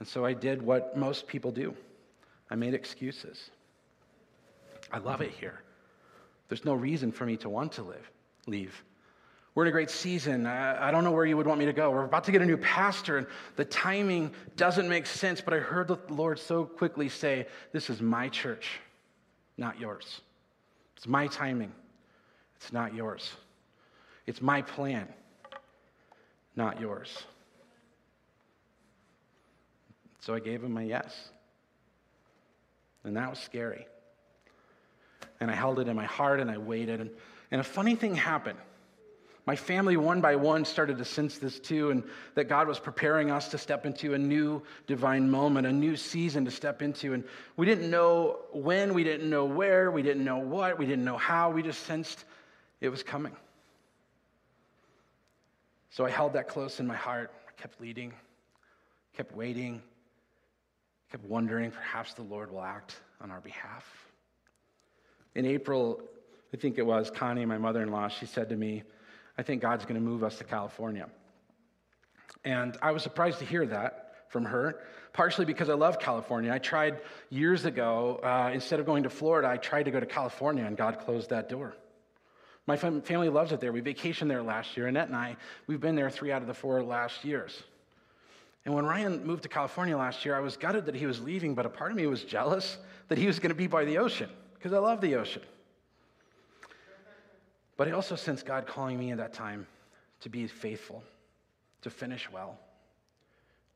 And 0.00 0.08
so 0.08 0.24
I 0.24 0.32
did 0.32 0.60
what 0.60 0.96
most 0.96 1.28
people 1.28 1.52
do 1.52 1.76
I 2.52 2.54
made 2.54 2.74
excuses. 2.74 3.48
I 4.92 4.98
love 4.98 5.22
it 5.22 5.30
here. 5.30 5.62
There's 6.50 6.66
no 6.66 6.74
reason 6.74 7.10
for 7.10 7.24
me 7.24 7.38
to 7.38 7.48
want 7.48 7.72
to 7.72 7.82
live, 7.82 8.10
leave. 8.46 8.84
We're 9.54 9.62
in 9.62 9.68
a 9.70 9.72
great 9.72 9.88
season. 9.88 10.44
I, 10.44 10.88
I, 10.88 10.90
don't 10.90 11.02
know 11.02 11.12
where 11.12 11.24
you 11.24 11.34
would 11.38 11.46
want 11.46 11.60
me 11.60 11.64
to 11.64 11.72
go. 11.72 11.90
We're 11.90 12.04
about 12.04 12.24
to 12.24 12.30
get 12.30 12.42
a 12.42 12.44
new 12.44 12.58
pastor, 12.58 13.16
and 13.16 13.26
the 13.56 13.64
timing 13.64 14.34
doesn't 14.56 14.86
make 14.86 15.06
sense, 15.06 15.40
but 15.40 15.54
I 15.54 15.60
heard 15.60 15.88
the 15.88 15.96
Lord 16.10 16.38
so 16.38 16.66
quickly 16.66 17.08
say, 17.08 17.46
This 17.72 17.88
is 17.88 18.02
my 18.02 18.28
church, 18.28 18.80
not 19.56 19.80
yours. 19.80 20.20
It's 20.98 21.06
my 21.06 21.28
timing, 21.28 21.72
it's 22.56 22.70
not 22.70 22.94
yours. 22.94 23.32
It's 24.26 24.42
my 24.42 24.60
plan, 24.60 25.08
not 26.54 26.78
yours. 26.78 27.22
So 30.20 30.34
I 30.34 30.38
gave 30.38 30.62
him 30.62 30.72
my 30.72 30.82
yes. 30.82 31.30
And 33.04 33.16
that 33.16 33.30
was 33.30 33.38
scary. 33.38 33.86
And 35.40 35.50
I 35.50 35.54
held 35.54 35.78
it 35.78 35.88
in 35.88 35.96
my 35.96 36.04
heart 36.04 36.40
and 36.40 36.50
I 36.50 36.58
waited. 36.58 37.00
And, 37.00 37.10
and 37.50 37.60
a 37.60 37.64
funny 37.64 37.94
thing 37.94 38.14
happened. 38.14 38.58
My 39.44 39.56
family, 39.56 39.96
one 39.96 40.20
by 40.20 40.36
one, 40.36 40.64
started 40.64 40.98
to 40.98 41.04
sense 41.04 41.38
this 41.38 41.58
too, 41.58 41.90
and 41.90 42.04
that 42.36 42.44
God 42.44 42.68
was 42.68 42.78
preparing 42.78 43.32
us 43.32 43.48
to 43.48 43.58
step 43.58 43.84
into 43.86 44.14
a 44.14 44.18
new 44.18 44.62
divine 44.86 45.28
moment, 45.28 45.66
a 45.66 45.72
new 45.72 45.96
season 45.96 46.44
to 46.44 46.52
step 46.52 46.80
into. 46.80 47.12
And 47.12 47.24
we 47.56 47.66
didn't 47.66 47.90
know 47.90 48.38
when, 48.52 48.94
we 48.94 49.02
didn't 49.02 49.28
know 49.28 49.44
where, 49.44 49.90
we 49.90 50.02
didn't 50.02 50.24
know 50.24 50.38
what, 50.38 50.78
we 50.78 50.86
didn't 50.86 51.04
know 51.04 51.16
how. 51.16 51.50
We 51.50 51.64
just 51.64 51.84
sensed 51.86 52.24
it 52.80 52.88
was 52.88 53.02
coming. 53.02 53.34
So 55.90 56.06
I 56.06 56.10
held 56.10 56.34
that 56.34 56.46
close 56.46 56.78
in 56.78 56.86
my 56.86 56.94
heart. 56.94 57.32
I 57.48 57.60
kept 57.60 57.80
leading, 57.80 58.14
kept 59.16 59.34
waiting, 59.34 59.82
kept 61.12 61.24
wondering 61.26 61.70
perhaps 61.70 62.14
the 62.14 62.22
Lord 62.22 62.50
will 62.50 62.62
act 62.62 62.96
on 63.20 63.30
our 63.30 63.40
behalf. 63.40 63.84
In 65.34 65.44
April, 65.44 66.00
I 66.54 66.56
think 66.56 66.78
it 66.78 66.86
was, 66.86 67.10
Connie, 67.10 67.44
my 67.44 67.58
mother 67.58 67.82
in 67.82 67.90
law, 67.90 68.08
she 68.08 68.24
said 68.24 68.48
to 68.48 68.56
me, 68.56 68.82
I 69.36 69.42
think 69.42 69.60
God's 69.60 69.84
going 69.84 69.96
to 69.96 70.00
move 70.00 70.24
us 70.24 70.38
to 70.38 70.44
California. 70.44 71.08
And 72.46 72.78
I 72.80 72.92
was 72.92 73.02
surprised 73.02 73.40
to 73.40 73.44
hear 73.44 73.66
that 73.66 74.24
from 74.30 74.46
her, 74.46 74.80
partially 75.12 75.44
because 75.44 75.68
I 75.68 75.74
love 75.74 75.98
California. 75.98 76.50
I 76.50 76.58
tried 76.58 77.02
years 77.28 77.66
ago, 77.66 78.18
uh, 78.22 78.50
instead 78.54 78.80
of 78.80 78.86
going 78.86 79.02
to 79.02 79.10
Florida, 79.10 79.48
I 79.48 79.58
tried 79.58 79.82
to 79.82 79.90
go 79.90 80.00
to 80.00 80.06
California, 80.06 80.64
and 80.64 80.78
God 80.78 80.98
closed 81.00 81.28
that 81.28 81.50
door. 81.50 81.74
My 82.66 82.76
family 82.76 83.28
loves 83.28 83.52
it 83.52 83.60
there. 83.60 83.72
We 83.72 83.82
vacationed 83.82 84.28
there 84.28 84.42
last 84.42 84.78
year. 84.78 84.86
Annette 84.86 85.08
and 85.08 85.16
I, 85.16 85.36
we've 85.66 85.80
been 85.80 85.94
there 85.94 86.08
three 86.08 86.32
out 86.32 86.40
of 86.40 86.48
the 86.48 86.54
four 86.54 86.82
last 86.82 87.22
years. 87.22 87.62
And 88.64 88.74
when 88.74 88.86
Ryan 88.86 89.26
moved 89.26 89.42
to 89.42 89.48
California 89.48 89.96
last 89.96 90.24
year, 90.24 90.36
I 90.36 90.40
was 90.40 90.56
gutted 90.56 90.86
that 90.86 90.94
he 90.94 91.06
was 91.06 91.20
leaving, 91.20 91.54
but 91.54 91.66
a 91.66 91.68
part 91.68 91.90
of 91.90 91.96
me 91.96 92.06
was 92.06 92.22
jealous 92.22 92.78
that 93.08 93.18
he 93.18 93.26
was 93.26 93.38
going 93.38 93.50
to 93.50 93.56
be 93.56 93.66
by 93.66 93.84
the 93.84 93.98
ocean 93.98 94.30
because 94.54 94.72
I 94.72 94.78
love 94.78 95.00
the 95.00 95.16
ocean. 95.16 95.42
But 97.76 97.88
I 97.88 97.92
also 97.92 98.14
sensed 98.14 98.46
God 98.46 98.66
calling 98.66 98.98
me 98.98 99.10
at 99.10 99.18
that 99.18 99.32
time 99.32 99.66
to 100.20 100.28
be 100.28 100.46
faithful, 100.46 101.02
to 101.80 101.90
finish 101.90 102.30
well, 102.30 102.58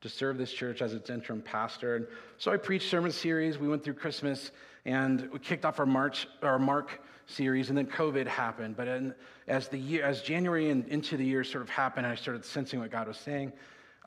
to 0.01 0.07
serve 0.07 0.37
this 0.37 0.53
church 0.53 0.81
as 0.81 0.93
its 0.93 1.09
interim 1.09 1.41
pastor. 1.41 1.97
And 1.97 2.07
so 2.37 2.51
I 2.51 2.57
preached 2.57 2.89
sermon 2.89 3.11
series. 3.11 3.57
We 3.57 3.67
went 3.67 3.83
through 3.83 3.95
Christmas 3.95 4.51
and 4.85 5.29
we 5.33 5.39
kicked 5.39 5.65
off 5.65 5.79
our 5.79 5.85
March 5.85 6.27
our 6.41 6.57
Mark 6.57 7.01
series, 7.25 7.67
and 7.67 7.77
then 7.77 7.87
COVID 7.87 8.25
happened. 8.25 8.77
But 8.77 8.87
in, 8.87 9.13
as 9.47 9.67
the 9.67 9.77
year, 9.77 10.05
as 10.05 10.21
January 10.21 10.69
and 10.69 10.87
into 10.87 11.17
the 11.17 11.25
year 11.25 11.43
sort 11.43 11.61
of 11.61 11.69
happened, 11.69 12.07
I 12.07 12.15
started 12.15 12.45
sensing 12.45 12.79
what 12.79 12.89
God 12.89 13.07
was 13.07 13.17
saying. 13.17 13.51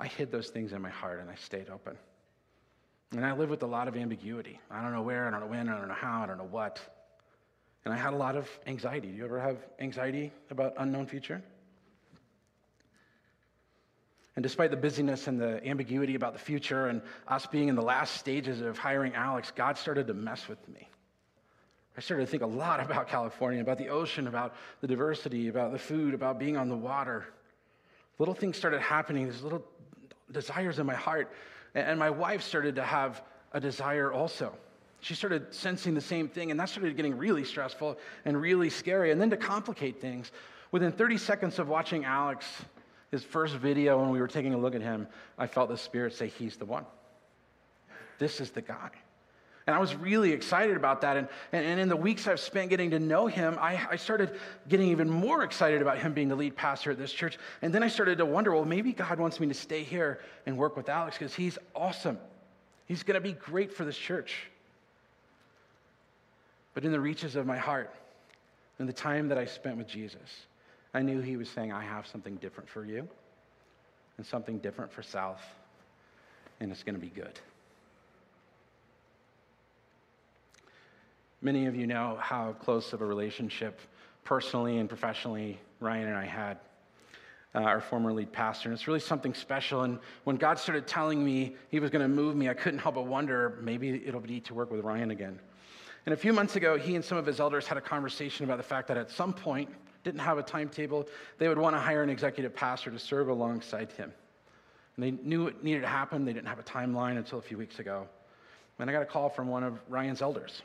I 0.00 0.06
hid 0.06 0.32
those 0.32 0.48
things 0.48 0.72
in 0.72 0.80
my 0.80 0.88
heart 0.88 1.20
and 1.20 1.30
I 1.30 1.34
stayed 1.34 1.68
open. 1.68 1.96
And 3.12 3.24
I 3.24 3.32
live 3.32 3.50
with 3.50 3.62
a 3.62 3.66
lot 3.66 3.86
of 3.86 3.96
ambiguity. 3.96 4.58
I 4.70 4.82
don't 4.82 4.92
know 4.92 5.02
where, 5.02 5.28
I 5.28 5.30
don't 5.30 5.40
know 5.40 5.46
when, 5.46 5.68
I 5.68 5.76
don't 5.76 5.88
know 5.88 5.94
how, 5.94 6.22
I 6.22 6.26
don't 6.26 6.38
know 6.38 6.48
what. 6.50 6.80
And 7.84 7.92
I 7.92 7.96
had 7.96 8.14
a 8.14 8.16
lot 8.16 8.34
of 8.34 8.48
anxiety. 8.66 9.08
Do 9.08 9.16
you 9.16 9.24
ever 9.24 9.38
have 9.38 9.58
anxiety 9.78 10.32
about 10.50 10.74
unknown 10.78 11.06
future? 11.06 11.42
And 14.36 14.42
despite 14.42 14.70
the 14.70 14.76
busyness 14.76 15.26
and 15.26 15.38
the 15.38 15.62
ambiguity 15.66 16.14
about 16.14 16.32
the 16.32 16.38
future 16.38 16.86
and 16.86 17.02
us 17.28 17.46
being 17.46 17.68
in 17.68 17.74
the 17.74 17.82
last 17.82 18.14
stages 18.14 18.62
of 18.62 18.78
hiring 18.78 19.14
Alex, 19.14 19.52
God 19.54 19.76
started 19.76 20.06
to 20.06 20.14
mess 20.14 20.48
with 20.48 20.66
me. 20.68 20.88
I 21.96 22.00
started 22.00 22.24
to 22.24 22.30
think 22.30 22.42
a 22.42 22.46
lot 22.46 22.80
about 22.84 23.08
California, 23.08 23.60
about 23.60 23.76
the 23.76 23.88
ocean, 23.88 24.28
about 24.28 24.54
the 24.80 24.86
diversity, 24.86 25.48
about 25.48 25.72
the 25.72 25.78
food, 25.78 26.14
about 26.14 26.38
being 26.38 26.56
on 26.56 26.70
the 26.70 26.76
water. 26.76 27.26
Little 28.18 28.34
things 28.34 28.56
started 28.56 28.80
happening, 28.80 29.26
these 29.26 29.42
little 29.42 29.64
desires 30.32 30.78
in 30.78 30.86
my 30.86 30.94
heart. 30.94 31.32
And 31.74 31.98
my 31.98 32.10
wife 32.10 32.42
started 32.42 32.76
to 32.76 32.82
have 32.82 33.22
a 33.52 33.60
desire 33.60 34.12
also. 34.12 34.52
She 35.00 35.14
started 35.14 35.54
sensing 35.54 35.94
the 35.94 36.00
same 36.00 36.28
thing, 36.28 36.50
and 36.50 36.60
that 36.60 36.68
started 36.68 36.94
getting 36.96 37.16
really 37.16 37.44
stressful 37.44 37.96
and 38.24 38.40
really 38.40 38.68
scary. 38.68 39.10
And 39.10 39.20
then 39.20 39.30
to 39.30 39.36
complicate 39.36 40.00
things, 40.00 40.30
within 40.72 40.92
30 40.92 41.16
seconds 41.16 41.58
of 41.58 41.68
watching 41.68 42.04
Alex, 42.04 42.46
his 43.10 43.24
first 43.24 43.56
video, 43.56 43.98
when 44.00 44.10
we 44.10 44.20
were 44.20 44.28
taking 44.28 44.52
a 44.54 44.58
look 44.58 44.74
at 44.74 44.82
him, 44.82 45.08
I 45.38 45.46
felt 45.46 45.68
the 45.68 45.76
Spirit 45.76 46.14
say, 46.14 46.28
He's 46.28 46.56
the 46.56 46.66
one. 46.66 46.84
This 48.18 48.40
is 48.40 48.50
the 48.50 48.60
guy. 48.60 48.90
And 49.70 49.76
I 49.76 49.78
was 49.78 49.94
really 49.94 50.32
excited 50.32 50.76
about 50.76 51.02
that. 51.02 51.16
And, 51.16 51.28
and, 51.52 51.78
in 51.78 51.88
the 51.88 51.94
weeks 51.94 52.26
I've 52.26 52.40
spent 52.40 52.70
getting 52.70 52.90
to 52.90 52.98
know 52.98 53.28
him, 53.28 53.56
I, 53.60 53.80
I 53.88 53.94
started 53.94 54.36
getting 54.68 54.88
even 54.88 55.08
more 55.08 55.44
excited 55.44 55.80
about 55.80 55.98
him 55.98 56.12
being 56.12 56.26
the 56.26 56.34
lead 56.34 56.56
pastor 56.56 56.90
at 56.90 56.98
this 56.98 57.12
church. 57.12 57.38
And 57.62 57.72
then 57.72 57.84
I 57.84 57.86
started 57.86 58.18
to 58.18 58.26
wonder 58.26 58.50
well, 58.50 58.64
maybe 58.64 58.92
God 58.92 59.20
wants 59.20 59.38
me 59.38 59.46
to 59.46 59.54
stay 59.54 59.84
here 59.84 60.18
and 60.44 60.58
work 60.58 60.76
with 60.76 60.88
Alex 60.88 61.16
because 61.16 61.36
he's 61.36 61.56
awesome. 61.72 62.18
He's 62.86 63.04
going 63.04 63.14
to 63.14 63.20
be 63.20 63.32
great 63.32 63.72
for 63.72 63.84
this 63.84 63.96
church. 63.96 64.48
But 66.74 66.84
in 66.84 66.90
the 66.90 66.98
reaches 66.98 67.36
of 67.36 67.46
my 67.46 67.58
heart, 67.58 67.94
in 68.80 68.86
the 68.86 68.92
time 68.92 69.28
that 69.28 69.38
I 69.38 69.44
spent 69.44 69.76
with 69.76 69.86
Jesus, 69.86 70.46
I 70.92 71.02
knew 71.02 71.20
he 71.20 71.36
was 71.36 71.48
saying, 71.48 71.70
I 71.70 71.84
have 71.84 72.08
something 72.08 72.34
different 72.38 72.68
for 72.68 72.84
you 72.84 73.08
and 74.16 74.26
something 74.26 74.58
different 74.58 74.90
for 74.92 75.04
South, 75.04 75.42
and 76.58 76.72
it's 76.72 76.82
going 76.82 76.96
to 76.96 77.00
be 77.00 77.10
good. 77.10 77.38
Many 81.42 81.66
of 81.66 81.74
you 81.74 81.86
know 81.86 82.18
how 82.20 82.52
close 82.52 82.92
of 82.92 83.00
a 83.00 83.06
relationship, 83.06 83.80
personally 84.24 84.76
and 84.78 84.88
professionally, 84.88 85.58
Ryan 85.80 86.08
and 86.08 86.16
I 86.16 86.26
had. 86.26 86.58
Uh, 87.52 87.62
our 87.62 87.80
former 87.80 88.12
lead 88.12 88.30
pastor. 88.32 88.68
And 88.68 88.78
it's 88.78 88.86
really 88.86 89.00
something 89.00 89.34
special. 89.34 89.82
And 89.82 89.98
when 90.22 90.36
God 90.36 90.56
started 90.56 90.86
telling 90.86 91.24
me 91.24 91.56
he 91.68 91.80
was 91.80 91.90
going 91.90 92.02
to 92.02 92.08
move 92.08 92.36
me, 92.36 92.48
I 92.48 92.54
couldn't 92.54 92.78
help 92.78 92.94
but 92.94 93.06
wonder 93.06 93.58
maybe 93.60 94.06
it'll 94.06 94.20
be 94.20 94.38
to 94.42 94.54
work 94.54 94.70
with 94.70 94.84
Ryan 94.84 95.10
again. 95.10 95.40
And 96.06 96.12
a 96.12 96.16
few 96.16 96.32
months 96.32 96.54
ago, 96.54 96.78
he 96.78 96.94
and 96.94 97.04
some 97.04 97.18
of 97.18 97.26
his 97.26 97.40
elders 97.40 97.66
had 97.66 97.76
a 97.76 97.80
conversation 97.80 98.44
about 98.44 98.58
the 98.58 98.62
fact 98.62 98.86
that 98.86 98.96
at 98.96 99.10
some 99.10 99.32
point, 99.32 99.68
didn't 100.04 100.20
have 100.20 100.38
a 100.38 100.44
timetable, 100.44 101.08
they 101.38 101.48
would 101.48 101.58
want 101.58 101.74
to 101.74 101.80
hire 101.80 102.02
an 102.04 102.10
executive 102.10 102.54
pastor 102.54 102.90
to 102.90 102.98
serve 102.98 103.28
alongside 103.28 103.90
him. 103.92 104.12
And 104.96 105.04
they 105.04 105.10
knew 105.10 105.48
it 105.48 105.64
needed 105.64 105.80
to 105.80 105.88
happen. 105.88 106.24
They 106.24 106.32
didn't 106.32 106.48
have 106.48 106.60
a 106.60 106.62
timeline 106.62 107.16
until 107.16 107.38
a 107.38 107.42
few 107.42 107.58
weeks 107.58 107.80
ago. 107.80 108.06
And 108.78 108.88
I 108.88 108.92
got 108.92 109.02
a 109.02 109.06
call 109.06 109.28
from 109.28 109.48
one 109.48 109.64
of 109.64 109.78
Ryan's 109.88 110.22
elders 110.22 110.62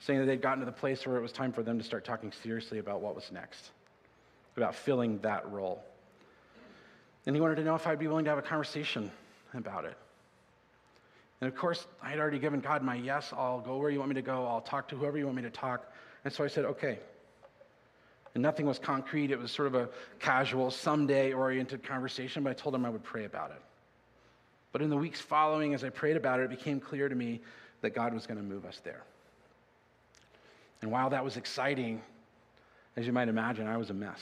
saying 0.00 0.18
that 0.18 0.26
they'd 0.26 0.42
gotten 0.42 0.60
to 0.60 0.66
the 0.66 0.72
place 0.72 1.06
where 1.06 1.16
it 1.16 1.20
was 1.22 1.32
time 1.32 1.52
for 1.52 1.62
them 1.62 1.78
to 1.78 1.84
start 1.84 2.04
talking 2.04 2.32
seriously 2.42 2.78
about 2.78 3.00
what 3.00 3.14
was 3.14 3.30
next, 3.32 3.70
about 4.56 4.74
filling 4.74 5.18
that 5.18 5.50
role. 5.50 5.82
And 7.26 7.36
he 7.36 7.40
wanted 7.40 7.56
to 7.56 7.64
know 7.64 7.74
if 7.74 7.86
I'd 7.86 7.98
be 7.98 8.06
willing 8.06 8.24
to 8.24 8.30
have 8.30 8.38
a 8.38 8.42
conversation 8.42 9.10
about 9.54 9.84
it. 9.84 9.96
And 11.40 11.48
of 11.48 11.56
course, 11.56 11.86
I 12.02 12.10
had 12.10 12.18
already 12.18 12.38
given 12.38 12.60
God 12.60 12.82
my 12.82 12.94
yes. 12.94 13.32
I'll 13.36 13.60
go 13.60 13.76
where 13.78 13.90
you 13.90 13.98
want 13.98 14.10
me 14.10 14.14
to 14.14 14.22
go. 14.22 14.46
I'll 14.46 14.60
talk 14.60 14.88
to 14.88 14.96
whoever 14.96 15.18
you 15.18 15.24
want 15.24 15.36
me 15.36 15.42
to 15.42 15.50
talk. 15.50 15.92
And 16.24 16.32
so 16.32 16.44
I 16.44 16.48
said, 16.48 16.64
okay. 16.64 16.98
And 18.34 18.42
nothing 18.42 18.66
was 18.66 18.78
concrete. 18.78 19.30
It 19.30 19.38
was 19.38 19.50
sort 19.50 19.68
of 19.68 19.74
a 19.74 19.88
casual, 20.18 20.70
someday 20.70 21.32
oriented 21.32 21.82
conversation, 21.82 22.42
but 22.42 22.50
I 22.50 22.54
told 22.54 22.74
him 22.74 22.84
I 22.84 22.90
would 22.90 23.02
pray 23.02 23.24
about 23.24 23.50
it. 23.50 23.60
But 24.72 24.82
in 24.82 24.90
the 24.90 24.96
weeks 24.96 25.20
following, 25.20 25.74
as 25.74 25.82
I 25.82 25.88
prayed 25.88 26.16
about 26.16 26.40
it, 26.40 26.44
it 26.44 26.50
became 26.50 26.78
clear 26.78 27.08
to 27.08 27.14
me 27.14 27.40
that 27.80 27.90
God 27.90 28.14
was 28.14 28.26
going 28.26 28.38
to 28.38 28.44
move 28.44 28.64
us 28.64 28.80
there. 28.84 29.02
And 30.82 30.90
while 30.90 31.10
that 31.10 31.24
was 31.24 31.36
exciting, 31.36 32.00
as 32.96 33.06
you 33.06 33.12
might 33.12 33.28
imagine, 33.28 33.66
I 33.66 33.76
was 33.76 33.90
a 33.90 33.94
mess. 33.94 34.20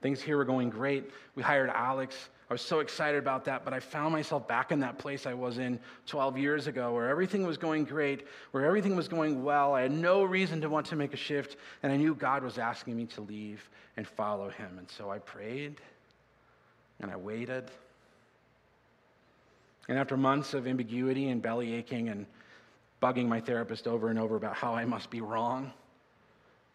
Things 0.00 0.22
here 0.22 0.36
were 0.36 0.44
going 0.44 0.70
great. 0.70 1.10
We 1.34 1.42
hired 1.42 1.70
Alex. 1.70 2.30
I 2.48 2.54
was 2.54 2.62
so 2.62 2.80
excited 2.80 3.18
about 3.18 3.44
that, 3.44 3.64
but 3.64 3.72
I 3.72 3.80
found 3.80 4.12
myself 4.12 4.48
back 4.48 4.72
in 4.72 4.80
that 4.80 4.98
place 4.98 5.26
I 5.26 5.34
was 5.34 5.58
in 5.58 5.78
12 6.06 6.38
years 6.38 6.66
ago 6.66 6.92
where 6.92 7.08
everything 7.08 7.46
was 7.46 7.56
going 7.56 7.84
great, 7.84 8.26
where 8.50 8.64
everything 8.64 8.96
was 8.96 9.08
going 9.08 9.44
well. 9.44 9.74
I 9.74 9.82
had 9.82 9.92
no 9.92 10.24
reason 10.24 10.60
to 10.62 10.68
want 10.68 10.86
to 10.86 10.96
make 10.96 11.14
a 11.14 11.16
shift, 11.16 11.56
and 11.82 11.92
I 11.92 11.96
knew 11.96 12.14
God 12.14 12.42
was 12.42 12.58
asking 12.58 12.96
me 12.96 13.06
to 13.06 13.20
leave 13.20 13.68
and 13.96 14.06
follow 14.06 14.48
Him. 14.48 14.78
And 14.78 14.90
so 14.90 15.10
I 15.10 15.18
prayed 15.18 15.80
and 17.00 17.10
I 17.10 17.16
waited. 17.16 17.70
And 19.88 19.98
after 19.98 20.16
months 20.16 20.54
of 20.54 20.66
ambiguity 20.66 21.28
and 21.28 21.40
belly 21.40 21.74
aching 21.74 22.08
and 22.08 22.26
bugging 23.00 23.26
my 23.26 23.40
therapist 23.40 23.86
over 23.86 24.08
and 24.08 24.18
over 24.18 24.36
about 24.36 24.54
how 24.54 24.74
I 24.74 24.84
must 24.84 25.10
be 25.10 25.20
wrong, 25.20 25.72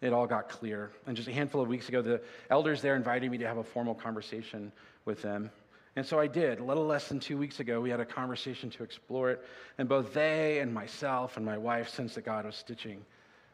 it 0.01 0.13
all 0.13 0.28
got 0.28 0.49
clear. 0.49 0.91
And 1.07 1.15
just 1.15 1.28
a 1.28 1.34
handful 1.34 1.61
of 1.61 1.67
weeks 1.67 1.89
ago, 1.89 2.01
the 2.01 2.21
elders 2.49 2.82
there 2.82 2.95
invited 2.95 3.32
me 3.32 3.38
to 3.39 3.47
have 3.47 3.57
a 3.57 3.63
formal 3.63 3.95
conversation 3.95 4.71
with 5.05 5.21
them. 5.21 5.49
And 5.95 6.05
so 6.05 6.19
I 6.19 6.28
did. 6.28 6.59
A 6.59 6.63
little 6.63 6.86
less 6.86 7.07
than 7.07 7.19
two 7.19 7.38
weeks 7.38 7.59
ago, 7.59 7.80
we 7.80 7.89
had 7.89 8.01
a 8.01 8.05
conversation 8.05 8.69
to 8.71 8.84
explore 8.84 9.32
it. 9.32 9.45
And 9.78 9.88
both 9.88 10.13
they 10.13 10.59
and 10.59 10.73
myself 10.73 11.38
and 11.38 11.45
my 11.45 11.57
wife 11.57 11.89
sensed 11.89 12.15
that 12.15 12.26
God 12.26 12.45
was 12.45 12.55
stitching 12.55 13.05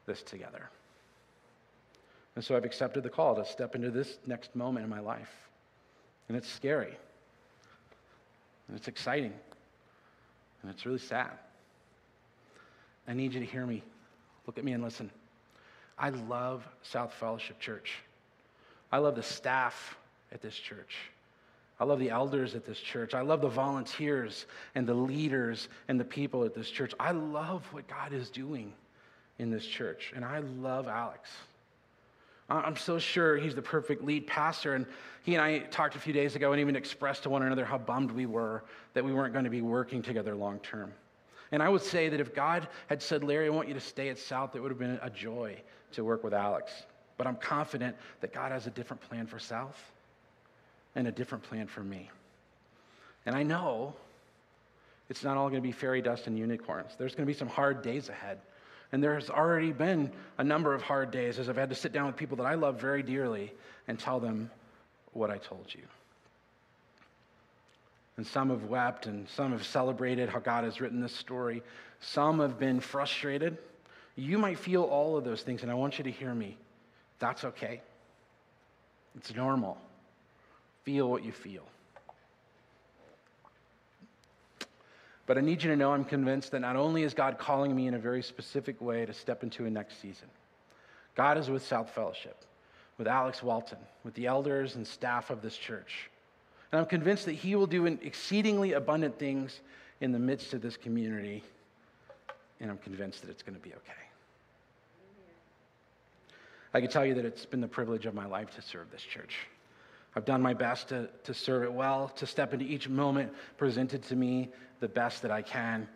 this 0.07 0.23
together. 0.23 0.69
And 2.35 2.43
so 2.43 2.55
I've 2.55 2.65
accepted 2.65 3.03
the 3.03 3.09
call 3.09 3.35
to 3.35 3.45
step 3.45 3.75
into 3.75 3.91
this 3.91 4.17
next 4.25 4.55
moment 4.55 4.83
in 4.83 4.89
my 4.89 5.01
life. 5.01 5.31
And 6.27 6.37
it's 6.37 6.49
scary. 6.49 6.97
And 8.67 8.77
it's 8.77 8.87
exciting. 8.87 9.33
And 10.61 10.71
it's 10.71 10.85
really 10.85 10.99
sad. 10.99 11.31
I 13.07 13.13
need 13.13 13.33
you 13.33 13.39
to 13.39 13.45
hear 13.45 13.65
me. 13.65 13.83
Look 14.47 14.57
at 14.57 14.63
me 14.63 14.73
and 14.73 14.83
listen. 14.83 15.09
I 15.97 16.09
love 16.09 16.67
South 16.81 17.13
Fellowship 17.13 17.59
Church. 17.59 17.93
I 18.91 18.97
love 18.97 19.15
the 19.15 19.23
staff 19.23 19.97
at 20.31 20.41
this 20.41 20.55
church. 20.55 20.95
I 21.79 21.83
love 21.83 21.99
the 21.99 22.11
elders 22.11 22.53
at 22.53 22.65
this 22.65 22.79
church. 22.79 23.13
I 23.13 23.21
love 23.21 23.41
the 23.41 23.49
volunteers 23.49 24.45
and 24.75 24.85
the 24.85 24.93
leaders 24.93 25.67
and 25.87 25.99
the 25.99 26.05
people 26.05 26.43
at 26.43 26.53
this 26.53 26.69
church. 26.69 26.93
I 26.99 27.11
love 27.11 27.65
what 27.71 27.87
God 27.87 28.13
is 28.13 28.29
doing 28.29 28.73
in 29.39 29.49
this 29.49 29.65
church. 29.65 30.13
And 30.15 30.23
I 30.23 30.39
love 30.39 30.87
Alex. 30.87 31.29
I'm 32.49 32.75
so 32.75 32.99
sure 32.99 33.37
he's 33.37 33.55
the 33.55 33.61
perfect 33.61 34.03
lead 34.03 34.27
pastor. 34.27 34.75
And 34.75 34.85
he 35.23 35.35
and 35.35 35.43
I 35.43 35.59
talked 35.59 35.95
a 35.95 35.99
few 35.99 36.13
days 36.13 36.35
ago 36.35 36.51
and 36.51 36.59
even 36.59 36.75
expressed 36.75 37.23
to 37.23 37.29
one 37.29 37.41
another 37.43 37.65
how 37.65 37.77
bummed 37.77 38.11
we 38.11 38.25
were 38.25 38.63
that 38.93 39.03
we 39.03 39.13
weren't 39.13 39.33
going 39.33 39.45
to 39.45 39.51
be 39.51 39.61
working 39.61 40.01
together 40.01 40.35
long 40.35 40.59
term. 40.59 40.93
And 41.51 41.61
I 41.61 41.69
would 41.69 41.81
say 41.81 42.09
that 42.09 42.19
if 42.19 42.33
God 42.33 42.67
had 42.87 43.01
said, 43.01 43.23
Larry, 43.23 43.47
I 43.47 43.49
want 43.49 43.67
you 43.67 43.73
to 43.73 43.81
stay 43.81 44.09
at 44.09 44.17
South, 44.17 44.55
it 44.55 44.61
would 44.61 44.71
have 44.71 44.79
been 44.79 44.99
a 45.01 45.09
joy 45.09 45.57
to 45.93 46.03
work 46.03 46.23
with 46.23 46.33
Alex. 46.33 46.71
But 47.17 47.27
I'm 47.27 47.35
confident 47.35 47.95
that 48.21 48.33
God 48.33 48.51
has 48.51 48.67
a 48.67 48.71
different 48.71 49.01
plan 49.01 49.27
for 49.27 49.37
South 49.37 49.77
and 50.95 51.07
a 51.07 51.11
different 51.11 51.43
plan 51.43 51.67
for 51.67 51.81
me. 51.81 52.09
And 53.25 53.35
I 53.35 53.43
know 53.43 53.93
it's 55.09 55.23
not 55.23 55.37
all 55.37 55.49
going 55.49 55.61
to 55.61 55.67
be 55.67 55.73
fairy 55.73 56.01
dust 56.01 56.27
and 56.27 56.39
unicorns. 56.39 56.91
There's 56.97 57.13
going 57.13 57.27
to 57.27 57.31
be 57.31 57.37
some 57.37 57.49
hard 57.49 57.81
days 57.81 58.07
ahead. 58.07 58.39
And 58.93 59.03
there 59.03 59.15
has 59.15 59.29
already 59.29 59.71
been 59.71 60.11
a 60.37 60.43
number 60.43 60.73
of 60.73 60.81
hard 60.81 61.11
days 61.11 61.37
as 61.37 61.49
I've 61.49 61.57
had 61.57 61.69
to 61.69 61.75
sit 61.75 61.91
down 61.91 62.07
with 62.07 62.15
people 62.15 62.37
that 62.37 62.45
I 62.45 62.55
love 62.55 62.79
very 62.79 63.03
dearly 63.03 63.53
and 63.87 63.99
tell 63.99 64.19
them 64.19 64.49
what 65.13 65.29
I 65.29 65.37
told 65.37 65.65
you. 65.73 65.83
And 68.17 68.27
some 68.27 68.49
have 68.49 68.65
wept, 68.65 69.05
and 69.05 69.27
some 69.29 69.51
have 69.51 69.65
celebrated 69.65 70.29
how 70.29 70.39
God 70.39 70.63
has 70.63 70.81
written 70.81 70.99
this 70.99 71.15
story. 71.15 71.63
Some 72.01 72.39
have 72.39 72.59
been 72.59 72.79
frustrated. 72.79 73.57
You 74.15 74.37
might 74.37 74.59
feel 74.59 74.83
all 74.83 75.17
of 75.17 75.23
those 75.23 75.41
things, 75.41 75.61
and 75.61 75.71
I 75.71 75.75
want 75.75 75.97
you 75.97 76.03
to 76.03 76.11
hear 76.11 76.33
me. 76.33 76.57
That's 77.19 77.45
okay. 77.45 77.81
It's 79.15 79.33
normal. 79.33 79.77
Feel 80.83 81.09
what 81.09 81.23
you 81.23 81.31
feel. 81.31 81.63
But 85.25 85.37
I 85.37 85.41
need 85.41 85.63
you 85.63 85.69
to 85.69 85.77
know 85.77 85.93
I'm 85.93 86.03
convinced 86.03 86.51
that 86.51 86.59
not 86.59 86.75
only 86.75 87.03
is 87.03 87.13
God 87.13 87.37
calling 87.37 87.73
me 87.73 87.87
in 87.87 87.93
a 87.93 87.99
very 87.99 88.21
specific 88.21 88.81
way 88.81 89.05
to 89.05 89.13
step 89.13 89.43
into 89.43 89.65
a 89.65 89.69
next 89.69 90.01
season, 90.01 90.27
God 91.15 91.37
is 91.37 91.49
with 91.49 91.65
South 91.65 91.89
Fellowship, 91.91 92.43
with 92.97 93.07
Alex 93.07 93.41
Walton, 93.41 93.77
with 94.03 94.13
the 94.15 94.27
elders 94.27 94.75
and 94.75 94.85
staff 94.85 95.29
of 95.29 95.41
this 95.41 95.55
church. 95.55 96.10
And 96.71 96.79
I'm 96.79 96.85
convinced 96.87 97.25
that 97.25 97.33
He 97.33 97.55
will 97.55 97.67
do 97.67 97.85
exceedingly 97.85 98.73
abundant 98.73 99.19
things 99.19 99.59
in 99.99 100.11
the 100.11 100.19
midst 100.19 100.53
of 100.53 100.61
this 100.61 100.77
community. 100.77 101.43
And 102.59 102.71
I'm 102.71 102.77
convinced 102.77 103.21
that 103.21 103.29
it's 103.29 103.43
going 103.43 103.55
to 103.55 103.61
be 103.61 103.69
okay. 103.69 103.93
I 106.73 106.79
can 106.79 106.89
tell 106.89 107.05
you 107.05 107.13
that 107.15 107.25
it's 107.25 107.45
been 107.45 107.59
the 107.59 107.67
privilege 107.67 108.05
of 108.05 108.13
my 108.13 108.25
life 108.25 108.55
to 108.55 108.61
serve 108.61 108.91
this 108.91 109.01
church. 109.01 109.35
I've 110.15 110.25
done 110.25 110.41
my 110.41 110.53
best 110.53 110.89
to, 110.89 111.09
to 111.23 111.33
serve 111.33 111.63
it 111.63 111.73
well, 111.73 112.09
to 112.15 112.25
step 112.25 112.53
into 112.53 112.65
each 112.65 112.87
moment 112.87 113.31
presented 113.57 114.03
to 114.03 114.15
me 114.15 114.49
the 114.79 114.87
best 114.87 115.21
that 115.21 115.31
I 115.31 115.41
can. 115.41 115.87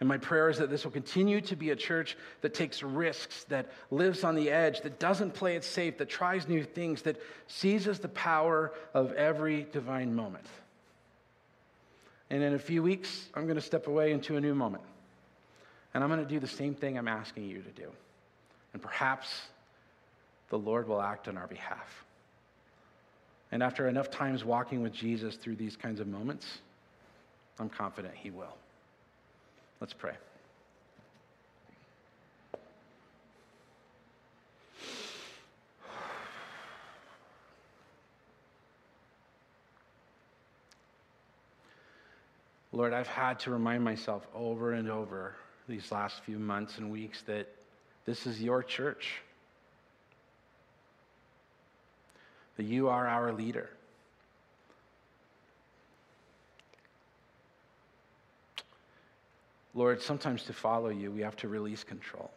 And 0.00 0.08
my 0.08 0.18
prayer 0.18 0.50
is 0.50 0.58
that 0.58 0.70
this 0.70 0.84
will 0.84 0.90
continue 0.90 1.40
to 1.42 1.56
be 1.56 1.70
a 1.70 1.76
church 1.76 2.16
that 2.40 2.52
takes 2.52 2.82
risks, 2.82 3.44
that 3.44 3.70
lives 3.90 4.24
on 4.24 4.34
the 4.34 4.50
edge, 4.50 4.80
that 4.80 4.98
doesn't 4.98 5.34
play 5.34 5.54
it 5.54 5.64
safe, 5.64 5.98
that 5.98 6.08
tries 6.08 6.48
new 6.48 6.64
things, 6.64 7.02
that 7.02 7.20
seizes 7.46 8.00
the 8.00 8.08
power 8.08 8.72
of 8.92 9.12
every 9.12 9.66
divine 9.72 10.14
moment. 10.14 10.46
And 12.30 12.42
in 12.42 12.54
a 12.54 12.58
few 12.58 12.82
weeks, 12.82 13.28
I'm 13.34 13.44
going 13.44 13.56
to 13.56 13.62
step 13.62 13.86
away 13.86 14.12
into 14.12 14.36
a 14.36 14.40
new 14.40 14.54
moment. 14.54 14.82
And 15.94 16.02
I'm 16.02 16.10
going 16.10 16.22
to 16.22 16.28
do 16.28 16.40
the 16.40 16.48
same 16.48 16.74
thing 16.74 16.98
I'm 16.98 17.06
asking 17.06 17.44
you 17.44 17.62
to 17.62 17.70
do. 17.70 17.88
And 18.72 18.82
perhaps 18.82 19.28
the 20.48 20.58
Lord 20.58 20.88
will 20.88 21.00
act 21.00 21.28
on 21.28 21.38
our 21.38 21.46
behalf. 21.46 22.04
And 23.52 23.62
after 23.62 23.88
enough 23.88 24.10
times 24.10 24.44
walking 24.44 24.82
with 24.82 24.92
Jesus 24.92 25.36
through 25.36 25.54
these 25.54 25.76
kinds 25.76 26.00
of 26.00 26.08
moments, 26.08 26.58
I'm 27.60 27.68
confident 27.68 28.14
He 28.16 28.30
will. 28.30 28.56
Let's 29.84 29.92
pray. 29.92 30.14
Lord, 42.72 42.94
I've 42.94 43.06
had 43.06 43.38
to 43.40 43.50
remind 43.50 43.84
myself 43.84 44.26
over 44.34 44.72
and 44.72 44.88
over 44.88 45.34
these 45.68 45.92
last 45.92 46.22
few 46.24 46.38
months 46.38 46.78
and 46.78 46.90
weeks 46.90 47.20
that 47.26 47.46
this 48.06 48.26
is 48.26 48.40
your 48.40 48.62
church. 48.62 49.20
that 52.56 52.64
you 52.64 52.88
are 52.88 53.06
our 53.06 53.32
leader. 53.32 53.68
Lord, 59.74 60.00
sometimes 60.00 60.44
to 60.44 60.52
follow 60.52 60.88
you, 60.88 61.10
we 61.10 61.22
have 61.22 61.36
to 61.36 61.48
release 61.48 61.82
control. 61.82 62.30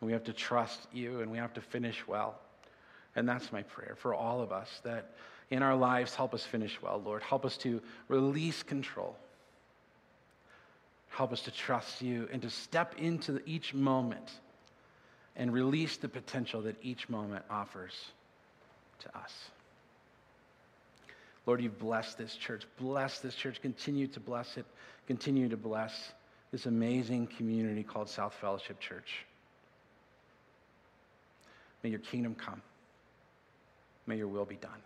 And 0.00 0.06
we 0.06 0.12
have 0.12 0.24
to 0.24 0.32
trust 0.32 0.86
you 0.92 1.20
and 1.20 1.30
we 1.30 1.38
have 1.38 1.54
to 1.54 1.60
finish 1.60 2.06
well. 2.06 2.38
And 3.16 3.28
that's 3.28 3.50
my 3.52 3.62
prayer 3.62 3.94
for 3.96 4.14
all 4.14 4.42
of 4.42 4.52
us 4.52 4.68
that 4.84 5.12
in 5.50 5.62
our 5.62 5.76
lives, 5.76 6.14
help 6.14 6.34
us 6.34 6.42
finish 6.44 6.80
well, 6.82 7.00
Lord. 7.04 7.22
Help 7.22 7.44
us 7.44 7.56
to 7.58 7.80
release 8.08 8.62
control. 8.62 9.16
Help 11.08 11.32
us 11.32 11.42
to 11.42 11.50
trust 11.50 12.02
you 12.02 12.28
and 12.32 12.42
to 12.42 12.50
step 12.50 12.94
into 12.98 13.40
each 13.46 13.72
moment 13.72 14.32
and 15.36 15.52
release 15.52 15.96
the 15.96 16.08
potential 16.08 16.62
that 16.62 16.76
each 16.82 17.08
moment 17.08 17.44
offers 17.48 17.92
to 19.00 19.16
us. 19.16 19.32
Lord, 21.46 21.60
you've 21.60 21.78
blessed 21.78 22.16
this 22.16 22.34
church. 22.34 22.64
Bless 22.78 23.20
this 23.20 23.34
church. 23.34 23.60
Continue 23.60 24.06
to 24.08 24.20
bless 24.20 24.56
it. 24.56 24.64
Continue 25.06 25.48
to 25.48 25.56
bless 25.56 26.12
this 26.50 26.66
amazing 26.66 27.26
community 27.26 27.82
called 27.82 28.08
South 28.08 28.34
Fellowship 28.40 28.80
Church. 28.80 29.26
May 31.82 31.90
your 31.90 31.98
kingdom 31.98 32.34
come. 32.34 32.62
May 34.06 34.16
your 34.16 34.28
will 34.28 34.44
be 34.44 34.56
done 34.56 34.80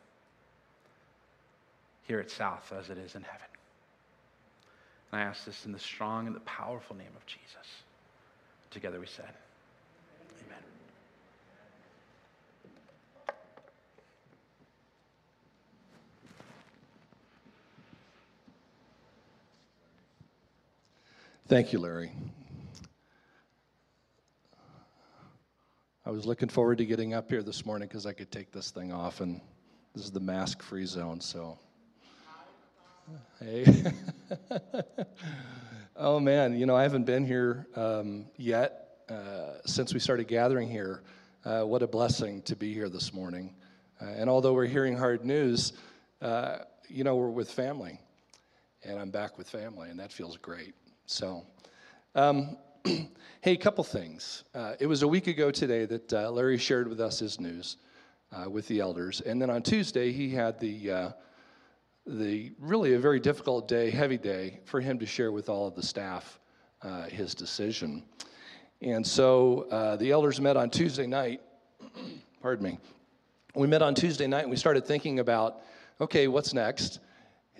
here 2.09 2.19
at 2.21 2.31
South 2.31 2.73
as 2.73 2.89
it 2.89 2.99
is 2.99 3.15
in 3.15 3.23
heaven. 3.23 3.47
And 5.13 5.21
I 5.21 5.25
ask 5.25 5.45
this 5.45 5.67
in 5.67 5.73
the 5.73 5.79
strong 5.79 6.27
and 6.27 6.35
the 6.35 6.41
powerful 6.41 6.97
name 6.97 7.13
of 7.15 7.25
Jesus. 7.27 7.67
Together 8.71 8.99
we 8.99 9.07
said, 9.07 9.31
Thank 21.49 21.73
you, 21.73 21.79
Larry. 21.79 22.13
I 26.05 26.11
was 26.11 26.27
looking 26.27 26.51
forward 26.51 26.77
to 26.77 26.85
getting 26.85 27.15
up 27.15 27.31
here 27.31 27.43
this 27.43 27.65
morning 27.65 27.89
because 27.89 28.05
I 28.05 28.13
could 28.13 28.31
take 28.31 28.53
this 28.53 28.71
thing 28.71 28.93
off, 28.93 29.23
and 29.23 29.41
this 29.95 30.05
is 30.05 30.11
the 30.11 30.21
mask 30.21 30.63
free 30.63 30.85
zone, 30.85 31.23
so. 31.23 31.59
Hey. 33.41 33.65
oh, 35.97 36.21
man, 36.21 36.55
you 36.55 36.67
know, 36.67 36.77
I 36.77 36.83
haven't 36.83 37.05
been 37.05 37.25
here 37.25 37.67
um, 37.77 38.27
yet 38.37 38.99
uh, 39.09 39.63
since 39.65 39.95
we 39.95 40.01
started 40.01 40.29
gathering 40.29 40.69
here. 40.69 41.01
Uh, 41.47 41.63
what 41.63 41.83
a 41.83 41.87
blessing 41.87 42.43
to 42.43 42.57
be 42.57 42.75
here 42.75 42.91
this 42.91 43.15
morning. 43.15 43.55
Uh, 44.03 44.05
and 44.05 44.29
although 44.29 44.53
we're 44.53 44.67
hearing 44.67 44.99
hard 44.99 45.25
news, 45.25 45.73
uh, 46.21 46.59
you 46.91 47.05
know, 47.05 47.17
we're 47.17 47.31
with 47.31 47.51
family. 47.51 47.99
And 48.85 48.99
I'm 48.99 49.11
back 49.11 49.39
with 49.39 49.49
family, 49.49 49.89
and 49.89 49.99
that 49.99 50.13
feels 50.13 50.37
great. 50.37 50.75
So, 51.11 51.43
um, 52.15 52.59
hey, 52.85 53.53
a 53.53 53.57
couple 53.57 53.83
things. 53.83 54.45
Uh, 54.55 54.75
it 54.79 54.87
was 54.87 55.03
a 55.03 55.09
week 55.09 55.27
ago 55.27 55.51
today 55.51 55.87
that 55.87 56.13
uh, 56.13 56.31
Larry 56.31 56.59
shared 56.59 56.87
with 56.87 57.01
us 57.01 57.19
his 57.19 57.41
news 57.41 57.79
uh, 58.31 58.51
with 58.51 58.69
the 58.69 58.81
elders, 58.81 59.23
and 59.23 59.41
then 59.41 59.49
on 59.49 59.63
Tuesday 59.63 60.13
he 60.13 60.29
had 60.29 60.61
the 60.61 60.91
uh, 60.91 61.11
the 62.07 62.53
really 62.61 62.93
a 62.93 62.99
very 62.99 63.21
difficult 63.21 63.67
day, 63.67 63.89
heavy 63.89 64.19
day 64.19 64.61
for 64.67 64.83
him 64.83 64.99
to 64.99 65.07
share 65.07 65.33
with 65.33 65.49
all 65.49 65.67
of 65.67 65.75
the 65.75 65.83
staff 65.83 66.39
uh, 66.83 67.05
his 67.05 67.35
decision. 67.35 68.03
And 68.83 69.05
so 69.05 69.63
uh, 69.71 69.97
the 69.97 70.11
elders 70.11 70.43
met 70.43 70.59
on 70.59 70.69
Tuesday 70.69 71.07
night. 71.07 71.41
pardon 72.43 72.67
me. 72.67 72.79
We 73.55 73.67
met 73.67 73.81
on 73.81 73.95
Tuesday 73.95 74.27
night 74.27 74.43
and 74.43 74.51
we 74.51 74.57
started 74.57 74.85
thinking 74.87 75.21
about, 75.21 75.63
okay, 76.03 76.29
what's 76.29 76.53
next? 76.53 77.01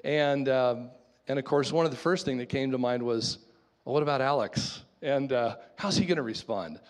And 0.05 0.51
um, 0.51 0.91
and 1.29 1.39
of 1.39 1.45
course, 1.45 1.73
one 1.73 1.85
of 1.85 1.91
the 1.91 1.97
first 1.99 2.25
thing 2.25 2.39
that 2.39 2.49
came 2.49 2.71
to 2.73 2.79
mind 2.79 3.03
was, 3.03 3.39
well, 3.85 3.95
what 3.95 4.03
about 4.03 4.21
Alex? 4.21 4.83
And 5.03 5.33
uh, 5.33 5.57
how's 5.77 5.97
he 5.97 6.07
going 6.07 6.17
to 6.17 6.23
respond? 6.23 6.81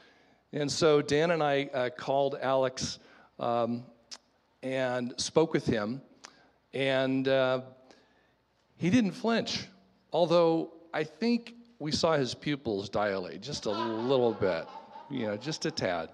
And 0.53 0.71
so 0.71 1.03
Dan 1.03 1.33
and 1.33 1.43
I 1.43 1.69
uh, 1.75 1.91
called 1.91 2.39
Alex 2.41 3.01
um, 3.39 3.85
and 4.63 5.13
spoke 5.21 5.53
with 5.53 5.67
him, 5.67 6.01
and 6.73 7.29
uh, 7.29 7.61
he 8.77 8.89
didn't 8.91 9.13
flinch, 9.13 9.67
although 10.13 10.73
I 10.95 11.05
think 11.05 11.55
we 11.79 11.93
saw 11.93 12.17
his 12.17 12.35
pupils 12.35 12.89
dilate 12.89 13.43
just 13.43 13.67
a 13.67 13.71
little 13.71 14.33
bit. 14.33 14.67
you 15.11 15.27
know, 15.27 15.37
just 15.37 15.67
a 15.67 15.71
tad. 15.71 16.11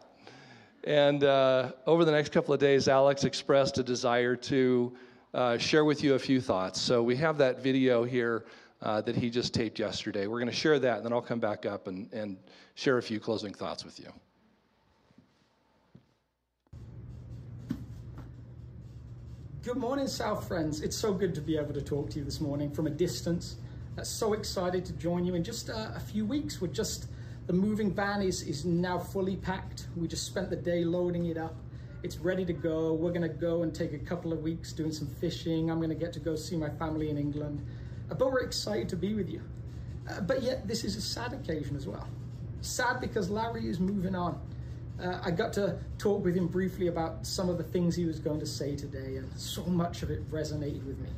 And 0.84 1.24
uh, 1.24 1.72
over 1.86 2.04
the 2.04 2.12
next 2.12 2.32
couple 2.32 2.52
of 2.52 2.60
days, 2.60 2.88
Alex 2.88 3.24
expressed 3.24 3.78
a 3.78 3.82
desire 3.82 4.36
to 4.36 4.94
uh, 5.34 5.58
share 5.58 5.84
with 5.84 6.02
you 6.02 6.14
a 6.14 6.18
few 6.18 6.40
thoughts. 6.40 6.80
So 6.80 7.02
we 7.02 7.16
have 7.16 7.36
that 7.38 7.60
video 7.60 8.04
here 8.04 8.46
uh, 8.80 9.00
that 9.02 9.16
he 9.16 9.28
just 9.28 9.52
taped 9.52 9.78
yesterday. 9.78 10.26
We're 10.26 10.38
going 10.38 10.50
to 10.50 10.56
share 10.56 10.78
that, 10.78 10.98
and 10.98 11.04
then 11.04 11.12
I'll 11.12 11.20
come 11.20 11.40
back 11.40 11.66
up 11.66 11.88
and, 11.88 12.10
and 12.12 12.36
share 12.74 12.98
a 12.98 13.02
few 13.02 13.18
closing 13.18 13.52
thoughts 13.52 13.84
with 13.84 13.98
you. 13.98 14.12
Good 19.62 19.76
morning, 19.76 20.06
South 20.06 20.46
friends. 20.46 20.82
It's 20.82 20.96
so 20.96 21.12
good 21.12 21.34
to 21.34 21.40
be 21.40 21.56
able 21.56 21.72
to 21.72 21.82
talk 21.82 22.10
to 22.10 22.18
you 22.18 22.24
this 22.24 22.40
morning 22.40 22.70
from 22.70 22.86
a 22.86 22.90
distance. 22.90 23.56
Uh, 23.96 24.02
so 24.02 24.34
excited 24.34 24.84
to 24.84 24.92
join 24.92 25.24
you 25.24 25.34
in 25.34 25.42
just 25.42 25.70
uh, 25.70 25.90
a 25.94 26.00
few 26.00 26.26
weeks. 26.26 26.60
We're 26.60 26.68
just 26.68 27.06
the 27.46 27.52
moving 27.52 27.90
van 27.90 28.22
is, 28.22 28.42
is 28.42 28.64
now 28.64 28.98
fully 28.98 29.36
packed. 29.36 29.86
We 29.96 30.06
just 30.06 30.26
spent 30.26 30.50
the 30.50 30.56
day 30.56 30.84
loading 30.84 31.26
it 31.26 31.38
up. 31.38 31.54
It's 32.04 32.18
ready 32.18 32.44
to 32.44 32.52
go. 32.52 32.92
We're 32.92 33.12
gonna 33.12 33.30
go 33.30 33.62
and 33.62 33.74
take 33.74 33.94
a 33.94 33.98
couple 33.98 34.30
of 34.30 34.42
weeks 34.42 34.74
doing 34.74 34.92
some 34.92 35.08
fishing. 35.08 35.70
I'm 35.70 35.80
gonna 35.80 35.94
get 35.94 36.12
to 36.12 36.20
go 36.20 36.36
see 36.36 36.54
my 36.54 36.68
family 36.68 37.08
in 37.08 37.16
England. 37.16 37.66
Uh, 38.10 38.14
but 38.14 38.30
we're 38.30 38.42
excited 38.42 38.90
to 38.90 38.96
be 38.96 39.14
with 39.14 39.30
you. 39.30 39.40
Uh, 40.10 40.20
but 40.20 40.42
yet 40.42 40.68
this 40.68 40.84
is 40.84 40.96
a 40.96 41.00
sad 41.00 41.32
occasion 41.32 41.74
as 41.76 41.86
well. 41.86 42.06
Sad 42.60 43.00
because 43.00 43.30
Larry 43.30 43.70
is 43.70 43.80
moving 43.80 44.14
on. 44.14 44.38
Uh, 45.02 45.18
I 45.24 45.30
got 45.30 45.54
to 45.54 45.78
talk 45.96 46.22
with 46.22 46.36
him 46.36 46.46
briefly 46.46 46.88
about 46.88 47.26
some 47.26 47.48
of 47.48 47.56
the 47.56 47.64
things 47.64 47.96
he 47.96 48.04
was 48.04 48.18
going 48.18 48.38
to 48.38 48.46
say 48.46 48.76
today 48.76 49.16
and 49.16 49.32
so 49.34 49.64
much 49.64 50.02
of 50.02 50.10
it 50.10 50.30
resonated 50.30 50.84
with 50.84 50.98
me. 50.98 51.08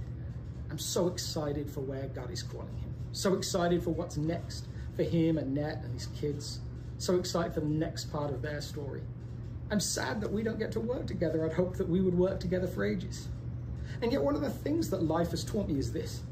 I'm 0.71 0.79
so 0.79 1.09
excited 1.09 1.69
for 1.69 1.81
where 1.81 2.07
God 2.15 2.31
is 2.31 2.45
calling 2.45 2.77
him. 2.77 2.95
So 3.11 3.35
excited 3.35 3.83
for 3.83 3.91
what's 3.91 4.17
next 4.17 4.69
for 4.95 5.03
him 5.03 5.37
and 5.37 5.53
Net 5.53 5.81
and 5.83 5.93
his 5.95 6.07
kids. 6.19 6.61
So 6.99 7.17
excited 7.17 7.55
for 7.55 7.61
the 7.61 7.67
next 7.67 8.13
part 8.13 8.31
of 8.31 8.41
their 8.41 8.61
story. 8.61 9.03
I'm 9.71 9.81
sad 9.81 10.21
that 10.21 10.31
we 10.31 10.43
don't 10.43 10.59
get 10.59 10.73
to 10.73 10.81
work 10.81 11.07
together. 11.07 11.45
I'd 11.45 11.53
hoped 11.53 11.79
that 11.79 11.89
we 11.89 12.01
would 12.01 12.17
work 12.17 12.39
together 12.39 12.67
for 12.67 12.85
ages. 12.85 13.29
And 14.03 14.13
yet, 14.13 14.23
one 14.23 14.35
of 14.35 14.41
the 14.41 14.51
things 14.51 14.91
that 14.91 15.03
life 15.03 15.31
has 15.31 15.45
taught 15.45 15.69
me 15.69 15.79
is 15.79 15.93
this 15.93 16.23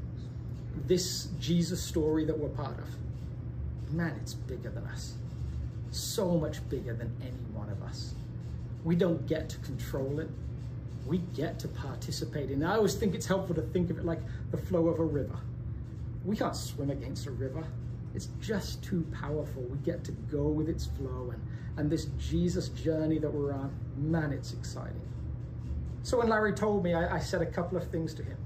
this 0.87 1.28
Jesus 1.41 1.82
story 1.82 2.24
that 2.24 2.39
we're 2.39 2.49
part 2.49 2.78
of. 2.78 3.93
Man, 3.93 4.14
it's 4.20 4.35
bigger 4.35 4.70
than 4.70 4.85
us. 4.87 5.14
So 5.91 6.37
much 6.37 6.68
bigger 6.68 6.95
than 6.95 7.14
any 7.22 7.30
one 7.53 7.70
of 7.70 7.82
us. 7.82 8.14
We 8.82 8.97
don't 8.97 9.26
get 9.26 9.49
to 9.51 9.59
control 9.59 10.18
it. 10.20 10.28
We 11.07 11.18
get 11.35 11.59
to 11.61 11.68
participate 11.68 12.51
in 12.51 12.62
it. 12.62 12.66
I 12.66 12.76
always 12.76 12.95
think 12.95 13.14
it's 13.14 13.26
helpful 13.26 13.55
to 13.55 13.62
think 13.62 13.91
of 13.91 13.99
it 13.99 14.05
like 14.05 14.20
the 14.51 14.57
flow 14.57 14.89
of 14.89 14.99
a 14.99 15.05
river. 15.05 15.37
We 16.24 16.37
can't 16.37 16.57
swim 16.57 16.91
against 16.91 17.26
a 17.26 17.30
river. 17.30 17.64
It's 18.15 18.29
just 18.41 18.83
too 18.83 19.07
powerful. 19.12 19.62
We 19.62 19.79
get 19.79 20.05
to 20.05 20.12
go 20.12 20.47
with 20.49 20.69
its 20.69 20.87
flow 20.87 21.33
and, 21.33 21.43
and 21.77 21.91
this 21.91 22.07
Jesus 22.19 22.69
journey 22.69 23.19
that 23.19 23.33
we're 23.33 23.53
on, 23.53 23.75
man, 23.97 24.33
it's 24.33 24.53
exciting. 24.53 25.01
So 26.03 26.19
when 26.19 26.29
Larry 26.29 26.53
told 26.53 26.85
me, 26.85 26.95
I, 26.95 27.17
I 27.17 27.19
said 27.19 27.43
a 27.43 27.47
couple 27.47 27.77
of 27.77 27.91
things 27.91 28.15
to 28.15 28.23
him. 28.23 28.37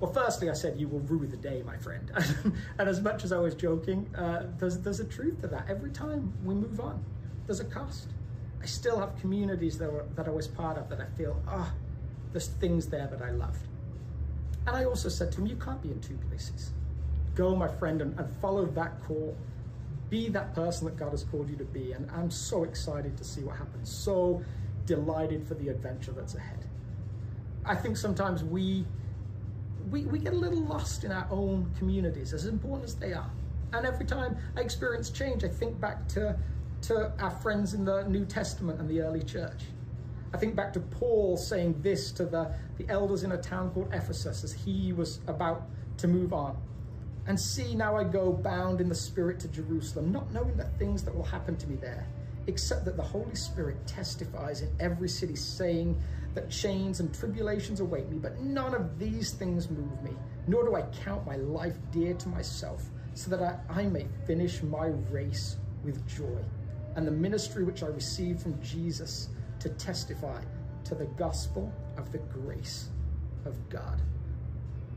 Well, 0.00 0.12
firstly, 0.12 0.50
I 0.50 0.52
said, 0.54 0.78
you 0.78 0.88
will 0.88 1.00
rue 1.00 1.26
the 1.26 1.36
day, 1.36 1.62
my 1.64 1.76
friend. 1.78 2.10
and 2.78 2.88
as 2.88 3.00
much 3.00 3.24
as 3.24 3.32
I 3.32 3.38
was 3.38 3.54
joking, 3.54 4.12
uh, 4.14 4.44
there's, 4.58 4.78
there's 4.78 5.00
a 5.00 5.04
truth 5.04 5.40
to 5.40 5.46
that. 5.48 5.66
Every 5.68 5.90
time 5.90 6.32
we 6.44 6.54
move 6.54 6.80
on, 6.80 7.02
there's 7.46 7.60
a 7.60 7.64
cost. 7.64 8.08
I 8.62 8.66
still 8.66 8.98
have 8.98 9.18
communities 9.20 9.78
that, 9.78 9.90
were, 9.90 10.04
that 10.16 10.26
I 10.26 10.30
was 10.30 10.48
part 10.48 10.76
of 10.76 10.88
that 10.90 11.00
I 11.00 11.06
feel, 11.16 11.40
ah, 11.46 11.72
oh, 11.72 11.78
there's 12.32 12.48
things 12.48 12.86
there 12.88 13.06
that 13.06 13.22
I 13.22 13.30
loved. 13.30 13.66
And 14.66 14.76
I 14.76 14.84
also 14.84 15.08
said 15.08 15.32
to 15.32 15.40
him, 15.40 15.46
you 15.46 15.56
can't 15.56 15.80
be 15.80 15.90
in 15.90 16.00
two 16.00 16.18
places. 16.28 16.72
Go, 17.36 17.54
my 17.54 17.68
friend, 17.68 18.02
and, 18.02 18.18
and 18.18 18.28
follow 18.40 18.64
that 18.64 19.00
call. 19.04 19.36
Be 20.10 20.28
that 20.30 20.54
person 20.54 20.86
that 20.86 20.96
God 20.96 21.10
has 21.10 21.22
called 21.22 21.48
you 21.48 21.56
to 21.56 21.64
be. 21.64 21.92
And 21.92 22.10
I'm 22.10 22.30
so 22.30 22.64
excited 22.64 23.16
to 23.18 23.24
see 23.24 23.42
what 23.42 23.56
happens. 23.56 23.90
So 23.90 24.42
delighted 24.86 25.46
for 25.46 25.54
the 25.54 25.68
adventure 25.68 26.12
that's 26.12 26.34
ahead. 26.34 26.64
I 27.64 27.74
think 27.74 27.96
sometimes 27.96 28.42
we, 28.42 28.84
we, 29.90 30.04
we 30.04 30.18
get 30.18 30.32
a 30.32 30.36
little 30.36 30.62
lost 30.62 31.04
in 31.04 31.12
our 31.12 31.26
own 31.30 31.70
communities, 31.78 32.32
as 32.32 32.46
important 32.46 32.88
as 32.88 32.94
they 32.94 33.12
are. 33.12 33.30
And 33.72 33.84
every 33.84 34.06
time 34.06 34.36
I 34.56 34.60
experience 34.60 35.10
change, 35.10 35.44
I 35.44 35.48
think 35.48 35.80
back 35.80 36.08
to, 36.08 36.38
to 36.82 37.12
our 37.18 37.30
friends 37.30 37.74
in 37.74 37.84
the 37.84 38.04
New 38.04 38.24
Testament 38.24 38.80
and 38.80 38.88
the 38.88 39.00
early 39.00 39.22
church. 39.22 39.62
I 40.32 40.38
think 40.38 40.54
back 40.54 40.72
to 40.74 40.80
Paul 40.80 41.36
saying 41.36 41.80
this 41.82 42.12
to 42.12 42.24
the, 42.24 42.54
the 42.78 42.88
elders 42.88 43.24
in 43.24 43.32
a 43.32 43.38
town 43.38 43.70
called 43.70 43.88
Ephesus 43.92 44.44
as 44.44 44.52
he 44.52 44.92
was 44.92 45.20
about 45.26 45.68
to 45.98 46.08
move 46.08 46.32
on. 46.32 46.56
And 47.28 47.38
see, 47.38 47.74
now 47.74 47.96
I 47.96 48.04
go 48.04 48.32
bound 48.32 48.80
in 48.80 48.88
the 48.88 48.94
Spirit 48.94 49.40
to 49.40 49.48
Jerusalem, 49.48 50.12
not 50.12 50.32
knowing 50.32 50.56
the 50.56 50.64
things 50.64 51.02
that 51.02 51.14
will 51.14 51.24
happen 51.24 51.56
to 51.56 51.66
me 51.66 51.76
there, 51.76 52.06
except 52.46 52.84
that 52.84 52.96
the 52.96 53.02
Holy 53.02 53.34
Spirit 53.34 53.84
testifies 53.86 54.62
in 54.62 54.70
every 54.78 55.08
city, 55.08 55.34
saying 55.34 56.00
that 56.34 56.50
chains 56.50 57.00
and 57.00 57.12
tribulations 57.12 57.80
await 57.80 58.08
me, 58.08 58.18
but 58.18 58.40
none 58.40 58.74
of 58.74 58.98
these 58.98 59.32
things 59.32 59.68
move 59.68 60.02
me, 60.04 60.12
nor 60.46 60.64
do 60.64 60.76
I 60.76 60.82
count 61.04 61.26
my 61.26 61.36
life 61.36 61.76
dear 61.90 62.14
to 62.14 62.28
myself, 62.28 62.90
so 63.14 63.30
that 63.30 63.42
I, 63.68 63.80
I 63.80 63.86
may 63.86 64.06
finish 64.26 64.62
my 64.62 64.86
race 65.10 65.56
with 65.82 66.06
joy. 66.06 66.44
And 66.94 67.06
the 67.06 67.12
ministry 67.12 67.64
which 67.64 67.82
I 67.82 67.86
received 67.86 68.40
from 68.40 68.60
Jesus 68.62 69.30
to 69.58 69.68
testify 69.70 70.42
to 70.84 70.94
the 70.94 71.06
gospel 71.06 71.72
of 71.96 72.12
the 72.12 72.18
grace 72.18 72.90
of 73.44 73.68
God 73.68 74.00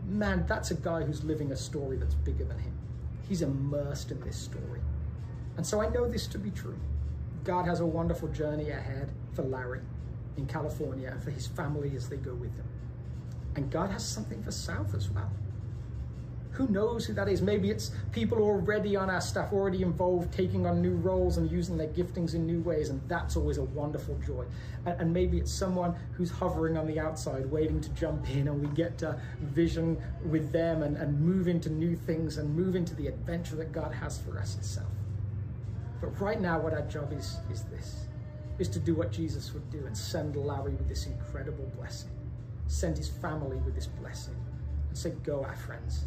man, 0.10 0.46
that's 0.48 0.72
a 0.72 0.76
guy 0.76 1.04
who's 1.04 1.24
living 1.24 1.52
a 1.52 1.56
story 1.56 1.98
that's 1.98 2.16
bigger 2.16 2.44
than 2.44 2.60
him. 2.60 2.74
He's 3.28 3.42
immersed 3.42 4.12
in 4.12 4.20
this 4.22 4.38
story. 4.38 4.82
And 5.56 5.66
so 5.66 5.82
I 5.82 5.90
know 5.90 6.08
this 6.08 6.26
to 6.28 6.40
be 6.40 6.52
true. 6.52 6.80
God 7.44 7.66
has 7.66 7.80
a 7.80 7.86
wonderful 7.86 8.28
journey 8.30 8.70
ahead 8.70 9.12
for 9.34 9.44
Larry 9.44 9.82
in 10.38 10.48
California 10.48 11.10
and 11.12 11.24
for 11.24 11.32
his 11.32 11.48
family 11.48 11.96
as 11.96 12.10
they 12.10 12.18
go 12.18 12.34
with 12.34 12.56
him. 12.56 12.66
And 13.56 13.72
God 13.72 13.92
has 13.92 14.06
something 14.08 14.42
for 14.44 14.52
South 14.52 14.96
as 14.96 15.10
well. 15.10 15.32
Who 16.60 16.68
knows 16.68 17.06
who 17.06 17.14
that 17.14 17.30
is? 17.30 17.42
Maybe 17.42 17.70
it's 17.70 17.92
people 18.12 18.40
already 18.40 18.98
on 18.98 19.10
our 19.10 19.22
staff, 19.22 19.54
already 19.54 19.82
involved, 19.82 20.34
taking 20.34 20.66
on 20.66 20.82
new 20.82 20.92
roles 20.96 21.38
and 21.38 21.50
using 21.50 21.78
their 21.78 21.88
giftings 21.88 22.34
in 22.34 22.46
new 22.46 22.60
ways, 22.60 22.90
and 22.90 23.00
that's 23.08 23.38
always 23.38 23.58
a 23.58 23.64
wonderful 23.64 24.20
joy. 24.28 24.44
And, 24.86 25.00
and 25.00 25.14
maybe 25.14 25.38
it's 25.38 25.54
someone 25.54 25.96
who's 26.12 26.30
hovering 26.30 26.76
on 26.76 26.86
the 26.86 27.00
outside, 27.00 27.46
waiting 27.50 27.80
to 27.80 27.90
jump 27.92 28.30
in, 28.30 28.50
and 28.50 28.60
we 28.60 28.68
get 28.76 28.98
to 28.98 29.18
vision 29.42 30.04
with 30.26 30.52
them 30.52 30.84
and, 30.84 30.98
and 30.98 31.18
move 31.22 31.48
into 31.48 31.70
new 31.70 31.96
things 31.96 32.38
and 32.38 32.54
move 32.54 32.76
into 32.76 32.94
the 32.94 33.08
adventure 33.08 33.56
that 33.56 33.72
God 33.72 33.94
has 33.94 34.20
for 34.20 34.38
us 34.38 34.58
itself. 34.58 34.92
But 36.02 36.20
right 36.20 36.42
now, 36.42 36.60
what 36.60 36.74
our 36.74 36.86
job 36.88 37.14
is, 37.14 37.38
is 37.50 37.64
this, 37.72 38.08
is 38.58 38.68
to 38.68 38.80
do 38.80 38.96
what 38.96 39.14
Jesus 39.14 39.54
would 39.54 39.70
do 39.70 39.86
and 39.86 39.98
send 39.98 40.36
Larry 40.36 40.74
with 40.74 40.90
this 40.90 41.06
incredible 41.06 41.72
blessing, 41.78 42.12
send 42.68 42.98
his 42.98 43.08
family 43.08 43.56
with 43.56 43.76
this 43.76 43.88
blessing, 43.88 44.36
and 44.90 44.98
say, 44.98 45.12
go, 45.24 45.42
our 45.42 45.56
friends. 45.56 46.04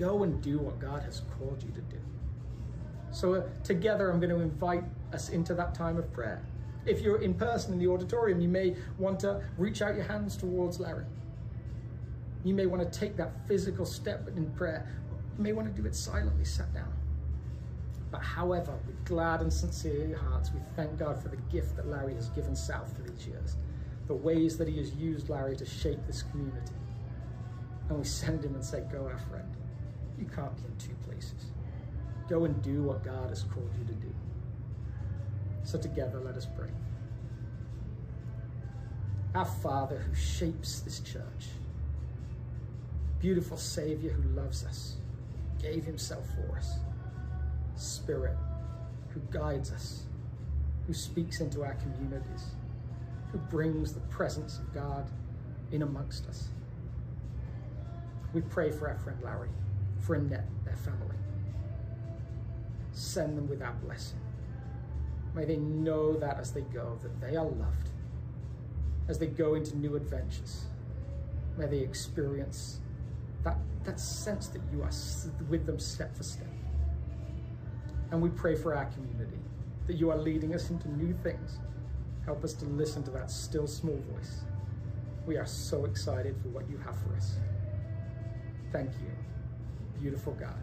Go 0.00 0.22
and 0.22 0.40
do 0.40 0.58
what 0.58 0.80
God 0.80 1.02
has 1.02 1.20
called 1.38 1.62
you 1.62 1.70
to 1.72 1.82
do. 1.82 2.00
So 3.10 3.34
uh, 3.34 3.42
together, 3.62 4.10
I'm 4.10 4.18
going 4.18 4.30
to 4.30 4.40
invite 4.40 4.84
us 5.12 5.28
into 5.28 5.52
that 5.54 5.74
time 5.74 5.98
of 5.98 6.10
prayer. 6.10 6.42
If 6.86 7.02
you're 7.02 7.20
in 7.20 7.34
person 7.34 7.74
in 7.74 7.78
the 7.78 7.88
auditorium, 7.88 8.40
you 8.40 8.48
may 8.48 8.76
want 8.96 9.20
to 9.20 9.42
reach 9.58 9.82
out 9.82 9.94
your 9.94 10.04
hands 10.04 10.38
towards 10.38 10.80
Larry. 10.80 11.04
You 12.44 12.54
may 12.54 12.64
want 12.64 12.82
to 12.82 12.98
take 12.98 13.18
that 13.18 13.46
physical 13.46 13.84
step 13.84 14.26
in 14.34 14.50
prayer. 14.52 14.88
You 15.36 15.44
may 15.44 15.52
want 15.52 15.68
to 15.74 15.82
do 15.82 15.86
it 15.86 15.94
silently, 15.94 16.46
sat 16.46 16.72
down. 16.72 16.94
But 18.10 18.22
however, 18.22 18.78
with 18.86 19.04
glad 19.04 19.42
and 19.42 19.52
sincere 19.52 20.16
hearts, 20.16 20.50
we 20.54 20.60
thank 20.76 20.98
God 20.98 21.22
for 21.22 21.28
the 21.28 21.36
gift 21.52 21.76
that 21.76 21.88
Larry 21.88 22.14
has 22.14 22.30
given 22.30 22.56
South 22.56 22.96
for 22.96 23.02
these 23.02 23.26
years, 23.26 23.56
the 24.06 24.14
ways 24.14 24.56
that 24.56 24.66
he 24.66 24.78
has 24.78 24.94
used 24.94 25.28
Larry 25.28 25.56
to 25.56 25.66
shape 25.66 25.98
this 26.06 26.22
community. 26.22 26.72
And 27.90 27.98
we 27.98 28.04
send 28.04 28.42
him 28.42 28.54
and 28.54 28.64
say, 28.64 28.82
go 28.90 29.04
our 29.04 29.18
friend. 29.18 29.56
You 30.20 30.26
can't 30.26 30.54
be 30.56 30.62
in 30.64 30.76
two 30.76 30.94
places. 31.08 31.46
Go 32.28 32.44
and 32.44 32.60
do 32.62 32.82
what 32.82 33.02
God 33.02 33.30
has 33.30 33.42
called 33.42 33.70
you 33.78 33.84
to 33.86 33.94
do. 33.94 34.14
So 35.64 35.78
together, 35.78 36.20
let 36.20 36.36
us 36.36 36.46
pray. 36.46 36.70
Our 39.34 39.46
Father 39.46 39.98
who 39.98 40.14
shapes 40.14 40.80
this 40.80 41.00
church, 41.00 41.48
beautiful 43.20 43.56
Savior 43.56 44.10
who 44.10 44.28
loves 44.30 44.64
us, 44.64 44.96
gave 45.60 45.84
himself 45.84 46.26
for 46.34 46.56
us, 46.56 46.78
Spirit 47.76 48.36
who 49.10 49.20
guides 49.30 49.72
us, 49.72 50.04
who 50.86 50.94
speaks 50.94 51.40
into 51.40 51.64
our 51.64 51.74
communities, 51.74 52.46
who 53.32 53.38
brings 53.38 53.92
the 53.92 54.00
presence 54.00 54.58
of 54.58 54.72
God 54.72 55.08
in 55.72 55.82
amongst 55.82 56.26
us. 56.26 56.48
We 58.32 58.40
pray 58.42 58.70
for 58.70 58.88
our 58.88 58.96
friend 58.98 59.18
Larry 59.22 59.48
for 60.00 60.14
Annette, 60.16 60.48
their 60.64 60.76
family. 60.76 61.16
Send 62.92 63.38
them 63.38 63.48
with 63.48 63.62
our 63.62 63.74
blessing. 63.84 64.18
May 65.34 65.44
they 65.44 65.56
know 65.56 66.14
that 66.18 66.38
as 66.38 66.52
they 66.52 66.62
go, 66.62 66.98
that 67.02 67.20
they 67.20 67.36
are 67.36 67.44
loved. 67.44 67.90
As 69.08 69.18
they 69.18 69.26
go 69.26 69.54
into 69.54 69.76
new 69.76 69.96
adventures, 69.96 70.66
may 71.58 71.66
they 71.66 71.78
experience 71.78 72.80
that, 73.44 73.58
that 73.84 74.00
sense 74.00 74.48
that 74.48 74.62
you 74.72 74.82
are 74.82 74.90
with 75.48 75.66
them 75.66 75.78
step 75.78 76.16
for 76.16 76.22
step. 76.22 76.48
And 78.10 78.20
we 78.22 78.30
pray 78.30 78.56
for 78.56 78.74
our 78.74 78.86
community. 78.86 79.38
that 79.86 79.96
you 79.96 80.10
are 80.10 80.18
leading 80.18 80.54
us 80.54 80.70
into 80.70 80.88
new 80.92 81.12
things. 81.24 81.58
Help 82.24 82.44
us 82.44 82.52
to 82.54 82.64
listen 82.66 83.02
to 83.02 83.10
that 83.10 83.30
still 83.30 83.66
small 83.66 83.98
voice. 84.14 84.42
We 85.26 85.36
are 85.36 85.46
so 85.46 85.84
excited 85.84 86.36
for 86.42 86.48
what 86.48 86.68
you 86.70 86.78
have 86.78 86.96
for 86.96 87.14
us. 87.16 87.36
Thank 88.72 88.90
you, 89.02 89.10
beautiful 90.00 90.32
God. 90.34 90.58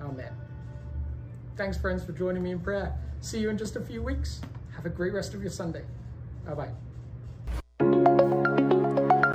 Amen. 0.00 0.32
Thanks, 1.56 1.76
friends, 1.76 2.04
for 2.04 2.12
joining 2.12 2.42
me 2.42 2.50
in 2.52 2.60
prayer. 2.60 2.94
See 3.20 3.38
you 3.38 3.50
in 3.50 3.58
just 3.58 3.76
a 3.76 3.80
few 3.80 4.02
weeks. 4.02 4.40
Have 4.74 4.86
a 4.86 4.90
great 4.90 5.12
rest 5.12 5.34
of 5.34 5.40
your 5.40 5.50
Sunday. 5.50 5.84
Bye 6.44 6.54
bye. 6.54 6.70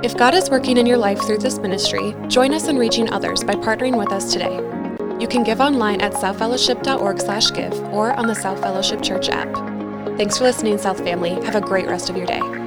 If 0.02 0.16
God 0.16 0.34
is 0.34 0.50
working 0.50 0.78
in 0.78 0.86
your 0.86 0.98
life 0.98 1.20
through 1.20 1.38
this 1.38 1.58
ministry, 1.58 2.14
join 2.28 2.54
us 2.54 2.68
in 2.68 2.76
reaching 2.76 3.12
others 3.12 3.44
by 3.44 3.54
partnering 3.54 3.96
with 3.96 4.12
us 4.12 4.32
today. 4.32 4.56
You 5.20 5.28
can 5.28 5.44
give 5.44 5.60
online 5.60 6.00
at 6.00 6.14
southfellowship.org/give 6.14 7.94
or 7.94 8.12
on 8.14 8.26
the 8.26 8.34
South 8.34 8.60
Fellowship 8.60 9.02
Church 9.02 9.28
app. 9.28 9.54
Thanks 10.16 10.38
for 10.38 10.44
listening, 10.44 10.78
South 10.78 10.98
family. 10.98 11.34
Have 11.44 11.54
a 11.54 11.60
great 11.60 11.86
rest 11.86 12.10
of 12.10 12.16
your 12.16 12.26
day. 12.26 12.61